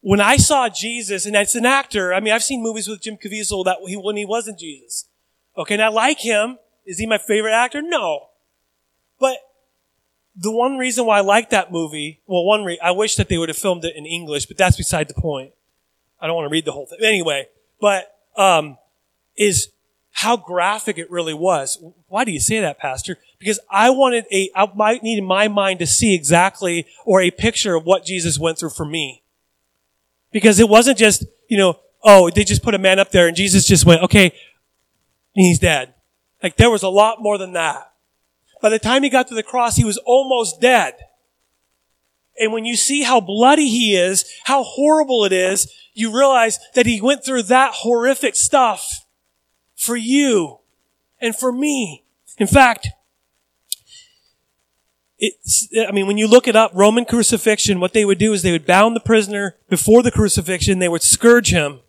when 0.00 0.20
I 0.20 0.36
saw 0.36 0.68
Jesus, 0.68 1.24
and 1.24 1.36
it's 1.36 1.54
an 1.54 1.66
actor, 1.66 2.12
I 2.12 2.20
mean, 2.20 2.32
I've 2.32 2.42
seen 2.42 2.62
movies 2.62 2.88
with 2.88 3.02
Jim 3.02 3.16
Caviezel 3.16 3.64
that 3.64 3.78
he, 3.86 3.96
when 3.96 4.16
he 4.16 4.24
wasn't 4.24 4.58
Jesus. 4.58 5.08
Okay, 5.56 5.74
and 5.74 5.82
I 5.82 5.88
like 5.88 6.20
him. 6.20 6.58
Is 6.86 6.98
he 6.98 7.06
my 7.06 7.18
favorite 7.18 7.52
actor? 7.52 7.82
No. 7.82 8.28
But 9.18 9.36
the 10.34 10.50
one 10.50 10.78
reason 10.78 11.06
why 11.06 11.18
I 11.18 11.22
like 11.22 11.50
that 11.50 11.70
movie, 11.70 12.20
well, 12.26 12.44
one 12.44 12.64
re- 12.64 12.78
I 12.82 12.92
wish 12.92 13.16
that 13.16 13.28
they 13.28 13.36
would 13.36 13.48
have 13.48 13.58
filmed 13.58 13.84
it 13.84 13.94
in 13.96 14.06
English, 14.06 14.46
but 14.46 14.56
that's 14.56 14.76
beside 14.76 15.08
the 15.08 15.14
point. 15.14 15.52
I 16.20 16.26
don't 16.26 16.36
want 16.36 16.46
to 16.46 16.52
read 16.52 16.64
the 16.64 16.72
whole 16.72 16.86
thing. 16.86 16.98
Anyway, 17.02 17.46
but, 17.80 18.14
um, 18.36 18.76
is 19.36 19.70
how 20.12 20.36
graphic 20.36 20.98
it 20.98 21.10
really 21.10 21.34
was. 21.34 21.82
Why 22.08 22.24
do 22.24 22.32
you 22.32 22.40
say 22.40 22.60
that, 22.60 22.78
Pastor? 22.78 23.16
Because 23.38 23.58
I 23.70 23.90
wanted 23.90 24.26
a, 24.30 24.50
I 24.54 24.70
might 24.74 25.02
need 25.02 25.22
my 25.22 25.48
mind 25.48 25.78
to 25.78 25.86
see 25.86 26.14
exactly 26.14 26.86
or 27.06 27.22
a 27.22 27.30
picture 27.30 27.74
of 27.74 27.84
what 27.84 28.04
Jesus 28.04 28.38
went 28.38 28.58
through 28.58 28.70
for 28.70 28.84
me. 28.84 29.22
Because 30.30 30.60
it 30.60 30.68
wasn't 30.68 30.98
just, 30.98 31.24
you 31.48 31.56
know, 31.56 31.80
oh, 32.02 32.28
they 32.30 32.44
just 32.44 32.62
put 32.62 32.74
a 32.74 32.78
man 32.78 32.98
up 32.98 33.10
there 33.10 33.26
and 33.28 33.36
Jesus 33.36 33.66
just 33.66 33.86
went, 33.86 34.02
okay, 34.02 34.32
he's 35.32 35.58
dead. 35.58 35.94
Like 36.42 36.56
there 36.56 36.70
was 36.70 36.82
a 36.82 36.88
lot 36.88 37.22
more 37.22 37.38
than 37.38 37.54
that. 37.54 37.92
By 38.60 38.68
the 38.68 38.78
time 38.78 39.02
he 39.02 39.08
got 39.08 39.28
to 39.28 39.34
the 39.34 39.42
cross, 39.42 39.76
he 39.76 39.84
was 39.84 39.96
almost 40.04 40.60
dead. 40.60 40.94
And 42.38 42.52
when 42.52 42.64
you 42.64 42.76
see 42.76 43.02
how 43.02 43.20
bloody 43.20 43.68
he 43.68 43.96
is, 43.96 44.30
how 44.44 44.62
horrible 44.62 45.24
it 45.24 45.32
is, 45.32 45.72
you 46.00 46.16
realize 46.16 46.58
that 46.74 46.86
he 46.86 47.00
went 47.00 47.24
through 47.24 47.44
that 47.44 47.72
horrific 47.76 48.34
stuff 48.34 49.06
for 49.76 49.96
you 49.96 50.58
and 51.20 51.36
for 51.36 51.52
me. 51.52 52.04
In 52.38 52.46
fact, 52.46 52.88
it's, 55.18 55.68
I 55.86 55.92
mean, 55.92 56.06
when 56.06 56.16
you 56.16 56.26
look 56.26 56.48
it 56.48 56.56
up, 56.56 56.72
Roman 56.74 57.04
crucifixion, 57.04 57.78
what 57.78 57.92
they 57.92 58.06
would 58.06 58.18
do 58.18 58.32
is 58.32 58.42
they 58.42 58.52
would 58.52 58.66
bound 58.66 58.96
the 58.96 59.00
prisoner 59.00 59.56
before 59.68 60.02
the 60.02 60.10
crucifixion, 60.10 60.78
they 60.78 60.88
would 60.88 61.02
scourge 61.02 61.50
him. 61.50 61.80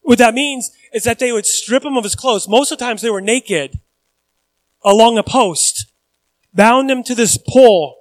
What 0.00 0.18
that 0.18 0.34
means 0.34 0.70
is 0.94 1.04
that 1.04 1.18
they 1.18 1.32
would 1.32 1.46
strip 1.46 1.84
him 1.84 1.96
of 1.96 2.04
his 2.04 2.14
clothes. 2.14 2.48
Most 2.48 2.72
of 2.72 2.78
the 2.78 2.84
times 2.84 3.02
they 3.02 3.10
were 3.10 3.20
naked 3.20 3.80
along 4.82 5.18
a 5.18 5.22
post, 5.22 5.92
bound 6.54 6.90
him 6.90 7.02
to 7.02 7.14
this 7.14 7.36
pole. 7.36 7.98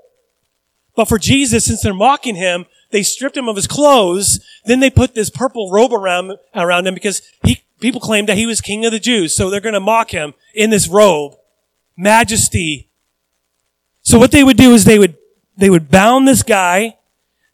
But 0.95 1.09
for 1.09 1.17
Jesus, 1.17 1.65
since 1.65 1.81
they're 1.81 1.93
mocking 1.93 2.35
him, 2.35 2.67
they 2.95 3.03
stripped 3.03 3.35
him 3.35 3.49
of 3.49 3.57
his 3.57 3.67
clothes. 3.67 4.39
Then 4.63 4.79
they 4.79 4.89
put 4.89 5.15
this 5.15 5.29
purple 5.29 5.69
robe 5.69 5.91
around, 5.91 6.37
around 6.55 6.87
him 6.87 6.93
because 6.93 7.21
he, 7.43 7.61
people 7.81 7.99
claimed 7.99 8.29
that 8.29 8.37
he 8.37 8.45
was 8.45 8.61
king 8.61 8.85
of 8.85 8.93
the 8.93 8.99
Jews. 8.99 9.35
So 9.35 9.49
they're 9.49 9.59
going 9.59 9.73
to 9.73 9.81
mock 9.81 10.11
him 10.11 10.33
in 10.53 10.69
this 10.69 10.87
robe. 10.87 11.33
Majesty, 11.97 12.89
so 14.01 14.17
what 14.17 14.31
they 14.31 14.45
would 14.45 14.55
do 14.55 14.73
is 14.73 14.85
they 14.85 14.97
would, 14.97 15.17
they 15.57 15.69
would 15.69 15.91
bound 15.91 16.25
this 16.25 16.41
guy, 16.41 16.97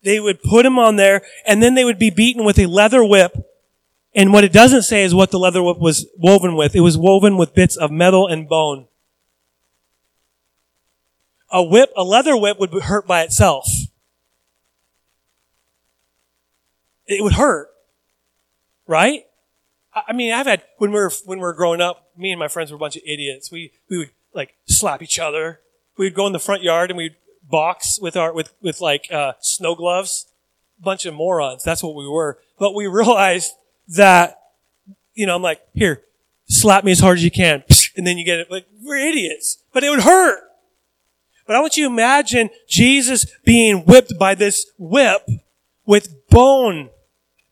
they 0.03 0.19
would 0.19 0.43
put 0.43 0.63
him 0.63 0.77
on 0.77 0.95
there, 0.97 1.23
and 1.47 1.63
then 1.63 1.73
they 1.73 1.85
would 1.85 1.97
be 1.97 2.11
beaten 2.11 2.43
with 2.43 2.59
a 2.59 2.67
leather 2.67 3.03
whip. 3.03 3.35
And 4.13 4.31
what 4.31 4.43
it 4.43 4.53
doesn't 4.53 4.83
say 4.83 5.03
is 5.03 5.15
what 5.15 5.31
the 5.31 5.39
leather 5.39 5.63
whip 5.63 5.79
was 5.79 6.05
woven 6.19 6.55
with. 6.55 6.75
It 6.75 6.81
was 6.81 6.99
woven 6.99 7.35
with 7.35 7.55
bits 7.55 7.75
of 7.75 7.89
metal 7.89 8.27
and 8.27 8.47
bone. 8.47 8.85
A 11.49 11.63
whip, 11.63 11.89
a 11.97 12.03
leather 12.03 12.37
whip 12.37 12.59
would 12.59 12.73
hurt 12.83 13.07
by 13.07 13.23
itself. 13.23 13.65
It 17.07 17.23
would 17.23 17.33
hurt. 17.33 17.69
Right? 18.87 19.25
I 19.93 20.13
mean, 20.13 20.33
I've 20.33 20.45
had, 20.45 20.63
when 20.77 20.91
we 20.91 20.99
were, 20.99 21.11
when 21.25 21.39
we 21.39 21.43
were 21.43 21.53
growing 21.53 21.81
up, 21.81 22.11
me 22.15 22.31
and 22.31 22.39
my 22.39 22.47
friends 22.47 22.71
were 22.71 22.77
a 22.77 22.79
bunch 22.79 22.95
of 22.95 23.03
idiots. 23.05 23.51
We, 23.51 23.73
we 23.89 23.97
would 23.97 24.11
like 24.33 24.55
slap 24.65 25.01
each 25.01 25.19
other 25.19 25.59
we'd 26.01 26.15
go 26.15 26.27
in 26.27 26.33
the 26.33 26.39
front 26.39 26.63
yard 26.63 26.89
and 26.89 26.97
we'd 26.97 27.15
box 27.43 27.99
with 28.01 28.17
our 28.17 28.33
with 28.33 28.53
with 28.61 28.81
like 28.81 29.07
uh, 29.11 29.33
snow 29.39 29.75
gloves. 29.75 30.27
Bunch 30.79 31.05
of 31.05 31.13
morons. 31.13 31.63
That's 31.63 31.83
what 31.83 31.93
we 31.93 32.07
were. 32.07 32.39
But 32.57 32.73
we 32.73 32.87
realized 33.01 33.51
that 33.89 34.39
you 35.13 35.25
know 35.25 35.35
I'm 35.35 35.41
like 35.41 35.61
here, 35.73 36.01
slap 36.47 36.83
me 36.83 36.91
as 36.91 36.99
hard 36.99 37.19
as 37.19 37.23
you 37.23 37.31
can, 37.31 37.63
and 37.95 38.05
then 38.05 38.17
you 38.17 38.25
get 38.25 38.39
it. 38.39 38.51
Like 38.51 38.65
we're 38.81 38.97
idiots, 38.97 39.63
but 39.73 39.83
it 39.83 39.89
would 39.89 40.01
hurt. 40.01 40.39
But 41.45 41.55
I 41.55 41.59
want 41.59 41.75
you 41.75 41.85
to 41.85 41.91
imagine 41.91 42.49
Jesus 42.67 43.25
being 43.43 43.79
whipped 43.85 44.17
by 44.17 44.35
this 44.35 44.71
whip 44.77 45.27
with 45.85 46.27
bone 46.29 46.89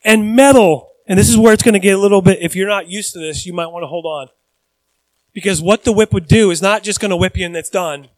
and 0.03 0.35
metal. 0.35 0.91
And 1.07 1.17
this 1.17 1.29
is 1.29 1.37
where 1.37 1.53
it's 1.53 1.63
going 1.63 1.73
to 1.73 1.79
get 1.79 1.95
a 1.95 2.01
little 2.01 2.21
bit, 2.21 2.39
if 2.41 2.55
you're 2.55 2.67
not 2.67 2.87
used 2.87 3.13
to 3.13 3.19
this, 3.19 3.45
you 3.45 3.53
might 3.53 3.67
want 3.67 3.83
to 3.83 3.87
hold 3.87 4.05
on. 4.05 4.27
Because 5.33 5.61
what 5.61 5.83
the 5.83 5.91
whip 5.91 6.13
would 6.13 6.27
do 6.27 6.51
is 6.51 6.61
not 6.61 6.83
just 6.83 6.99
going 6.99 7.09
to 7.09 7.17
whip 7.17 7.37
you 7.37 7.45
and 7.45 7.55
it's 7.55 7.69
done 7.69 8.09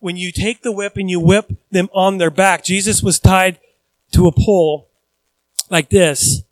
when 0.00 0.16
you 0.16 0.32
take 0.32 0.62
the 0.62 0.72
whip 0.72 0.96
and 0.96 1.10
you 1.10 1.20
whip 1.20 1.52
them 1.70 1.88
on 1.92 2.18
their 2.18 2.30
back, 2.30 2.64
Jesus 2.64 3.02
was 3.02 3.18
tied 3.18 3.58
to 4.12 4.26
a 4.26 4.32
pole 4.32 4.88
like 5.70 5.90
this. 5.90 6.42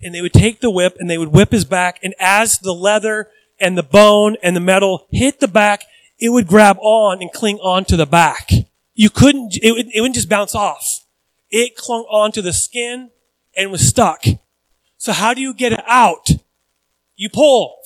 And 0.00 0.14
they 0.14 0.22
would 0.22 0.32
take 0.32 0.60
the 0.60 0.70
whip 0.70 0.96
and 0.98 1.10
they 1.10 1.18
would 1.18 1.32
whip 1.32 1.50
his 1.50 1.64
back. 1.64 1.98
And 2.02 2.14
as 2.20 2.58
the 2.58 2.72
leather 2.72 3.28
and 3.58 3.76
the 3.76 3.82
bone 3.82 4.36
and 4.42 4.54
the 4.54 4.60
metal 4.60 5.06
hit 5.10 5.40
the 5.40 5.48
back, 5.48 5.82
it 6.20 6.30
would 6.30 6.46
grab 6.46 6.78
on 6.80 7.20
and 7.20 7.32
cling 7.32 7.58
onto 7.58 7.96
the 7.96 8.06
back. 8.06 8.50
You 8.94 9.10
couldn't, 9.10 9.58
it, 9.60 9.72
would, 9.72 9.86
it 9.92 10.00
wouldn't 10.00 10.14
just 10.14 10.28
bounce 10.28 10.54
off. 10.54 11.04
It 11.50 11.76
clung 11.76 12.02
onto 12.02 12.42
the 12.42 12.52
skin 12.52 13.10
and 13.56 13.70
was 13.70 13.86
stuck. 13.86 14.24
So 14.96 15.12
how 15.12 15.34
do 15.34 15.40
you 15.40 15.54
get 15.54 15.72
it 15.72 15.84
out? 15.86 16.28
You 17.16 17.28
pull. 17.28 17.78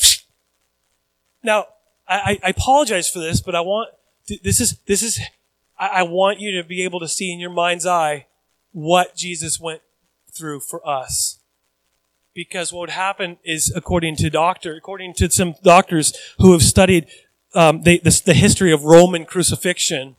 Now, 1.43 1.67
I, 2.09 2.39
I 2.43 2.51
apologize 2.51 3.09
for 3.09 3.19
this, 3.19 3.41
but 3.41 3.55
I 3.55 3.61
want 3.61 3.91
this 4.43 4.61
is, 4.61 4.79
this 4.87 5.03
is, 5.03 5.21
I 5.79 6.05
want 6.05 6.41
you 6.41 6.63
to 6.63 6.67
be 6.67 6.85
able 6.85 7.01
to 7.01 7.09
see 7.09 7.33
in 7.33 7.41
your 7.41 7.51
mind's 7.51 7.87
eye 7.87 8.27
what 8.71 9.17
Jesus 9.17 9.59
went 9.59 9.83
through 10.31 10.61
for 10.61 10.87
us. 10.89 11.41
Because 12.35 12.73
what 12.73 12.81
would 12.81 12.91
happen 12.91 13.39
is, 13.45 13.73
according 13.75 14.17
to 14.17 14.31
doctor, 14.31 14.75
according 14.75 15.15
to 15.15 15.31
some 15.31 15.55
doctors 15.63 16.15
who 16.39 16.53
have 16.53 16.63
studied 16.63 17.07
um, 17.55 17.83
the 17.83 18.35
history 18.35 18.73
of 18.73 18.85
Roman 18.85 19.27
crucifixion, 19.27 20.17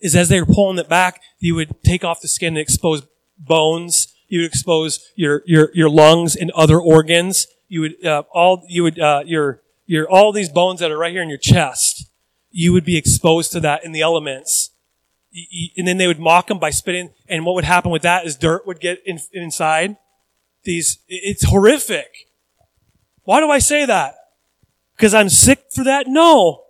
is 0.00 0.14
as 0.14 0.28
they 0.28 0.40
were 0.40 0.46
pulling 0.46 0.78
it 0.78 0.88
back, 0.88 1.20
you 1.38 1.54
would 1.54 1.82
take 1.82 2.04
off 2.04 2.20
the 2.20 2.28
skin 2.28 2.48
and 2.48 2.58
expose 2.58 3.02
bones. 3.38 4.14
You 4.28 4.40
would 4.40 4.46
expose 4.46 5.00
your 5.16 5.42
your 5.46 5.70
your 5.74 5.88
lungs 5.88 6.36
and 6.36 6.50
other 6.52 6.78
organs. 6.78 7.46
You 7.68 7.80
would 7.82 8.04
uh, 8.04 8.22
all 8.32 8.64
you 8.68 8.82
would 8.82 8.98
uh, 8.98 9.22
your 9.26 9.62
your 9.86 10.08
all 10.08 10.32
these 10.32 10.48
bones 10.48 10.80
that 10.80 10.90
are 10.90 10.98
right 10.98 11.12
here 11.12 11.22
in 11.22 11.28
your 11.28 11.38
chest. 11.38 12.10
You 12.50 12.72
would 12.72 12.84
be 12.84 12.96
exposed 12.96 13.52
to 13.52 13.60
that 13.60 13.84
in 13.84 13.92
the 13.92 14.00
elements, 14.00 14.70
and 15.76 15.86
then 15.86 15.98
they 15.98 16.06
would 16.06 16.20
mock 16.20 16.48
them 16.48 16.58
by 16.58 16.70
spitting. 16.70 17.10
And 17.28 17.44
what 17.44 17.54
would 17.54 17.64
happen 17.64 17.90
with 17.90 18.02
that 18.02 18.26
is 18.26 18.36
dirt 18.36 18.66
would 18.66 18.80
get 18.80 19.00
in, 19.04 19.18
inside. 19.32 19.96
These 20.64 20.98
it's 21.08 21.44
horrific. 21.44 22.28
Why 23.22 23.40
do 23.40 23.50
I 23.50 23.58
say 23.58 23.84
that? 23.86 24.14
Because 24.96 25.14
I'm 25.14 25.28
sick 25.28 25.64
for 25.74 25.84
that? 25.84 26.06
No. 26.08 26.64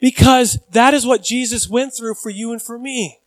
Because 0.00 0.58
that 0.70 0.94
is 0.94 1.06
what 1.06 1.22
Jesus 1.22 1.68
went 1.68 1.94
through 1.94 2.14
for 2.14 2.30
you 2.30 2.52
and 2.52 2.60
for 2.60 2.78
me. 2.78 3.20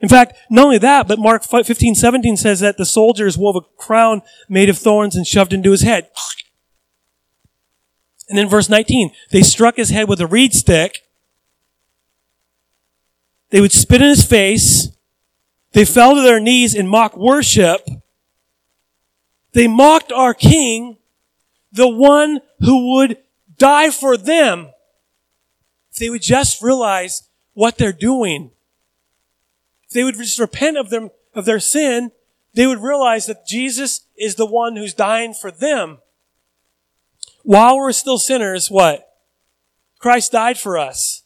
In 0.00 0.08
fact, 0.08 0.34
not 0.48 0.64
only 0.64 0.78
that, 0.78 1.08
but 1.08 1.18
Mark 1.18 1.44
15, 1.44 1.94
17 1.94 2.36
says 2.36 2.60
that 2.60 2.78
the 2.78 2.86
soldiers 2.86 3.36
wove 3.36 3.56
a 3.56 3.60
crown 3.76 4.22
made 4.48 4.68
of 4.68 4.78
thorns 4.78 5.14
and 5.14 5.26
shoved 5.26 5.52
into 5.52 5.70
his 5.70 5.82
head. 5.82 6.08
And 8.28 8.38
then 8.38 8.48
verse 8.48 8.68
19, 8.68 9.10
they 9.30 9.42
struck 9.42 9.76
his 9.76 9.90
head 9.90 10.08
with 10.08 10.20
a 10.20 10.26
reed 10.26 10.54
stick. 10.54 11.00
They 13.50 13.60
would 13.60 13.72
spit 13.72 14.00
in 14.00 14.08
his 14.08 14.24
face. 14.24 14.88
They 15.72 15.84
fell 15.84 16.14
to 16.14 16.22
their 16.22 16.40
knees 16.40 16.74
in 16.74 16.86
mock 16.86 17.16
worship. 17.16 17.86
They 19.52 19.66
mocked 19.66 20.12
our 20.12 20.32
king, 20.32 20.98
the 21.72 21.88
one 21.88 22.40
who 22.60 22.94
would 22.94 23.18
die 23.58 23.90
for 23.90 24.16
them. 24.16 24.69
They 26.00 26.08
would 26.08 26.22
just 26.22 26.62
realize 26.62 27.28
what 27.52 27.76
they're 27.76 27.92
doing, 27.92 28.52
if 29.84 29.90
they 29.90 30.02
would 30.02 30.16
just 30.16 30.40
repent 30.40 30.78
of 30.78 30.88
them, 30.88 31.10
of 31.34 31.44
their 31.44 31.60
sin, 31.60 32.10
they 32.54 32.66
would 32.66 32.80
realize 32.80 33.26
that 33.26 33.46
Jesus 33.46 34.06
is 34.16 34.36
the 34.36 34.46
one 34.46 34.76
who's 34.76 34.94
dying 34.94 35.34
for 35.34 35.50
them. 35.50 35.98
While 37.42 37.76
we're 37.76 37.92
still 37.92 38.18
sinners, 38.18 38.70
what? 38.70 39.14
Christ 39.98 40.32
died 40.32 40.58
for 40.58 40.78
us. 40.78 41.22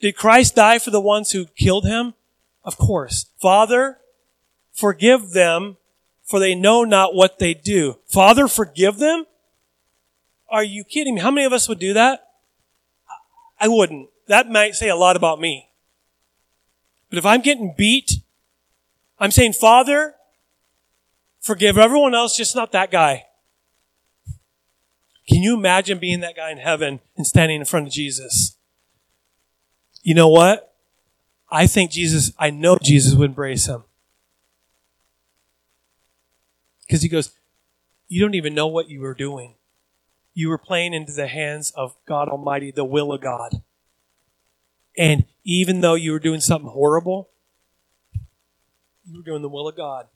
Did 0.00 0.16
Christ 0.16 0.54
die 0.54 0.78
for 0.78 0.90
the 0.90 1.00
ones 1.00 1.30
who 1.30 1.46
killed 1.46 1.86
him? 1.86 2.12
Of 2.64 2.76
course. 2.76 3.30
Father, 3.40 3.98
forgive 4.70 5.30
them, 5.30 5.78
for 6.24 6.38
they 6.38 6.54
know 6.54 6.84
not 6.84 7.14
what 7.14 7.38
they 7.38 7.54
do. 7.54 7.98
Father, 8.06 8.48
forgive 8.48 8.98
them? 8.98 9.24
Are 10.50 10.62
you 10.62 10.84
kidding 10.84 11.14
me? 11.14 11.22
How 11.22 11.30
many 11.30 11.46
of 11.46 11.54
us 11.54 11.68
would 11.70 11.78
do 11.78 11.94
that? 11.94 12.27
I 13.60 13.68
wouldn't. 13.68 14.08
That 14.26 14.48
might 14.48 14.74
say 14.74 14.88
a 14.88 14.96
lot 14.96 15.16
about 15.16 15.40
me. 15.40 15.70
But 17.08 17.18
if 17.18 17.26
I'm 17.26 17.40
getting 17.40 17.74
beat, 17.76 18.12
I'm 19.18 19.30
saying, 19.30 19.54
Father, 19.54 20.14
forgive 21.40 21.78
everyone 21.78 22.14
else, 22.14 22.36
just 22.36 22.54
not 22.54 22.72
that 22.72 22.90
guy. 22.90 23.24
Can 25.28 25.42
you 25.42 25.54
imagine 25.54 25.98
being 25.98 26.20
that 26.20 26.36
guy 26.36 26.50
in 26.50 26.58
heaven 26.58 27.00
and 27.16 27.26
standing 27.26 27.60
in 27.60 27.66
front 27.66 27.86
of 27.86 27.92
Jesus? 27.92 28.56
You 30.02 30.14
know 30.14 30.28
what? 30.28 30.74
I 31.50 31.66
think 31.66 31.90
Jesus, 31.90 32.32
I 32.38 32.50
know 32.50 32.78
Jesus 32.82 33.14
would 33.14 33.30
embrace 33.30 33.66
him. 33.66 33.84
Because 36.86 37.02
he 37.02 37.08
goes, 37.08 37.32
You 38.06 38.22
don't 38.22 38.34
even 38.34 38.54
know 38.54 38.66
what 38.66 38.88
you 38.88 39.00
were 39.00 39.14
doing 39.14 39.54
you 40.38 40.48
were 40.48 40.56
playing 40.56 40.94
into 40.94 41.10
the 41.10 41.26
hands 41.26 41.72
of 41.74 41.96
God 42.06 42.28
Almighty, 42.28 42.70
the 42.70 42.84
will 42.84 43.12
of 43.12 43.20
God. 43.20 43.60
And 44.96 45.24
even 45.42 45.80
though 45.80 45.96
you 45.96 46.12
were 46.12 46.20
doing 46.20 46.38
something 46.38 46.70
horrible, 46.70 47.28
you 49.04 49.16
were 49.16 49.24
doing 49.24 49.42
the 49.42 49.48
will 49.48 49.66
of 49.66 49.76
God. 49.76 50.06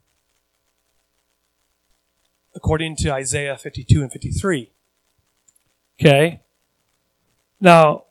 According 2.55 2.95
to 2.99 3.13
Isaiah 3.13 3.57
52 3.57 4.01
and 4.01 4.13
53. 4.13 4.71
Okay? 6.01 6.41
Now, 7.61 8.05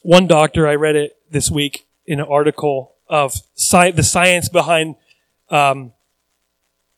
one 0.00 0.26
doctor, 0.26 0.66
I 0.66 0.76
read 0.76 0.96
it 0.96 1.18
this 1.30 1.50
week 1.50 1.86
in 2.06 2.20
an 2.20 2.26
article 2.26 2.94
of 3.06 3.34
sci- 3.54 3.90
the 3.90 4.02
science 4.02 4.48
behind 4.48 4.94
um, 5.50 5.92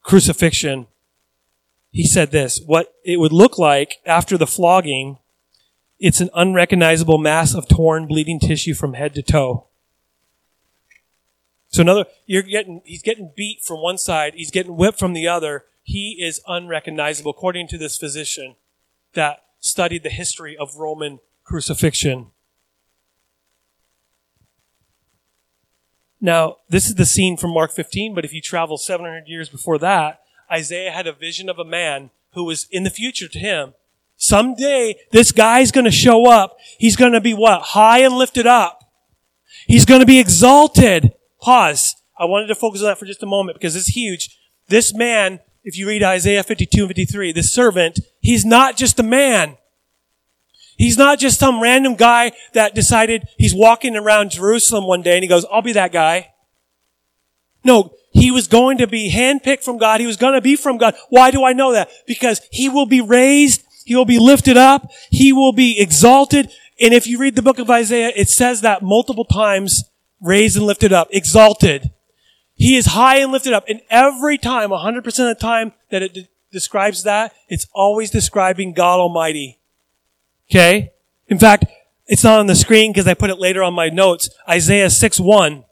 crucifixion 0.04 0.86
he 1.90 2.06
said 2.06 2.30
this, 2.30 2.60
what 2.64 2.94
it 3.04 3.18
would 3.18 3.32
look 3.32 3.58
like 3.58 3.96
after 4.04 4.36
the 4.36 4.46
flogging, 4.46 5.18
it's 5.98 6.20
an 6.20 6.30
unrecognizable 6.34 7.18
mass 7.18 7.54
of 7.54 7.68
torn, 7.68 8.06
bleeding 8.06 8.38
tissue 8.38 8.74
from 8.74 8.94
head 8.94 9.14
to 9.14 9.22
toe. 9.22 9.66
So 11.68 11.82
another, 11.82 12.06
you're 12.26 12.42
getting, 12.42 12.82
he's 12.84 13.02
getting 13.02 13.32
beat 13.36 13.62
from 13.62 13.82
one 13.82 13.98
side, 13.98 14.34
he's 14.34 14.50
getting 14.50 14.76
whipped 14.76 14.98
from 14.98 15.12
the 15.12 15.28
other. 15.28 15.64
He 15.82 16.18
is 16.20 16.40
unrecognizable, 16.46 17.30
according 17.30 17.68
to 17.68 17.78
this 17.78 17.96
physician 17.96 18.56
that 19.14 19.44
studied 19.58 20.02
the 20.02 20.10
history 20.10 20.56
of 20.56 20.76
Roman 20.76 21.20
crucifixion. 21.44 22.28
Now, 26.20 26.56
this 26.68 26.86
is 26.86 26.96
the 26.96 27.06
scene 27.06 27.36
from 27.36 27.54
Mark 27.54 27.72
15, 27.72 28.14
but 28.14 28.24
if 28.24 28.32
you 28.32 28.40
travel 28.40 28.76
700 28.76 29.28
years 29.28 29.48
before 29.48 29.78
that, 29.78 30.20
Isaiah 30.50 30.90
had 30.90 31.06
a 31.06 31.12
vision 31.12 31.48
of 31.48 31.58
a 31.58 31.64
man 31.64 32.10
who 32.32 32.44
was 32.44 32.66
in 32.70 32.84
the 32.84 32.90
future 32.90 33.28
to 33.28 33.38
him. 33.38 33.74
Someday, 34.16 34.96
this 35.12 35.32
guy's 35.32 35.70
gonna 35.70 35.90
show 35.90 36.28
up. 36.28 36.56
He's 36.78 36.96
gonna 36.96 37.20
be 37.20 37.34
what? 37.34 37.62
High 37.62 38.00
and 38.00 38.14
lifted 38.14 38.46
up. 38.46 38.90
He's 39.66 39.84
gonna 39.84 40.06
be 40.06 40.18
exalted. 40.18 41.12
Pause. 41.40 41.94
I 42.18 42.24
wanted 42.24 42.48
to 42.48 42.54
focus 42.54 42.80
on 42.80 42.88
that 42.88 42.98
for 42.98 43.06
just 43.06 43.22
a 43.22 43.26
moment 43.26 43.58
because 43.58 43.76
it's 43.76 43.88
huge. 43.88 44.36
This 44.68 44.92
man, 44.92 45.40
if 45.62 45.78
you 45.78 45.86
read 45.86 46.02
Isaiah 46.02 46.42
52 46.42 46.82
and 46.82 46.88
53, 46.88 47.32
this 47.32 47.52
servant, 47.52 48.00
he's 48.20 48.44
not 48.44 48.76
just 48.76 48.98
a 48.98 49.04
man. 49.04 49.56
He's 50.76 50.96
not 50.96 51.18
just 51.18 51.40
some 51.40 51.60
random 51.60 51.96
guy 51.96 52.32
that 52.54 52.74
decided 52.74 53.28
he's 53.36 53.54
walking 53.54 53.96
around 53.96 54.30
Jerusalem 54.30 54.86
one 54.86 55.02
day 55.02 55.14
and 55.14 55.22
he 55.22 55.28
goes, 55.28 55.44
I'll 55.52 55.62
be 55.62 55.72
that 55.72 55.92
guy. 55.92 56.32
No, 57.64 57.92
he 58.18 58.30
was 58.30 58.48
going 58.48 58.78
to 58.78 58.86
be 58.86 59.10
handpicked 59.10 59.62
from 59.62 59.78
God. 59.78 60.00
He 60.00 60.06
was 60.06 60.16
going 60.16 60.34
to 60.34 60.40
be 60.40 60.56
from 60.56 60.76
God. 60.76 60.94
Why 61.08 61.30
do 61.30 61.44
I 61.44 61.52
know 61.52 61.72
that? 61.72 61.88
Because 62.06 62.40
he 62.50 62.68
will 62.68 62.86
be 62.86 63.00
raised. 63.00 63.62
He 63.84 63.94
will 63.94 64.04
be 64.04 64.18
lifted 64.18 64.56
up. 64.56 64.90
He 65.10 65.32
will 65.32 65.52
be 65.52 65.80
exalted. 65.80 66.50
And 66.80 66.92
if 66.92 67.06
you 67.06 67.18
read 67.18 67.36
the 67.36 67.42
book 67.42 67.58
of 67.58 67.70
Isaiah, 67.70 68.12
it 68.14 68.28
says 68.28 68.60
that 68.62 68.82
multiple 68.82 69.24
times, 69.24 69.84
raised 70.20 70.56
and 70.56 70.66
lifted 70.66 70.92
up, 70.92 71.08
exalted. 71.10 71.92
He 72.54 72.76
is 72.76 72.86
high 72.86 73.18
and 73.18 73.30
lifted 73.30 73.52
up. 73.52 73.64
And 73.68 73.80
every 73.88 74.36
time, 74.36 74.70
100% 74.70 75.06
of 75.06 75.14
the 75.14 75.34
time 75.34 75.72
that 75.90 76.02
it 76.02 76.12
de- 76.12 76.28
describes 76.50 77.04
that, 77.04 77.32
it's 77.48 77.68
always 77.72 78.10
describing 78.10 78.72
God 78.72 78.98
Almighty. 78.98 79.60
Okay? 80.50 80.90
In 81.28 81.38
fact, 81.38 81.66
it's 82.06 82.24
not 82.24 82.40
on 82.40 82.46
the 82.46 82.56
screen 82.56 82.90
because 82.90 83.06
I 83.06 83.14
put 83.14 83.30
it 83.30 83.38
later 83.38 83.62
on 83.62 83.74
my 83.74 83.90
notes. 83.90 84.28
Isaiah 84.48 84.90
6 84.90 85.20
1 85.20 85.64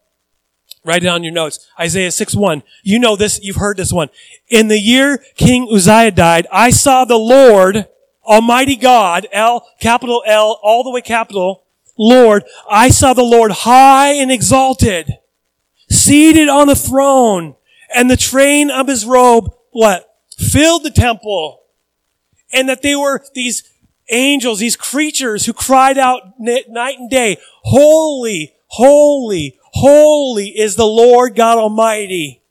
Write 0.87 1.03
it 1.03 1.09
on 1.09 1.25
your 1.25 1.33
notes. 1.33 1.69
Isaiah 1.79 2.13
6 2.13 2.37
1. 2.37 2.63
You 2.85 3.01
know 3.01 3.17
this, 3.17 3.41
you've 3.43 3.57
heard 3.57 3.77
this 3.77 3.93
one. 3.93 4.09
In 4.49 4.69
the 4.69 4.79
year 4.79 5.19
King 5.35 5.69
Uzziah 5.71 6.13
died, 6.13 6.47
I 6.53 6.71
saw 6.71 7.05
the 7.05 7.19
Lord, 7.19 7.89
Almighty 8.25 8.77
God, 8.77 9.27
L, 9.33 9.69
capital 9.81 10.23
L, 10.25 10.61
all 10.63 10.85
the 10.85 10.91
way 10.91 11.01
capital, 11.01 11.65
Lord, 11.99 12.45
I 12.71 12.91
saw 12.91 13.15
the 13.15 13.23
Lord 13.23 13.51
high 13.51 14.13
and 14.13 14.31
exalted, 14.31 15.19
seated 15.91 16.49
on 16.49 16.69
the 16.69 16.77
throne, 16.77 17.57
and 17.95 18.11
the 18.11 18.17
train 18.17 18.71
of 18.71 18.87
his 18.87 19.05
robe, 19.05 19.53
what? 19.71 20.09
Filled 20.39 20.85
the 20.85 20.91
temple. 20.91 21.63
And 22.53 22.69
that 22.69 22.83
they 22.83 22.95
were 22.95 23.25
these 23.35 23.65
angels, 24.11 24.61
these 24.61 24.77
creatures 24.77 25.47
who 25.47 25.53
cried 25.53 25.99
out 25.99 26.35
night 26.39 26.99
and 26.99 27.11
day, 27.11 27.39
holy, 27.63 28.55
holy, 28.69 29.56
Holy 29.79 30.59
is 30.59 30.77
the 30.77 30.87
Lord 30.87 31.37
God 31.37 31.59
Almighty. 31.59 32.43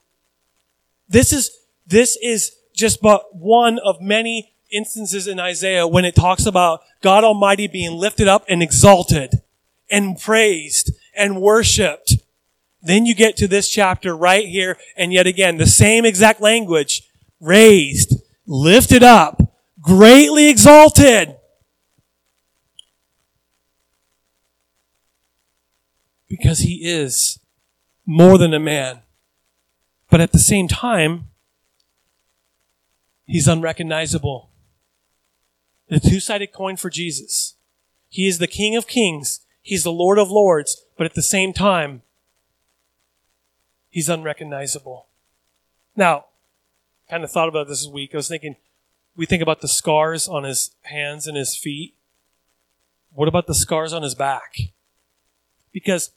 This 1.09 1.33
is, 1.33 1.49
this 1.87 2.17
is 2.21 2.55
just 2.75 3.01
but 3.01 3.35
one 3.35 3.79
of 3.79 3.99
many 3.99 4.53
instances 4.71 5.27
in 5.27 5.39
Isaiah 5.39 5.87
when 5.87 6.05
it 6.05 6.15
talks 6.15 6.45
about 6.45 6.81
God 7.01 7.23
Almighty 7.23 7.65
being 7.65 7.97
lifted 7.97 8.27
up 8.27 8.45
and 8.47 8.61
exalted 8.61 9.41
and 9.89 10.19
praised 10.19 10.91
and 11.15 11.41
worshiped. 11.41 12.13
Then 12.83 13.07
you 13.07 13.15
get 13.15 13.37
to 13.37 13.47
this 13.47 13.69
chapter 13.69 14.15
right 14.15 14.47
here 14.47 14.77
and 14.95 15.11
yet 15.11 15.25
again, 15.25 15.57
the 15.57 15.65
same 15.65 16.05
exact 16.05 16.41
language, 16.41 17.09
raised, 17.39 18.21
lifted 18.45 19.01
up, 19.01 19.41
greatly 19.81 20.47
exalted. 20.47 21.34
Because 26.27 26.59
he 26.59 26.81
is 26.83 27.39
more 28.05 28.37
than 28.37 28.53
a 28.53 28.59
man. 28.59 29.01
But 30.09 30.21
at 30.21 30.31
the 30.31 30.39
same 30.39 30.67
time, 30.67 31.29
he's 33.25 33.47
unrecognizable. 33.47 34.49
The 35.87 35.99
two 35.99 36.19
sided 36.19 36.51
coin 36.51 36.77
for 36.77 36.89
Jesus. 36.89 37.55
He 38.09 38.27
is 38.27 38.39
the 38.39 38.47
King 38.47 38.75
of 38.75 38.87
Kings. 38.87 39.41
He's 39.61 39.83
the 39.83 39.91
Lord 39.91 40.17
of 40.17 40.29
Lords. 40.29 40.85
But 40.97 41.05
at 41.05 41.13
the 41.13 41.21
same 41.21 41.53
time, 41.53 42.01
he's 43.89 44.09
unrecognizable. 44.09 45.07
Now, 45.95 46.25
kind 47.09 47.23
of 47.23 47.31
thought 47.31 47.49
about 47.49 47.67
this 47.67 47.87
week. 47.87 48.11
I 48.13 48.17
was 48.17 48.27
thinking, 48.27 48.55
we 49.15 49.25
think 49.25 49.41
about 49.41 49.61
the 49.61 49.67
scars 49.67 50.27
on 50.27 50.43
his 50.43 50.71
hands 50.83 51.27
and 51.27 51.37
his 51.37 51.55
feet. 51.55 51.95
What 53.11 53.27
about 53.27 53.47
the 53.47 53.55
scars 53.55 53.93
on 53.93 54.03
his 54.03 54.15
back? 54.15 54.55
Because 55.71 56.11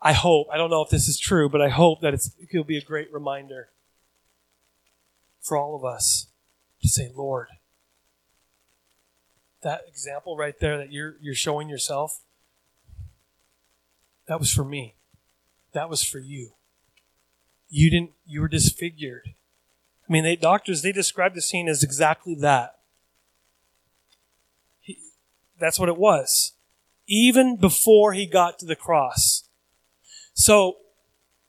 I 0.00 0.12
hope, 0.12 0.48
I 0.52 0.58
don't 0.58 0.70
know 0.70 0.82
if 0.82 0.90
this 0.90 1.08
is 1.08 1.18
true, 1.18 1.48
but 1.48 1.62
I 1.62 1.70
hope 1.70 2.02
that 2.02 2.12
it'll 2.12 2.64
be 2.64 2.76
a 2.76 2.82
great 2.82 3.10
reminder 3.12 3.70
for 5.40 5.56
all 5.56 5.74
of 5.74 5.84
us 5.84 6.26
to 6.82 6.88
say, 6.88 7.10
Lord, 7.14 7.48
that 9.62 9.82
example 9.88 10.36
right 10.36 10.54
there 10.60 10.76
that 10.76 10.92
you're, 10.92 11.16
you're 11.22 11.34
showing 11.34 11.70
yourself, 11.70 12.20
that 14.28 14.38
was 14.38 14.52
for 14.52 14.64
me. 14.64 14.96
That 15.72 15.88
was 15.88 16.04
for 16.04 16.18
you. 16.18 16.50
You 17.70 17.90
didn't, 17.90 18.10
you 18.26 18.42
were 18.42 18.48
disfigured. 18.48 19.30
I 20.08 20.12
mean, 20.12 20.22
they, 20.22 20.36
doctors, 20.36 20.82
they 20.82 20.92
described 20.92 21.34
the 21.34 21.42
scene 21.42 21.66
as 21.66 21.82
exactly 21.82 22.34
that. 22.36 22.78
He, 24.80 24.98
that's 25.58 25.78
what 25.78 25.88
it 25.88 25.96
was. 25.96 26.52
Even 27.06 27.56
before 27.56 28.12
he 28.12 28.26
got 28.26 28.58
to 28.58 28.66
the 28.66 28.76
cross. 28.76 29.48
So, 30.32 30.76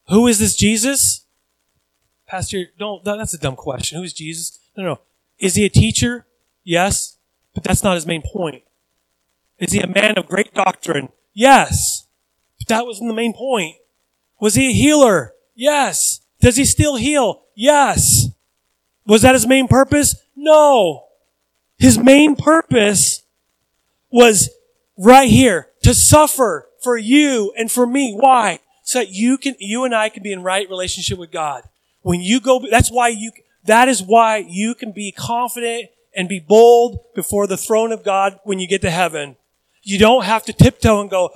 who 0.09 0.27
is 0.27 0.39
this 0.39 0.55
Jesus? 0.55 1.25
Pastor, 2.27 2.65
don't, 2.77 3.03
that's 3.03 3.33
a 3.33 3.39
dumb 3.39 3.55
question. 3.55 3.97
Who 3.97 4.03
is 4.03 4.13
Jesus? 4.13 4.59
No, 4.75 4.83
no. 4.83 4.99
Is 5.39 5.55
he 5.55 5.65
a 5.65 5.69
teacher? 5.69 6.25
Yes. 6.63 7.17
But 7.53 7.63
that's 7.63 7.83
not 7.83 7.95
his 7.95 8.05
main 8.05 8.21
point. 8.21 8.63
Is 9.57 9.71
he 9.71 9.79
a 9.79 9.87
man 9.87 10.17
of 10.17 10.27
great 10.27 10.53
doctrine? 10.53 11.09
Yes. 11.33 12.07
But 12.59 12.67
that 12.67 12.85
wasn't 12.85 13.09
the 13.09 13.15
main 13.15 13.33
point. 13.33 13.75
Was 14.39 14.55
he 14.55 14.69
a 14.69 14.73
healer? 14.73 15.33
Yes. 15.55 16.21
Does 16.41 16.57
he 16.57 16.65
still 16.65 16.97
heal? 16.97 17.43
Yes. 17.55 18.27
Was 19.07 19.21
that 19.21 19.35
his 19.35 19.47
main 19.47 19.67
purpose? 19.67 20.15
No. 20.35 21.05
His 21.77 21.97
main 21.97 22.35
purpose 22.35 23.23
was 24.09 24.49
right 24.97 25.29
here 25.29 25.69
to 25.83 25.93
suffer 25.93 26.67
for 26.81 26.97
you 26.97 27.53
and 27.57 27.71
for 27.71 27.85
me. 27.85 28.13
Why? 28.13 28.59
So 28.83 28.99
that 28.99 29.09
you 29.09 29.37
can, 29.37 29.55
you 29.59 29.83
and 29.83 29.95
I 29.95 30.09
can 30.09 30.23
be 30.23 30.31
in 30.31 30.43
right 30.43 30.69
relationship 30.69 31.17
with 31.17 31.31
God. 31.31 31.63
When 32.01 32.21
you 32.21 32.39
go, 32.39 32.63
that's 32.69 32.91
why 32.91 33.09
you, 33.09 33.31
that 33.63 33.87
is 33.87 34.03
why 34.03 34.37
you 34.47 34.75
can 34.75 34.91
be 34.91 35.11
confident 35.11 35.89
and 36.15 36.29
be 36.29 36.39
bold 36.39 36.99
before 37.15 37.47
the 37.47 37.57
throne 37.57 37.91
of 37.91 38.03
God 38.03 38.39
when 38.43 38.59
you 38.59 38.67
get 38.67 38.81
to 38.81 38.91
heaven. 38.91 39.35
You 39.81 39.97
don't 39.99 40.23
have 40.23 40.45
to 40.45 40.53
tiptoe 40.53 41.01
and 41.01 41.09
go, 41.09 41.31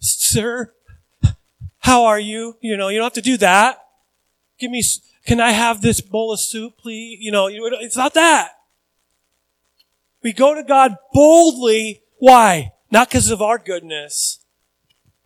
sir, 0.00 0.72
how 1.78 2.04
are 2.04 2.20
you? 2.20 2.56
You 2.60 2.76
know, 2.76 2.88
you 2.88 2.98
don't 2.98 3.06
have 3.06 3.12
to 3.14 3.20
do 3.20 3.36
that. 3.38 3.84
Give 4.58 4.70
me, 4.70 4.82
can 5.26 5.40
I 5.40 5.50
have 5.52 5.82
this 5.82 6.00
bowl 6.00 6.32
of 6.32 6.40
soup, 6.40 6.78
please? 6.78 7.18
You 7.20 7.32
know, 7.32 7.48
it's 7.48 7.96
not 7.96 8.14
that. 8.14 8.52
We 10.22 10.32
go 10.32 10.54
to 10.54 10.62
God 10.62 10.96
boldly. 11.12 12.02
Why? 12.20 12.72
Not 12.90 13.08
because 13.08 13.30
of 13.30 13.40
our 13.40 13.58
goodness, 13.58 14.44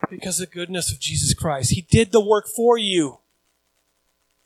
because 0.09 0.40
of 0.40 0.49
the 0.49 0.55
goodness 0.55 0.92
of 0.92 1.01
Jesus 1.01 1.34
Christ. 1.34 1.72
He 1.72 1.82
did 1.82 2.12
the 2.12 2.24
work 2.24 2.47
for 2.47 2.78
you. 2.78 3.18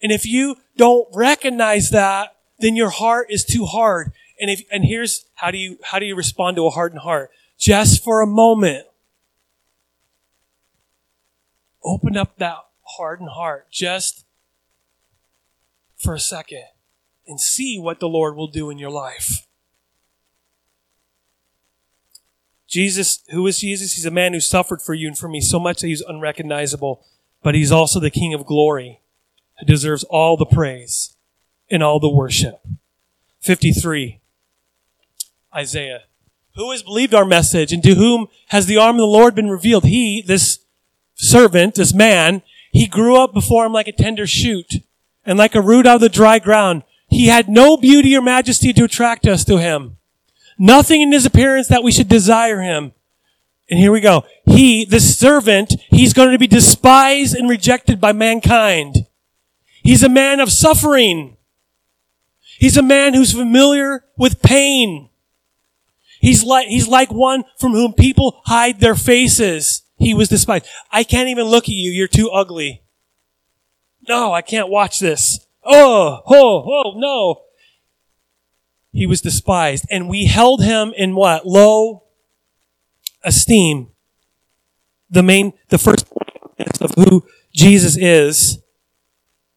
And 0.02 0.10
if 0.10 0.24
you 0.24 0.56
don't 0.76 1.06
recognize 1.14 1.90
that, 1.90 2.36
then 2.58 2.74
your 2.74 2.88
heart 2.88 3.26
is 3.30 3.44
too 3.44 3.66
hard. 3.66 4.12
And 4.40 4.50
if, 4.50 4.62
and 4.72 4.84
here's 4.84 5.26
how 5.34 5.50
do 5.50 5.58
you, 5.58 5.78
how 5.82 5.98
do 5.98 6.06
you 6.06 6.16
respond 6.16 6.56
to 6.56 6.66
a 6.66 6.70
hardened 6.70 7.02
heart? 7.02 7.30
Just 7.58 8.02
for 8.02 8.22
a 8.22 8.26
moment. 8.26 8.86
Open 11.84 12.16
up 12.16 12.38
that 12.38 12.58
hardened 12.96 13.30
heart 13.30 13.70
just 13.70 14.24
for 15.98 16.14
a 16.14 16.20
second 16.20 16.64
and 17.26 17.40
see 17.40 17.78
what 17.78 18.00
the 18.00 18.08
Lord 18.08 18.36
will 18.36 18.46
do 18.46 18.70
in 18.70 18.78
your 18.78 18.90
life. 18.90 19.47
Jesus, 22.68 23.24
who 23.30 23.46
is 23.46 23.60
Jesus? 23.60 23.94
He's 23.94 24.04
a 24.04 24.10
man 24.10 24.34
who 24.34 24.40
suffered 24.40 24.82
for 24.82 24.94
you 24.94 25.08
and 25.08 25.18
for 25.18 25.26
me 25.26 25.40
so 25.40 25.58
much 25.58 25.80
that 25.80 25.88
he's 25.88 26.02
unrecognizable, 26.02 27.02
but 27.42 27.54
he's 27.54 27.72
also 27.72 27.98
the 27.98 28.10
King 28.10 28.34
of 28.34 28.44
glory 28.44 29.00
who 29.58 29.66
deserves 29.66 30.04
all 30.04 30.36
the 30.36 30.46
praise 30.46 31.16
and 31.70 31.82
all 31.82 31.98
the 31.98 32.10
worship. 32.10 32.60
53. 33.40 34.20
Isaiah. 35.54 36.02
Who 36.56 36.70
has 36.72 36.82
believed 36.82 37.14
our 37.14 37.24
message 37.24 37.72
and 37.72 37.82
to 37.84 37.94
whom 37.94 38.26
has 38.48 38.66
the 38.66 38.76
arm 38.76 38.96
of 38.96 39.00
the 39.00 39.06
Lord 39.06 39.34
been 39.34 39.48
revealed? 39.48 39.84
He, 39.84 40.22
this 40.22 40.58
servant, 41.14 41.76
this 41.76 41.94
man, 41.94 42.42
he 42.70 42.86
grew 42.86 43.16
up 43.16 43.32
before 43.32 43.64
him 43.64 43.72
like 43.72 43.88
a 43.88 43.92
tender 43.92 44.26
shoot 44.26 44.82
and 45.24 45.38
like 45.38 45.54
a 45.54 45.62
root 45.62 45.86
out 45.86 45.96
of 45.96 46.00
the 46.00 46.08
dry 46.08 46.38
ground. 46.38 46.82
He 47.08 47.28
had 47.28 47.48
no 47.48 47.76
beauty 47.76 48.14
or 48.16 48.20
majesty 48.20 48.72
to 48.74 48.84
attract 48.84 49.26
us 49.26 49.44
to 49.44 49.58
him. 49.58 49.97
Nothing 50.58 51.02
in 51.02 51.12
his 51.12 51.24
appearance 51.24 51.68
that 51.68 51.82
we 51.82 51.92
should 51.92 52.08
desire 52.08 52.60
him. 52.60 52.92
And 53.70 53.78
here 53.78 53.92
we 53.92 54.00
go. 54.00 54.24
He, 54.46 54.84
the 54.84 55.00
servant, 55.00 55.74
he's 55.90 56.14
going 56.14 56.32
to 56.32 56.38
be 56.38 56.46
despised 56.46 57.36
and 57.36 57.48
rejected 57.48 58.00
by 58.00 58.12
mankind. 58.12 59.06
He's 59.82 60.02
a 60.02 60.08
man 60.08 60.40
of 60.40 60.50
suffering. 60.50 61.36
He's 62.58 62.76
a 62.76 62.82
man 62.82 63.14
who's 63.14 63.32
familiar 63.32 64.04
with 64.16 64.42
pain. 64.42 65.10
He's 66.20 66.42
like, 66.42 66.66
he's 66.66 66.88
like 66.88 67.12
one 67.12 67.44
from 67.58 67.72
whom 67.72 67.92
people 67.92 68.40
hide 68.46 68.80
their 68.80 68.96
faces. 68.96 69.82
He 69.96 70.14
was 70.14 70.28
despised. 70.28 70.66
I 70.90 71.04
can't 71.04 71.28
even 71.28 71.46
look 71.46 71.64
at 71.64 71.70
you. 71.70 71.90
You're 71.92 72.08
too 72.08 72.30
ugly. 72.30 72.82
No, 74.08 74.32
I 74.32 74.42
can't 74.42 74.68
watch 74.68 74.98
this. 74.98 75.46
Oh, 75.64 76.20
oh, 76.26 76.64
oh, 76.66 76.92
no. 76.96 77.42
He 78.98 79.06
was 79.06 79.20
despised. 79.20 79.86
And 79.90 80.08
we 80.08 80.24
held 80.24 80.60
him 80.60 80.92
in 80.96 81.14
what? 81.14 81.46
Low 81.46 82.02
esteem. 83.22 83.90
The 85.08 85.22
main, 85.22 85.52
the 85.68 85.78
first 85.78 86.04
of 86.80 86.90
who 86.96 87.24
Jesus 87.54 87.96
is. 87.96 88.58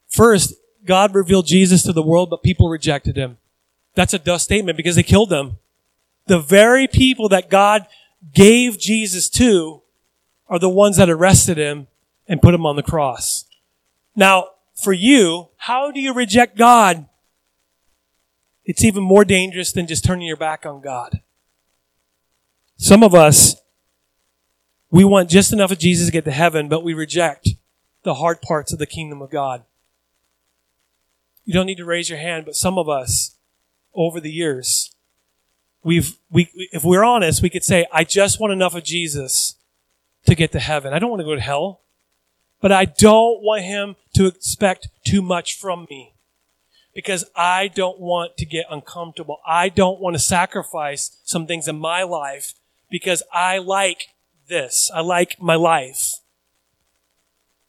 First, 0.08 0.54
God 0.86 1.16
revealed 1.16 1.48
Jesus 1.48 1.82
to 1.84 1.92
the 1.92 2.04
world, 2.04 2.30
but 2.30 2.44
people 2.44 2.70
rejected 2.70 3.18
him. 3.18 3.40
That's 3.96 4.14
a 4.14 4.20
dust 4.20 4.44
statement 4.46 4.78
because 4.78 4.96
they 4.96 5.02
killed 5.02 5.34
him. 5.34 5.58
The 6.28 6.40
very 6.40 6.88
people 6.88 7.28
that 7.30 7.50
God 7.50 7.88
gave 8.36 8.78
Jesus 8.78 9.28
to 9.32 9.82
are 10.50 10.60
the 10.60 10.70
ones 10.70 10.98
that 10.98 11.10
arrested 11.10 11.58
him 11.58 11.88
and 12.28 12.44
put 12.44 12.54
him 12.54 12.68
on 12.68 12.76
the 12.76 12.84
cross. 12.84 13.46
Now, 14.16 14.50
for 14.76 14.94
you, 14.94 15.50
how 15.58 15.90
do 15.90 16.00
you 16.00 16.14
reject 16.14 16.58
God? 16.58 17.08
It's 18.66 18.84
even 18.84 19.04
more 19.04 19.26
dangerous 19.26 19.72
than 19.72 19.88
just 19.88 20.04
turning 20.04 20.28
your 20.28 20.38
back 20.38 20.66
on 20.66 20.82
God. 20.82 21.22
Some 22.78 23.04
of 23.04 23.14
us, 23.14 23.56
we 24.90 25.04
want 25.04 25.30
just 25.30 25.54
enough 25.54 25.72
of 25.72 25.80
Jesus 25.80 26.08
to 26.08 26.12
get 26.12 26.26
to 26.26 26.32
heaven, 26.32 26.68
but 26.68 26.84
we 26.84 26.94
reject 26.94 27.50
the 28.04 28.16
hard 28.16 28.42
parts 28.42 28.74
of 28.74 28.80
the 28.80 28.86
kingdom 28.86 29.22
of 29.22 29.30
God. 29.30 29.64
You 31.46 31.54
don't 31.54 31.66
need 31.66 31.78
to 31.78 31.86
raise 31.86 32.10
your 32.10 32.20
hand, 32.20 32.46
but 32.46 32.56
some 32.56 32.78
of 32.78 32.88
us, 32.88 33.36
over 33.94 34.20
the 34.20 34.32
years, 34.32 34.94
we've, 35.84 36.18
we, 36.30 36.50
if 36.72 36.84
we're 36.84 37.04
honest, 37.04 37.42
we 37.42 37.50
could 37.50 37.64
say, 37.64 37.86
I 37.92 38.04
just 38.04 38.40
want 38.40 38.54
enough 38.54 38.76
of 38.76 38.84
Jesus 38.84 39.56
to 40.26 40.36
get 40.36 40.52
to 40.52 40.60
heaven. 40.60 40.94
I 40.94 41.00
don't 41.00 41.10
want 41.10 41.20
to 41.22 41.26
go 41.26 41.36
to 41.36 41.42
hell, 41.42 41.82
but 42.62 42.72
I 42.72 42.86
don't 42.86 43.42
want 43.42 43.64
him 43.64 43.96
to 44.16 44.28
expect 44.28 44.90
too 45.04 45.22
much 45.22 45.58
from 45.58 45.88
me 45.90 46.14
because 46.94 47.26
I 47.36 47.68
don't 47.68 48.00
want 48.00 48.38
to 48.38 48.46
get 48.46 48.66
uncomfortable. 48.70 49.40
I 49.46 49.70
don't 49.70 50.00
want 50.00 50.16
to 50.16 50.20
sacrifice 50.20 51.18
some 51.24 51.48
things 51.48 51.68
in 51.68 51.80
my 51.80 52.04
life 52.04 52.54
because 52.90 53.24
I 53.34 53.60
like 53.60 54.10
this. 54.48 54.92
I 54.94 55.02
like 55.02 55.42
my 55.42 55.56
life. 55.56 56.14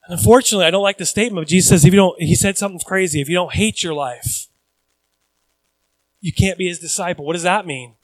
Unfortunately, 0.08 0.66
I 0.66 0.70
don't 0.70 0.82
like 0.82 0.98
the 0.98 1.06
statement. 1.06 1.48
Jesus 1.48 1.68
says, 1.68 1.84
if 1.84 1.92
you 1.92 1.98
don't, 1.98 2.20
he 2.20 2.34
said 2.34 2.58
something 2.58 2.80
crazy. 2.80 3.20
If 3.20 3.28
you 3.28 3.36
don't 3.36 3.54
hate 3.54 3.84
your 3.84 3.94
life, 3.94 4.48
you 6.20 6.32
can't 6.32 6.58
be 6.58 6.66
his 6.66 6.80
disciple. 6.80 7.24
What 7.24 7.34
does 7.34 7.44
that 7.44 7.66
mean? 7.66 7.94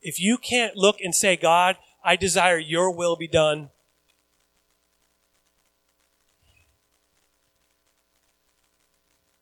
If 0.00 0.20
you 0.20 0.36
can't 0.36 0.76
look 0.76 1.00
and 1.00 1.14
say, 1.14 1.36
God, 1.36 1.76
I 2.04 2.16
desire 2.16 2.58
your 2.58 2.90
will 2.90 3.16
be 3.16 3.28
done. 3.28 3.70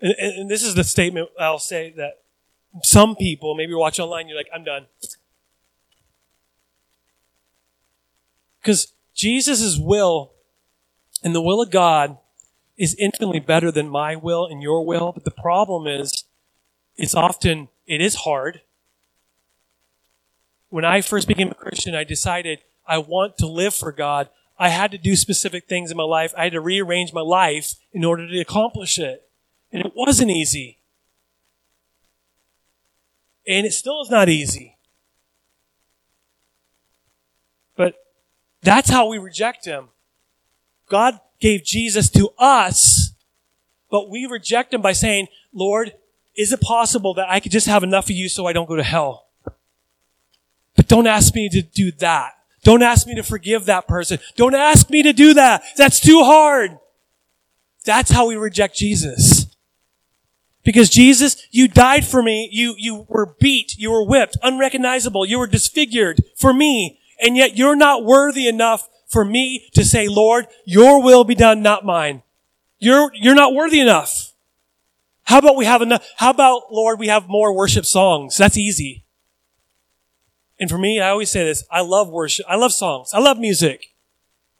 And, 0.04 0.14
and 0.20 0.50
this 0.50 0.62
is 0.62 0.74
the 0.74 0.84
statement 0.84 1.30
I'll 1.40 1.58
say 1.58 1.92
that 1.96 2.22
some 2.82 3.16
people, 3.16 3.54
maybe 3.54 3.70
you're 3.70 3.80
watching 3.80 4.04
online, 4.04 4.28
you're 4.28 4.36
like, 4.36 4.50
I'm 4.54 4.62
done. 4.64 4.86
Because 8.60 8.92
Jesus' 9.14 9.78
will 9.78 10.32
And 11.24 11.34
the 11.34 11.40
will 11.40 11.62
of 11.62 11.70
God 11.70 12.18
is 12.76 12.94
infinitely 12.96 13.40
better 13.40 13.70
than 13.72 13.88
my 13.88 14.14
will 14.14 14.46
and 14.46 14.62
your 14.62 14.84
will. 14.84 15.12
But 15.12 15.24
the 15.24 15.30
problem 15.30 15.86
is, 15.86 16.24
it's 16.96 17.14
often, 17.14 17.68
it 17.86 18.00
is 18.02 18.16
hard. 18.16 18.60
When 20.68 20.84
I 20.84 21.00
first 21.00 21.26
became 21.26 21.50
a 21.50 21.54
Christian, 21.54 21.94
I 21.94 22.04
decided 22.04 22.58
I 22.86 22.98
want 22.98 23.38
to 23.38 23.46
live 23.46 23.74
for 23.74 23.90
God. 23.90 24.28
I 24.58 24.68
had 24.68 24.90
to 24.90 24.98
do 24.98 25.16
specific 25.16 25.66
things 25.66 25.90
in 25.90 25.96
my 25.96 26.04
life. 26.04 26.34
I 26.36 26.44
had 26.44 26.52
to 26.52 26.60
rearrange 26.60 27.12
my 27.12 27.22
life 27.22 27.74
in 27.92 28.04
order 28.04 28.28
to 28.28 28.40
accomplish 28.40 28.98
it. 28.98 29.22
And 29.74 29.84
it 29.84 29.92
wasn't 29.96 30.30
easy. 30.30 30.78
And 33.44 33.66
it 33.66 33.72
still 33.72 34.00
is 34.02 34.08
not 34.08 34.28
easy. 34.28 34.76
But 37.76 37.96
that's 38.62 38.88
how 38.88 39.08
we 39.08 39.18
reject 39.18 39.64
Him. 39.64 39.88
God 40.88 41.18
gave 41.40 41.64
Jesus 41.64 42.08
to 42.10 42.30
us, 42.38 43.14
but 43.90 44.08
we 44.08 44.26
reject 44.26 44.72
Him 44.72 44.80
by 44.80 44.92
saying, 44.92 45.26
Lord, 45.52 45.94
is 46.36 46.52
it 46.52 46.60
possible 46.60 47.12
that 47.14 47.28
I 47.28 47.40
could 47.40 47.50
just 47.50 47.66
have 47.66 47.82
enough 47.82 48.04
of 48.04 48.12
you 48.12 48.28
so 48.28 48.46
I 48.46 48.52
don't 48.52 48.68
go 48.68 48.76
to 48.76 48.84
hell? 48.84 49.26
But 50.76 50.86
don't 50.86 51.08
ask 51.08 51.34
me 51.34 51.48
to 51.48 51.62
do 51.62 51.90
that. 51.98 52.34
Don't 52.62 52.82
ask 52.82 53.08
me 53.08 53.16
to 53.16 53.24
forgive 53.24 53.64
that 53.66 53.88
person. 53.88 54.20
Don't 54.36 54.54
ask 54.54 54.88
me 54.88 55.02
to 55.02 55.12
do 55.12 55.34
that. 55.34 55.64
That's 55.76 55.98
too 55.98 56.22
hard. 56.22 56.78
That's 57.84 58.12
how 58.12 58.28
we 58.28 58.36
reject 58.36 58.76
Jesus. 58.76 59.43
Because 60.64 60.88
Jesus, 60.88 61.36
you 61.50 61.68
died 61.68 62.06
for 62.06 62.22
me. 62.22 62.48
You, 62.50 62.74
you 62.78 63.06
were 63.08 63.34
beat. 63.38 63.76
You 63.76 63.90
were 63.90 64.04
whipped, 64.04 64.36
unrecognizable. 64.42 65.26
You 65.26 65.38
were 65.38 65.46
disfigured 65.46 66.22
for 66.36 66.52
me. 66.52 66.98
And 67.20 67.36
yet 67.36 67.56
you're 67.56 67.76
not 67.76 68.04
worthy 68.04 68.48
enough 68.48 68.88
for 69.06 69.24
me 69.24 69.68
to 69.74 69.84
say, 69.84 70.08
Lord, 70.08 70.46
your 70.64 71.02
will 71.02 71.24
be 71.24 71.34
done, 71.34 71.62
not 71.62 71.84
mine. 71.84 72.22
You're, 72.78 73.10
you're 73.14 73.34
not 73.34 73.54
worthy 73.54 73.80
enough. 73.80 74.32
How 75.24 75.38
about 75.38 75.56
we 75.56 75.64
have 75.64 75.82
enough? 75.82 76.06
How 76.16 76.30
about, 76.30 76.72
Lord, 76.72 76.98
we 76.98 77.08
have 77.08 77.28
more 77.28 77.54
worship 77.54 77.86
songs? 77.86 78.36
That's 78.36 78.56
easy. 78.56 79.04
And 80.58 80.70
for 80.70 80.78
me, 80.78 81.00
I 81.00 81.10
always 81.10 81.30
say 81.30 81.44
this. 81.44 81.64
I 81.70 81.80
love 81.80 82.08
worship. 82.08 82.46
I 82.48 82.56
love 82.56 82.72
songs. 82.72 83.10
I 83.12 83.20
love 83.20 83.38
music. 83.38 83.94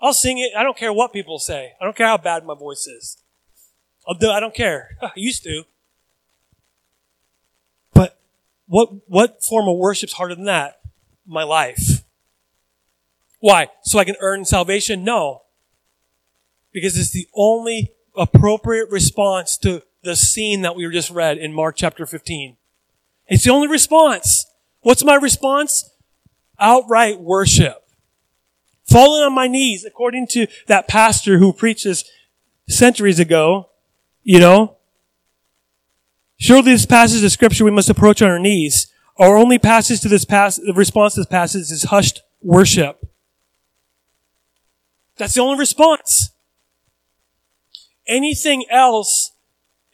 I'll 0.01 0.13
sing 0.13 0.39
it. 0.39 0.53
I 0.57 0.63
don't 0.63 0.77
care 0.77 0.93
what 0.93 1.13
people 1.13 1.39
say. 1.39 1.73
I 1.81 1.85
don't 1.85 1.97
care 1.97 2.07
how 2.07 2.19
bad 2.19 2.45
my 2.45 2.55
voice 2.55 2.87
is. 2.87 3.19
I'll 4.07 4.15
do, 4.15 4.31
I 4.31 4.41
don't 4.41 4.55
care. 4.55 4.97
I 5.03 5.11
used 5.17 5.45
to. 5.45 5.65
What, 8.67 9.09
what 9.09 9.45
form 9.45 9.69
of 9.69 9.77
worship's 9.77 10.15
harder 10.15 10.35
than 10.35 10.47
that? 10.47 10.81
My 11.27 11.43
life. 11.43 12.03
Why? 13.41 13.69
So 13.83 13.99
I 13.99 14.05
can 14.05 14.17
earn 14.21 14.45
salvation? 14.45 15.05
No. 15.05 15.43
Because 16.73 16.99
it's 16.99 17.13
the 17.13 17.29
only 17.35 17.93
appropriate 18.17 18.91
response 18.91 19.57
to 19.59 19.83
the 20.03 20.17
scene 20.17 20.63
that 20.63 20.77
we 20.77 20.91
just 20.91 21.11
read 21.11 21.39
in 21.39 21.53
Mark 21.53 21.77
chapter 21.77 22.07
15. 22.07 22.57
It's 23.27 23.45
the 23.45 23.51
only 23.51 23.69
response. 23.69 24.47
What's 24.81 25.05
my 25.05 25.15
response? 25.15 25.91
Outright 26.59 27.21
worship. 27.21 27.85
Falling 28.85 29.23
on 29.23 29.35
my 29.35 29.49
knees, 29.49 29.85
according 29.85 30.27
to 30.29 30.47
that 30.67 30.89
pastor 30.89 31.39
who 31.39 31.53
preaches 31.53 32.05
centuries 32.69 33.19
ago, 33.19 33.71
you 34.23 34.39
know. 34.39 34.77
Surely 36.37 36.73
this 36.73 36.87
passage 36.87 37.25
of 37.25 37.33
scripture 37.33 37.65
we 37.65 37.71
must 37.71 37.91
approach 37.91 38.21
on 38.23 38.31
our 38.31 38.39
knees. 38.39 38.93
Our 39.19 39.37
only 39.37 39.59
passage 39.59 40.01
to 40.01 40.09
this 40.09 40.25
pass, 40.25 40.57
the 40.57 40.73
response 40.75 41.15
to 41.15 41.21
this 41.21 41.27
passage 41.27 41.71
is 41.71 41.85
hushed 41.85 42.23
worship. 42.43 43.07
That's 45.17 45.35
the 45.35 45.41
only 45.41 45.59
response. 45.59 46.31
Anything 48.07 48.65
else 48.69 49.33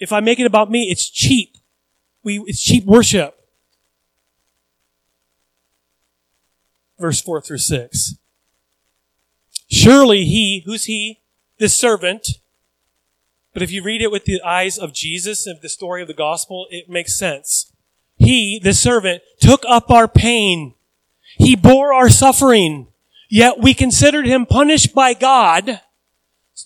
if 0.00 0.14
I 0.14 0.20
make 0.20 0.40
it 0.40 0.46
about 0.46 0.70
me, 0.70 0.90
it's 0.90 1.08
cheap. 1.08 1.58
We, 2.24 2.42
it's 2.46 2.62
cheap 2.62 2.84
worship. 2.86 3.36
Verse 6.98 7.20
4 7.20 7.42
through 7.42 7.58
6. 7.58 8.14
Surely 9.70 10.24
he, 10.24 10.62
who's 10.64 10.84
he? 10.84 11.20
This 11.58 11.76
servant. 11.76 12.26
But 13.52 13.62
if 13.62 13.70
you 13.70 13.82
read 13.82 14.02
it 14.02 14.10
with 14.10 14.24
the 14.24 14.40
eyes 14.42 14.78
of 14.78 14.94
Jesus 14.94 15.46
and 15.46 15.60
the 15.60 15.68
story 15.68 16.02
of 16.02 16.08
the 16.08 16.14
gospel, 16.14 16.66
it 16.70 16.88
makes 16.88 17.18
sense. 17.18 17.72
He, 18.16 18.60
the 18.62 18.74
servant, 18.74 19.22
took 19.40 19.64
up 19.68 19.90
our 19.90 20.06
pain. 20.06 20.74
He 21.36 21.56
bore 21.56 21.92
our 21.92 22.10
suffering. 22.10 22.88
Yet 23.28 23.58
we 23.58 23.74
considered 23.74 24.26
him 24.26 24.46
punished 24.46 24.94
by 24.94 25.14
God. 25.14 25.80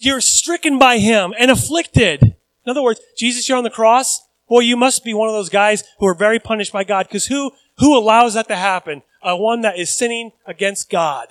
You're 0.00 0.20
stricken 0.20 0.78
by 0.78 0.98
him 0.98 1.32
and 1.38 1.50
afflicted. 1.50 2.22
In 2.22 2.70
other 2.70 2.82
words, 2.82 3.00
Jesus, 3.16 3.48
you're 3.48 3.58
on 3.58 3.64
the 3.64 3.70
cross. 3.70 4.26
Boy, 4.48 4.60
you 4.60 4.76
must 4.76 5.04
be 5.04 5.14
one 5.14 5.28
of 5.28 5.34
those 5.34 5.48
guys 5.48 5.84
who 5.98 6.06
are 6.06 6.14
very 6.14 6.38
punished 6.38 6.72
by 6.72 6.84
God 6.84 7.06
because 7.06 7.26
who, 7.26 7.52
who 7.78 7.96
allows 7.96 8.34
that 8.34 8.48
to 8.48 8.56
happen? 8.56 9.02
A 9.22 9.36
one 9.36 9.60
that 9.60 9.78
is 9.78 9.96
sinning 9.96 10.32
against 10.46 10.90
God. 10.90 11.28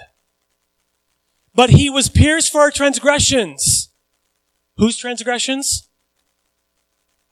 But 1.54 1.72
he 1.72 1.90
was 1.90 2.10
pierced 2.10 2.52
for 2.52 2.62
our 2.62 2.72
transgressions. 2.72 3.73
Whose 4.78 4.98
transgressions? 4.98 5.88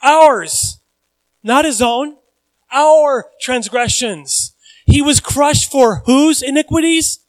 Ours. 0.01 0.79
Not 1.43 1.65
his 1.65 1.81
own. 1.81 2.17
Our 2.71 3.29
transgressions. 3.41 4.53
He 4.85 5.01
was 5.01 5.19
crushed 5.19 5.71
for 5.71 6.03
whose 6.05 6.41
iniquities? 6.41 7.19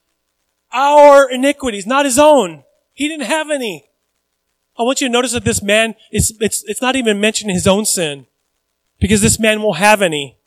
Our 0.73 1.31
iniquities, 1.31 1.87
not 1.87 2.05
his 2.05 2.19
own. 2.19 2.65
He 2.93 3.09
didn't 3.09 3.27
have 3.27 3.51
any. 3.51 3.89
I 4.79 4.83
want 4.83 5.01
you 5.01 5.09
to 5.09 5.13
notice 5.13 5.33
that 5.33 5.45
this 5.45 5.63
man, 5.63 5.95
it's, 6.11 6.33
it's, 6.41 6.65
it's 6.67 6.81
not 6.81 6.97
even 6.97 7.21
mentioning 7.21 7.55
his 7.55 7.67
own 7.67 7.85
sin 7.85 8.27
because 8.99 9.21
this 9.21 9.39
man 9.39 9.61
won't 9.63 9.79
have 9.79 10.01
any. 10.01 10.39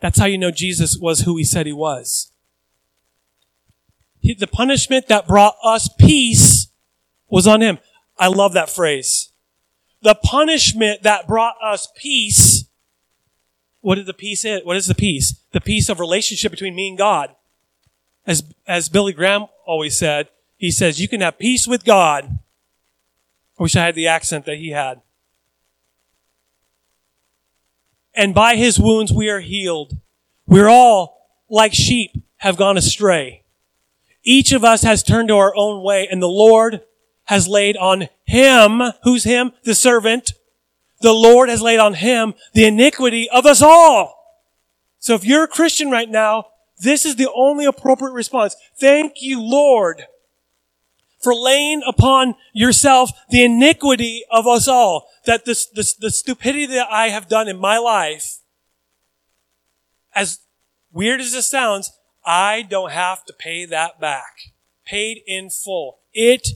That's 0.00 0.18
how 0.18 0.26
you 0.26 0.38
know 0.38 0.50
Jesus 0.50 0.96
was 0.96 1.20
who 1.20 1.36
he 1.36 1.44
said 1.44 1.66
he 1.66 1.72
was. 1.72 2.30
He, 4.20 4.34
the 4.34 4.46
punishment 4.46 5.08
that 5.08 5.26
brought 5.26 5.56
us 5.64 5.88
peace 5.98 6.68
was 7.28 7.46
on 7.46 7.60
him. 7.60 7.78
I 8.18 8.28
love 8.28 8.52
that 8.54 8.70
phrase. 8.70 9.32
The 10.02 10.14
punishment 10.14 11.02
that 11.02 11.26
brought 11.26 11.56
us 11.62 11.88
peace. 11.96 12.64
What 13.80 13.98
is 13.98 14.06
the 14.06 14.14
peace? 14.14 14.44
What 14.64 14.76
is 14.76 14.86
the 14.86 14.94
peace? 14.94 15.40
The 15.52 15.60
peace 15.60 15.88
of 15.88 16.00
relationship 16.00 16.50
between 16.50 16.74
me 16.74 16.88
and 16.88 16.98
God. 16.98 17.34
As, 18.26 18.42
as 18.66 18.88
Billy 18.88 19.12
Graham 19.12 19.46
always 19.66 19.98
said, 19.98 20.28
he 20.56 20.70
says, 20.70 21.00
you 21.00 21.08
can 21.08 21.20
have 21.20 21.38
peace 21.38 21.66
with 21.66 21.84
God 21.84 22.38
I 23.58 23.62
wish 23.62 23.76
I 23.76 23.84
had 23.84 23.94
the 23.94 24.08
accent 24.08 24.46
that 24.46 24.58
he 24.58 24.70
had. 24.70 25.00
And 28.14 28.34
by 28.34 28.56
his 28.56 28.78
wounds 28.78 29.12
we 29.12 29.28
are 29.28 29.40
healed. 29.40 29.98
We're 30.46 30.68
all, 30.68 31.28
like 31.48 31.72
sheep, 31.72 32.10
have 32.38 32.56
gone 32.56 32.76
astray. 32.76 33.44
Each 34.24 34.52
of 34.52 34.64
us 34.64 34.82
has 34.82 35.02
turned 35.02 35.28
to 35.28 35.36
our 35.36 35.54
own 35.56 35.82
way, 35.82 36.08
and 36.10 36.20
the 36.20 36.26
Lord 36.26 36.80
has 37.24 37.48
laid 37.48 37.76
on 37.76 38.08
him, 38.24 38.82
who's 39.02 39.24
him? 39.24 39.52
The 39.64 39.74
servant. 39.74 40.32
The 41.00 41.12
Lord 41.12 41.48
has 41.48 41.62
laid 41.62 41.78
on 41.78 41.94
him 41.94 42.34
the 42.52 42.66
iniquity 42.66 43.28
of 43.30 43.46
us 43.46 43.62
all. 43.62 44.14
So 44.98 45.14
if 45.14 45.24
you're 45.24 45.44
a 45.44 45.48
Christian 45.48 45.90
right 45.90 46.08
now, 46.08 46.46
this 46.78 47.04
is 47.04 47.16
the 47.16 47.30
only 47.34 47.64
appropriate 47.66 48.12
response. 48.12 48.56
Thank 48.80 49.20
you, 49.20 49.40
Lord, 49.40 50.06
for 51.20 51.34
laying 51.34 51.82
upon 51.86 52.34
yourself 52.52 53.10
the 53.30 53.44
iniquity 53.44 54.24
of 54.30 54.46
us 54.46 54.66
all. 54.66 55.08
That 55.26 55.44
this, 55.44 55.66
this, 55.66 55.94
the 55.94 56.10
stupidity 56.10 56.66
that 56.66 56.88
I 56.90 57.08
have 57.08 57.28
done 57.28 57.48
in 57.48 57.58
my 57.58 57.78
life, 57.78 58.38
as 60.14 60.40
weird 60.92 61.20
as 61.20 61.34
it 61.34 61.42
sounds, 61.42 61.92
I 62.24 62.62
don't 62.62 62.92
have 62.92 63.24
to 63.26 63.32
pay 63.32 63.64
that 63.66 64.00
back. 64.00 64.52
Paid 64.84 65.22
in 65.26 65.50
full. 65.50 65.98
It 66.12 66.48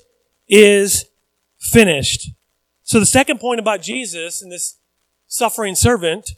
is 0.48 1.06
finished. 1.58 2.30
So 2.82 2.98
the 2.98 3.06
second 3.06 3.38
point 3.38 3.60
about 3.60 3.82
Jesus 3.82 4.42
and 4.42 4.50
this 4.50 4.78
suffering 5.26 5.74
servant, 5.74 6.30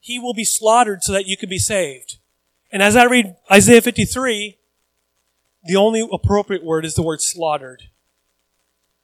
he 0.00 0.18
will 0.18 0.34
be 0.34 0.44
slaughtered 0.44 1.02
so 1.02 1.12
that 1.12 1.26
you 1.26 1.36
can 1.36 1.48
be 1.48 1.58
saved. 1.58 2.18
And 2.72 2.82
as 2.82 2.96
I 2.96 3.04
read 3.04 3.36
Isaiah 3.50 3.80
53, 3.80 4.58
the 5.64 5.76
only 5.76 6.06
appropriate 6.12 6.64
word 6.64 6.84
is 6.84 6.94
the 6.94 7.02
word 7.02 7.20
slaughtered. 7.20 7.84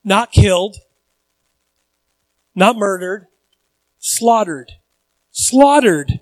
Not 0.02 0.32
killed, 0.32 0.76
not 2.54 2.76
murdered, 2.76 3.26
slaughtered. 3.98 4.72
Slaughtered. 5.30 6.20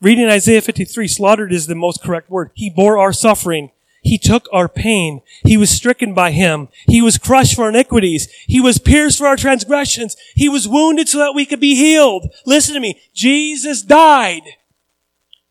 Reading 0.00 0.28
Isaiah 0.28 0.62
53, 0.62 1.08
slaughtered 1.08 1.52
is 1.52 1.66
the 1.66 1.74
most 1.74 2.02
correct 2.02 2.30
word. 2.30 2.50
He 2.54 2.70
bore 2.70 2.96
our 2.96 3.12
suffering. 3.12 3.70
He 4.02 4.18
took 4.18 4.48
our 4.52 4.68
pain. 4.68 5.22
He 5.44 5.56
was 5.56 5.70
stricken 5.70 6.14
by 6.14 6.30
him. 6.30 6.68
He 6.86 7.02
was 7.02 7.18
crushed 7.18 7.54
for 7.54 7.68
iniquities. 7.68 8.28
He 8.46 8.60
was 8.60 8.78
pierced 8.78 9.18
for 9.18 9.26
our 9.26 9.36
transgressions. 9.36 10.16
He 10.34 10.48
was 10.48 10.68
wounded 10.68 11.08
so 11.08 11.18
that 11.18 11.34
we 11.34 11.44
could 11.44 11.60
be 11.60 11.74
healed. 11.74 12.32
Listen 12.46 12.74
to 12.74 12.80
me. 12.80 13.00
Jesus 13.14 13.82
died 13.82 14.42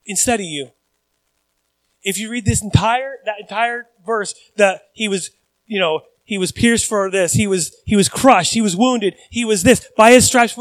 instead 0.05 0.39
of 0.39 0.45
you 0.45 0.71
if 2.07 2.17
you 2.17 2.29
read 2.29 2.45
this 2.45 2.61
entire, 2.61 3.17
that 3.25 3.37
entire 3.37 3.87
verse, 4.05 4.33
that 4.55 4.83
he 4.93 5.09
was, 5.09 5.31
you 5.65 5.77
know, 5.77 6.03
he 6.23 6.37
was 6.37 6.53
pierced 6.53 6.85
for 6.85 7.11
this. 7.11 7.33
He 7.33 7.47
was, 7.47 7.75
he 7.85 7.97
was 7.97 8.07
crushed. 8.07 8.53
He 8.53 8.61
was 8.61 8.77
wounded. 8.77 9.15
He 9.29 9.43
was 9.43 9.63
this. 9.63 9.85
By 9.97 10.11
his 10.11 10.25
stripes, 10.25 10.55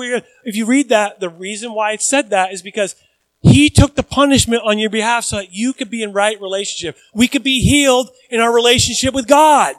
if 0.44 0.56
you 0.56 0.66
read 0.66 0.88
that, 0.88 1.20
the 1.20 1.28
reason 1.28 1.72
why 1.72 1.92
it 1.92 2.02
said 2.02 2.30
that 2.30 2.52
is 2.52 2.62
because 2.62 2.96
he 3.42 3.70
took 3.70 3.94
the 3.94 4.02
punishment 4.02 4.62
on 4.64 4.78
your 4.78 4.90
behalf 4.90 5.24
so 5.24 5.36
that 5.36 5.52
you 5.52 5.72
could 5.72 5.90
be 5.90 6.02
in 6.02 6.12
right 6.12 6.40
relationship. 6.40 6.96
We 7.14 7.28
could 7.28 7.42
be 7.42 7.60
healed 7.60 8.10
in 8.30 8.40
our 8.40 8.52
relationship 8.52 9.14
with 9.14 9.28
God. 9.28 9.76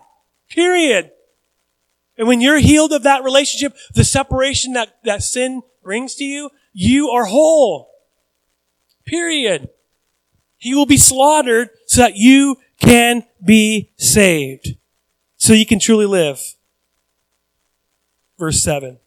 Period. 0.49 1.12
And 2.18 2.28
when 2.28 2.41
you're 2.41 2.60
healed 2.60 2.93
of 2.93 3.03
that 3.03 3.24
relationship, 3.24 3.76
the 3.93 4.03
separation 4.03 4.74
that, 4.74 4.97
that 5.03 5.22
sin 5.22 5.62
brings 5.84 6.16
to 6.16 6.24
you, 6.24 6.49
you 6.74 7.10
are 7.10 7.26
whole. 7.26 7.89
Period. 9.05 9.70
He 10.58 10.74
will 10.74 10.86
be 10.86 10.97
slaughtered 10.97 11.70
so 11.86 12.01
that 12.01 12.16
you 12.16 12.58
can 12.80 13.24
be 13.43 13.91
saved 13.97 14.78
so 15.38 15.53
you 15.53 15.66
can 15.66 15.80
truly 15.80 16.05
live. 16.05 16.41
Verse 18.38 18.62
7. 18.62 18.99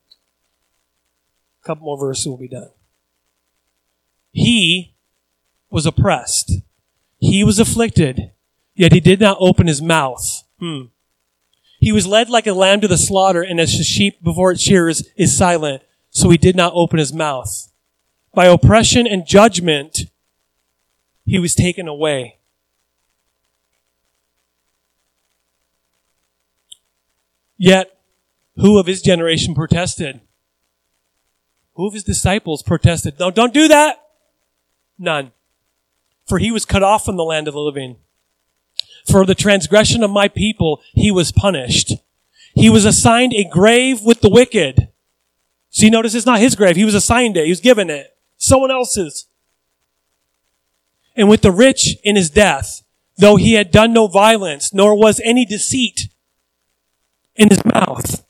A 1.63 1.67
couple 1.67 1.85
more 1.85 1.99
verses 1.99 2.27
will 2.27 2.39
be 2.39 2.49
done. 2.49 2.71
He 4.33 4.95
was 5.71 5.87
oppressed. 5.87 6.53
He 7.19 7.45
was 7.45 7.59
afflicted, 7.59 8.33
yet 8.75 8.93
he 8.93 9.01
did 9.01 9.21
not 9.21 9.37
open 9.41 9.67
his 9.67 9.83
mouth. 9.83 10.45
Hmm. 10.59 10.85
He 11.79 11.93
was 11.93 12.07
led 12.07 12.29
like 12.29 12.47
a 12.47 12.53
lamb 12.53 12.81
to 12.83 12.89
the 12.89 12.99
slaughter, 12.99 13.43
and 13.43 13.61
as 13.61 13.79
a 13.79 13.85
sheep 13.85 14.23
before 14.23 14.53
its 14.53 14.63
shearers 14.63 15.03
is 15.17 15.37
silent, 15.37 15.83
so 16.11 16.29
he 16.29 16.37
did 16.37 16.57
not 16.57 16.73
open 16.75 16.99
his 16.99 17.13
mouth. 17.13 17.73
By 18.35 18.47
oppression 18.47 19.07
and 19.07 19.27
judgment, 19.27 20.01
he 21.25 21.39
was 21.39 21.55
taken 21.55 21.89
away. 21.89 22.39
Yet, 27.57 27.99
who 28.57 28.79
of 28.79 28.87
his 28.87 29.03
generation 29.03 29.55
protested? 29.55 30.21
Who 31.75 31.87
of 31.87 31.95
his 31.95 32.05
disciples 32.05 32.63
protested? 32.63 33.19
No, 33.19 33.31
don't 33.31 33.55
do 33.55 33.69
that. 33.69 34.03
None. 35.01 35.33
For 36.29 36.39
he 36.39 36.53
was 36.53 36.67
cut 36.67 36.83
off 36.83 37.05
from 37.07 37.17
the 37.17 37.25
land 37.25 37.49
of 37.49 37.55
the 37.55 37.61
living. 37.61 37.97
For 39.11 39.25
the 39.25 39.35
transgression 39.35 40.05
of 40.05 40.11
my 40.11 40.29
people, 40.29 40.83
he 40.93 41.11
was 41.11 41.33
punished. 41.33 41.95
He 42.55 42.69
was 42.69 42.85
assigned 42.85 43.33
a 43.33 43.49
grave 43.49 44.03
with 44.03 44.21
the 44.21 44.29
wicked. 44.29 44.89
See, 45.71 45.89
notice 45.89 46.15
it's 46.15 46.27
not 46.27 46.41
his 46.41 46.55
grave. 46.55 46.77
He 46.77 46.85
was 46.85 46.95
assigned 46.95 47.37
it. 47.37 47.45
He 47.45 47.51
was 47.51 47.61
given 47.61 47.89
it. 47.89 48.15
Someone 48.37 48.71
else's. 48.71 49.27
And 51.17 51.29
with 51.29 51.41
the 51.41 51.51
rich 51.51 51.97
in 52.05 52.17
his 52.17 52.29
death, 52.29 52.83
though 53.17 53.37
he 53.37 53.55
had 53.55 53.71
done 53.71 53.93
no 53.93 54.07
violence, 54.07 54.75
nor 54.75 54.95
was 54.95 55.21
any 55.25 55.47
deceit 55.47 56.09
in 57.37 57.49
his 57.49 57.65
mouth. 57.65 58.25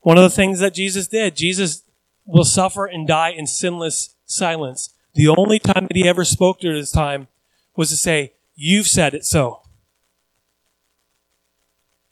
One 0.00 0.18
of 0.18 0.22
the 0.22 0.30
things 0.30 0.60
that 0.60 0.74
Jesus 0.74 1.08
did, 1.08 1.36
Jesus 1.36 1.82
will 2.26 2.44
suffer 2.44 2.84
and 2.84 3.08
die 3.08 3.30
in 3.30 3.46
sinless 3.46 4.14
silence. 4.26 4.92
The 5.16 5.28
only 5.28 5.58
time 5.58 5.86
that 5.88 5.96
he 5.96 6.06
ever 6.06 6.26
spoke 6.26 6.60
during 6.60 6.76
his 6.76 6.90
time 6.90 7.28
was 7.74 7.88
to 7.88 7.96
say, 7.96 8.34
You've 8.54 8.86
said 8.86 9.14
it 9.14 9.24
so. 9.24 9.62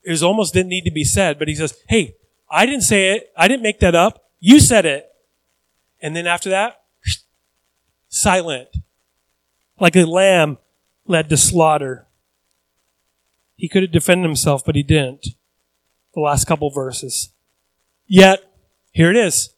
It 0.03 0.11
was 0.11 0.23
almost 0.23 0.55
didn't 0.55 0.71
need 0.71 0.85
to 0.85 0.91
be 0.91 1.05
said, 1.05 1.39
but 1.39 1.49
he 1.49 1.55
says, 1.55 1.75
Hey, 1.87 2.17
I 2.51 2.65
didn't 2.65 2.83
say 2.83 3.15
it. 3.15 3.31
I 3.37 3.47
didn't 3.47 3.63
make 3.63 3.81
that 3.81 3.95
up. 3.95 4.31
You 4.41 4.59
said 4.59 4.87
it. 4.87 5.07
And 6.01 6.17
then 6.17 6.27
after 6.27 6.49
that, 6.51 6.81
silent. 8.09 8.69
Like 9.79 9.97
a 9.97 10.05
lamb 10.05 10.57
led 11.07 11.29
to 11.29 11.37
slaughter. 11.37 12.07
He 13.57 13.69
could 13.69 13.83
have 13.83 13.93
defended 13.93 14.25
himself, 14.25 14.65
but 14.65 14.77
he 14.77 14.83
didn't. 14.83 15.29
The 16.15 16.21
last 16.21 16.47
couple 16.47 16.71
verses. 16.71 17.35
Yet, 18.07 18.51
here 18.93 19.11
it 19.11 19.17
is. 19.17 19.54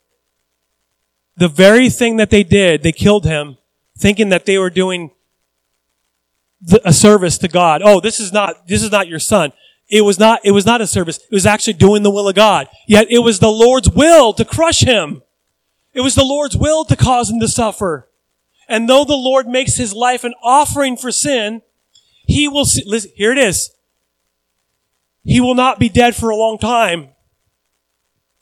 The 1.36 1.48
very 1.48 1.90
thing 1.90 2.16
that 2.16 2.30
they 2.30 2.42
did, 2.42 2.82
they 2.82 2.92
killed 2.92 3.24
him, 3.24 3.58
thinking 3.98 4.30
that 4.30 4.46
they 4.46 4.58
were 4.58 4.70
doing 4.70 5.10
a 6.84 6.92
service 6.92 7.38
to 7.38 7.48
God. 7.48 7.82
Oh, 7.84 8.00
this 8.00 8.18
is 8.18 8.32
not, 8.32 8.66
this 8.66 8.82
is 8.82 8.90
not 8.90 9.08
your 9.08 9.18
son. 9.18 9.52
It 9.88 10.00
was 10.00 10.18
not, 10.18 10.40
it 10.44 10.52
was 10.52 10.66
not 10.66 10.80
a 10.80 10.86
service. 10.86 11.18
It 11.18 11.32
was 11.34 11.46
actually 11.46 11.74
doing 11.74 12.02
the 12.02 12.10
will 12.10 12.28
of 12.28 12.34
God. 12.34 12.68
Yet 12.88 13.10
it 13.10 13.20
was 13.20 13.38
the 13.38 13.50
Lord's 13.50 13.90
will 13.90 14.32
to 14.32 14.44
crush 14.44 14.80
him. 14.80 15.22
It 15.92 16.00
was 16.00 16.14
the 16.14 16.24
Lord's 16.24 16.56
will 16.56 16.84
to 16.86 16.96
cause 16.96 17.30
him 17.30 17.40
to 17.40 17.48
suffer. 17.48 18.08
And 18.68 18.88
though 18.88 19.04
the 19.04 19.14
Lord 19.14 19.46
makes 19.46 19.76
his 19.76 19.94
life 19.94 20.24
an 20.24 20.34
offering 20.42 20.96
for 20.96 21.12
sin, 21.12 21.62
he 22.26 22.48
will 22.48 22.64
see, 22.64 22.82
listen, 22.84 23.12
here 23.14 23.30
it 23.30 23.38
is. 23.38 23.70
He 25.22 25.40
will 25.40 25.54
not 25.54 25.78
be 25.78 25.88
dead 25.88 26.16
for 26.16 26.30
a 26.30 26.36
long 26.36 26.58
time. 26.58 27.10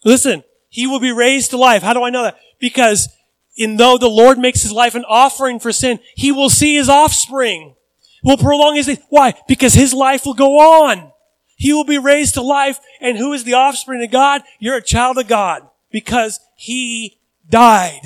Listen, 0.04 0.44
he 0.68 0.86
will 0.86 1.00
be 1.00 1.12
raised 1.12 1.50
to 1.50 1.56
life. 1.56 1.82
How 1.82 1.92
do 1.92 2.02
I 2.02 2.10
know 2.10 2.22
that? 2.22 2.38
Because 2.64 3.10
in 3.58 3.76
though 3.76 3.98
the 3.98 4.08
Lord 4.08 4.38
makes 4.38 4.62
his 4.62 4.72
life 4.72 4.94
an 4.94 5.04
offering 5.06 5.60
for 5.60 5.70
sin, 5.70 5.98
he 6.14 6.32
will 6.32 6.48
see 6.48 6.76
his 6.76 6.88
offspring. 6.88 7.74
Will 8.22 8.38
prolong 8.38 8.74
his 8.74 8.88
life. 8.88 9.02
Why? 9.10 9.34
Because 9.46 9.74
his 9.74 9.92
life 9.92 10.24
will 10.24 10.32
go 10.32 10.58
on. 10.86 11.12
He 11.56 11.74
will 11.74 11.84
be 11.84 11.98
raised 11.98 12.32
to 12.34 12.40
life. 12.40 12.80
And 13.02 13.18
who 13.18 13.34
is 13.34 13.44
the 13.44 13.52
offspring 13.52 14.02
of 14.02 14.10
God? 14.10 14.40
You're 14.58 14.78
a 14.78 14.82
child 14.82 15.18
of 15.18 15.28
God 15.28 15.68
because 15.90 16.40
he 16.56 17.20
died. 17.46 18.00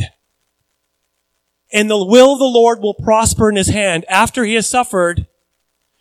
And 1.72 1.88
the 1.88 2.04
will 2.04 2.32
of 2.32 2.40
the 2.40 2.44
Lord 2.44 2.80
will 2.80 2.94
prosper 2.94 3.48
in 3.48 3.54
his 3.54 3.68
hand. 3.68 4.06
After 4.08 4.44
he 4.44 4.54
has 4.54 4.68
suffered, 4.68 5.28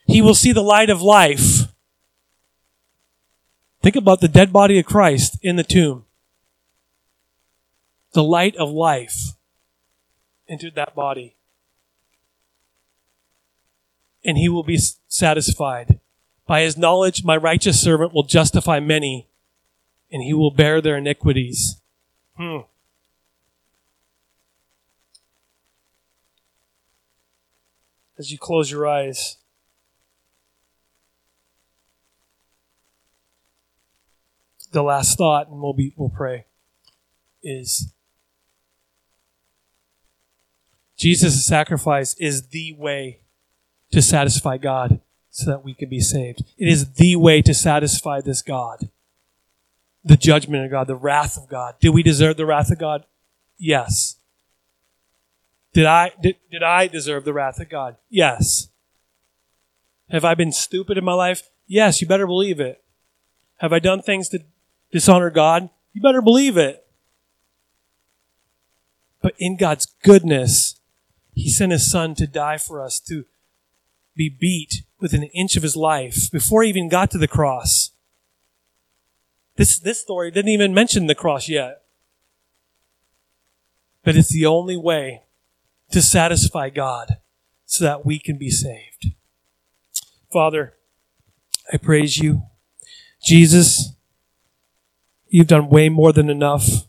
he 0.07 0.19
will 0.19 0.33
see 0.33 0.51
the 0.51 0.63
light 0.63 0.89
of 0.89 1.03
life. 1.03 1.67
Think 3.83 3.95
about 3.95 4.19
the 4.19 4.27
dead 4.27 4.51
body 4.51 4.79
of 4.79 4.87
Christ 4.87 5.37
in 5.43 5.57
the 5.57 5.63
tomb. 5.63 6.06
The 8.17 8.23
light 8.23 8.55
of 8.55 8.71
life 8.71 9.35
entered 10.49 10.73
that 10.73 10.95
body. 10.95 11.35
And 14.25 14.39
he 14.39 14.49
will 14.49 14.63
be 14.63 14.79
satisfied. 15.07 15.99
By 16.47 16.61
his 16.61 16.79
knowledge, 16.79 17.23
my 17.23 17.37
righteous 17.37 17.79
servant 17.79 18.15
will 18.15 18.23
justify 18.23 18.79
many, 18.79 19.29
and 20.11 20.23
he 20.23 20.33
will 20.33 20.49
bear 20.49 20.81
their 20.81 20.97
iniquities. 20.97 21.79
Hmm. 22.35 22.61
As 28.17 28.31
you 28.31 28.39
close 28.39 28.71
your 28.71 28.87
eyes, 28.87 29.37
the 34.71 34.81
last 34.81 35.19
thought, 35.19 35.49
and 35.49 35.61
we'll 35.61 35.73
be 35.73 35.93
we'll 35.95 36.09
pray, 36.09 36.45
is 37.43 37.93
Jesus' 40.97 41.45
sacrifice 41.45 42.15
is 42.15 42.47
the 42.47 42.73
way 42.73 43.21
to 43.91 44.01
satisfy 44.01 44.57
God 44.57 44.99
so 45.29 45.49
that 45.51 45.63
we 45.63 45.73
can 45.73 45.89
be 45.89 45.99
saved. 45.99 46.43
It 46.57 46.67
is 46.67 46.93
the 46.93 47.15
way 47.15 47.41
to 47.43 47.53
satisfy 47.53 48.21
this 48.21 48.41
God. 48.41 48.89
The 50.03 50.17
judgment 50.17 50.65
of 50.65 50.71
God, 50.71 50.87
the 50.87 50.95
wrath 50.95 51.37
of 51.37 51.47
God. 51.47 51.75
Do 51.79 51.91
we 51.91 52.01
deserve 52.01 52.37
the 52.37 52.45
wrath 52.45 52.71
of 52.71 52.79
God? 52.79 53.05
Yes. 53.57 54.15
Did 55.73 55.85
I, 55.85 56.11
did, 56.21 56.37
did 56.51 56.63
I 56.63 56.87
deserve 56.87 57.25
the 57.25 57.33
wrath 57.33 57.59
of 57.59 57.69
God? 57.69 57.97
Yes. 58.09 58.69
Have 60.09 60.25
I 60.25 60.33
been 60.33 60.51
stupid 60.51 60.97
in 60.97 61.03
my 61.03 61.13
life? 61.13 61.49
Yes, 61.67 62.01
you 62.01 62.07
better 62.07 62.25
believe 62.25 62.59
it. 62.59 62.83
Have 63.57 63.73
I 63.73 63.79
done 63.79 64.01
things 64.01 64.29
to 64.29 64.39
dishonor 64.91 65.29
God, 65.29 65.69
you 65.93 66.01
better 66.01 66.21
believe 66.21 66.57
it. 66.57 66.85
But 69.21 69.33
in 69.37 69.57
God's 69.57 69.87
goodness, 70.03 70.76
He 71.37 71.49
sent 71.49 71.71
His 71.71 71.89
Son 71.89 72.15
to 72.15 72.27
die 72.27 72.57
for 72.57 72.83
us, 72.83 72.99
to 73.01 73.25
be 74.15 74.29
beat 74.29 74.83
within 74.99 75.23
an 75.23 75.29
inch 75.33 75.55
of 75.55 75.63
His 75.63 75.75
life 75.75 76.31
before 76.31 76.63
He 76.63 76.69
even 76.69 76.89
got 76.89 77.11
to 77.11 77.17
the 77.17 77.27
cross. 77.27 77.91
This, 79.55 79.79
this 79.79 80.01
story 80.01 80.31
didn't 80.31 80.51
even 80.51 80.73
mention 80.73 81.07
the 81.07 81.15
cross 81.15 81.49
yet. 81.49 81.81
But 84.03 84.15
it's 84.15 84.31
the 84.31 84.45
only 84.45 84.77
way 84.77 85.23
to 85.91 86.01
satisfy 86.01 86.69
God 86.69 87.17
so 87.65 87.83
that 87.83 88.05
we 88.05 88.19
can 88.19 88.37
be 88.37 88.49
saved. 88.49 89.13
Father, 90.31 90.73
I 91.71 91.77
praise 91.77 92.17
you. 92.17 92.43
Jesus, 93.23 93.97
You've 95.29 95.47
done 95.47 95.69
way 95.69 95.89
more 95.89 96.13
than 96.13 96.29
enough 96.29 96.87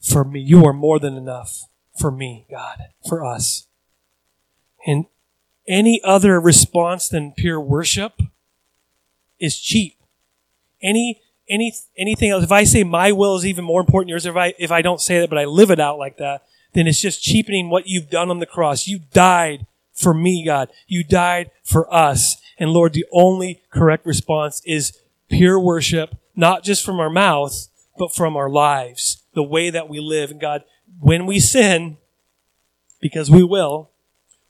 for 0.00 0.24
me. 0.24 0.40
You 0.40 0.64
are 0.64 0.72
more 0.72 0.98
than 0.98 1.16
enough 1.16 1.64
for 1.98 2.10
me, 2.10 2.46
God, 2.50 2.78
for 3.08 3.24
us. 3.24 3.66
And 4.86 5.06
any 5.66 6.00
other 6.04 6.40
response 6.40 7.08
than 7.08 7.32
pure 7.32 7.60
worship 7.60 8.20
is 9.38 9.60
cheap. 9.60 9.96
Any 10.82 11.20
any 11.48 11.74
anything 11.96 12.30
else, 12.30 12.44
if 12.44 12.52
I 12.52 12.64
say 12.64 12.84
my 12.84 13.12
will 13.12 13.36
is 13.36 13.46
even 13.46 13.64
more 13.64 13.80
important 13.80 14.08
than 14.08 14.12
yours, 14.12 14.26
if 14.26 14.36
I 14.36 14.54
if 14.58 14.70
I 14.70 14.82
don't 14.82 15.00
say 15.00 15.20
that 15.20 15.30
but 15.30 15.38
I 15.38 15.44
live 15.44 15.70
it 15.70 15.80
out 15.80 15.98
like 15.98 16.16
that, 16.18 16.42
then 16.72 16.86
it's 16.86 17.00
just 17.00 17.22
cheapening 17.22 17.70
what 17.70 17.86
you've 17.86 18.10
done 18.10 18.30
on 18.30 18.38
the 18.38 18.46
cross. 18.46 18.86
You 18.86 19.00
died 19.12 19.66
for 19.92 20.14
me, 20.14 20.44
God. 20.44 20.70
You 20.86 21.04
died 21.04 21.50
for 21.62 21.92
us. 21.92 22.36
And 22.58 22.70
Lord, 22.70 22.92
the 22.92 23.06
only 23.12 23.62
correct 23.70 24.06
response 24.06 24.62
is 24.64 24.98
pure 25.28 25.58
worship, 25.58 26.16
not 26.34 26.64
just 26.64 26.84
from 26.84 27.00
our 27.00 27.10
mouth, 27.10 27.68
but 27.98 28.14
from 28.14 28.36
our 28.36 28.48
lives, 28.48 29.22
the 29.34 29.42
way 29.42 29.70
that 29.70 29.88
we 29.88 30.00
live. 30.00 30.30
And 30.30 30.40
God, 30.40 30.64
when 31.00 31.26
we 31.26 31.40
sin, 31.40 31.98
because 33.00 33.30
we 33.30 33.42
will, 33.42 33.90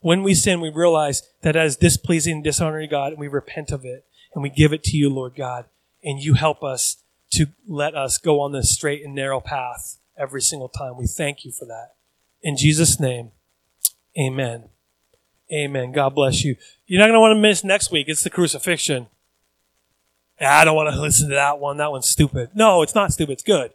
when 0.03 0.23
we 0.23 0.35
sin, 0.35 0.61
we 0.61 0.71
realize 0.71 1.23
that 1.43 1.57
is 1.57 1.77
displeasing, 1.77 2.35
and 2.37 2.45
dishonoring 2.45 2.91
God, 2.91 3.13
and 3.13 3.19
we 3.19 3.29
repent 3.29 3.71
of 3.71 3.85
it, 3.85 4.05
and 4.35 4.43
we 4.43 4.51
give 4.51 4.73
it 4.73 4.85
to 4.85 4.97
you, 4.97 5.09
Lord 5.09 5.35
God, 5.35 5.65
and 6.05 6.21
you 6.21 6.35
help 6.35 6.63
us 6.63 6.99
to 7.33 7.47
let 7.67 7.95
us 7.95 8.19
go 8.19 8.41
on 8.41 8.53
this 8.53 8.71
straight 8.71 9.05
and 9.05 9.15
narrow 9.15 9.41
path 9.41 9.99
every 10.19 10.43
single 10.43 10.69
time. 10.69 10.99
We 10.99 11.07
thank 11.07 11.45
you 11.45 11.53
for 11.53 11.65
that. 11.65 11.95
In 12.43 12.57
Jesus' 12.57 13.01
name, 13.01 13.31
amen. 14.19 14.65
Amen. 15.53 15.93
God 15.93 16.15
bless 16.15 16.45
you. 16.45 16.57
You're 16.87 16.99
not 16.99 17.07
going 17.07 17.15
to 17.15 17.21
want 17.21 17.37
to 17.37 17.41
miss 17.41 17.63
next 17.63 17.91
week. 17.91 18.09
It's 18.09 18.23
the 18.23 18.31
crucifixion. 18.31 19.07
I 20.41 20.65
don't 20.65 20.75
want 20.75 20.93
to 20.93 21.01
listen 21.01 21.29
to 21.29 21.35
that 21.35 21.59
one. 21.59 21.77
That 21.77 21.91
one's 21.91 22.09
stupid. 22.09 22.51
No, 22.55 22.83
it's 22.83 22.95
not 22.95 23.13
stupid. 23.13 23.33
It's 23.33 23.43
good. 23.43 23.73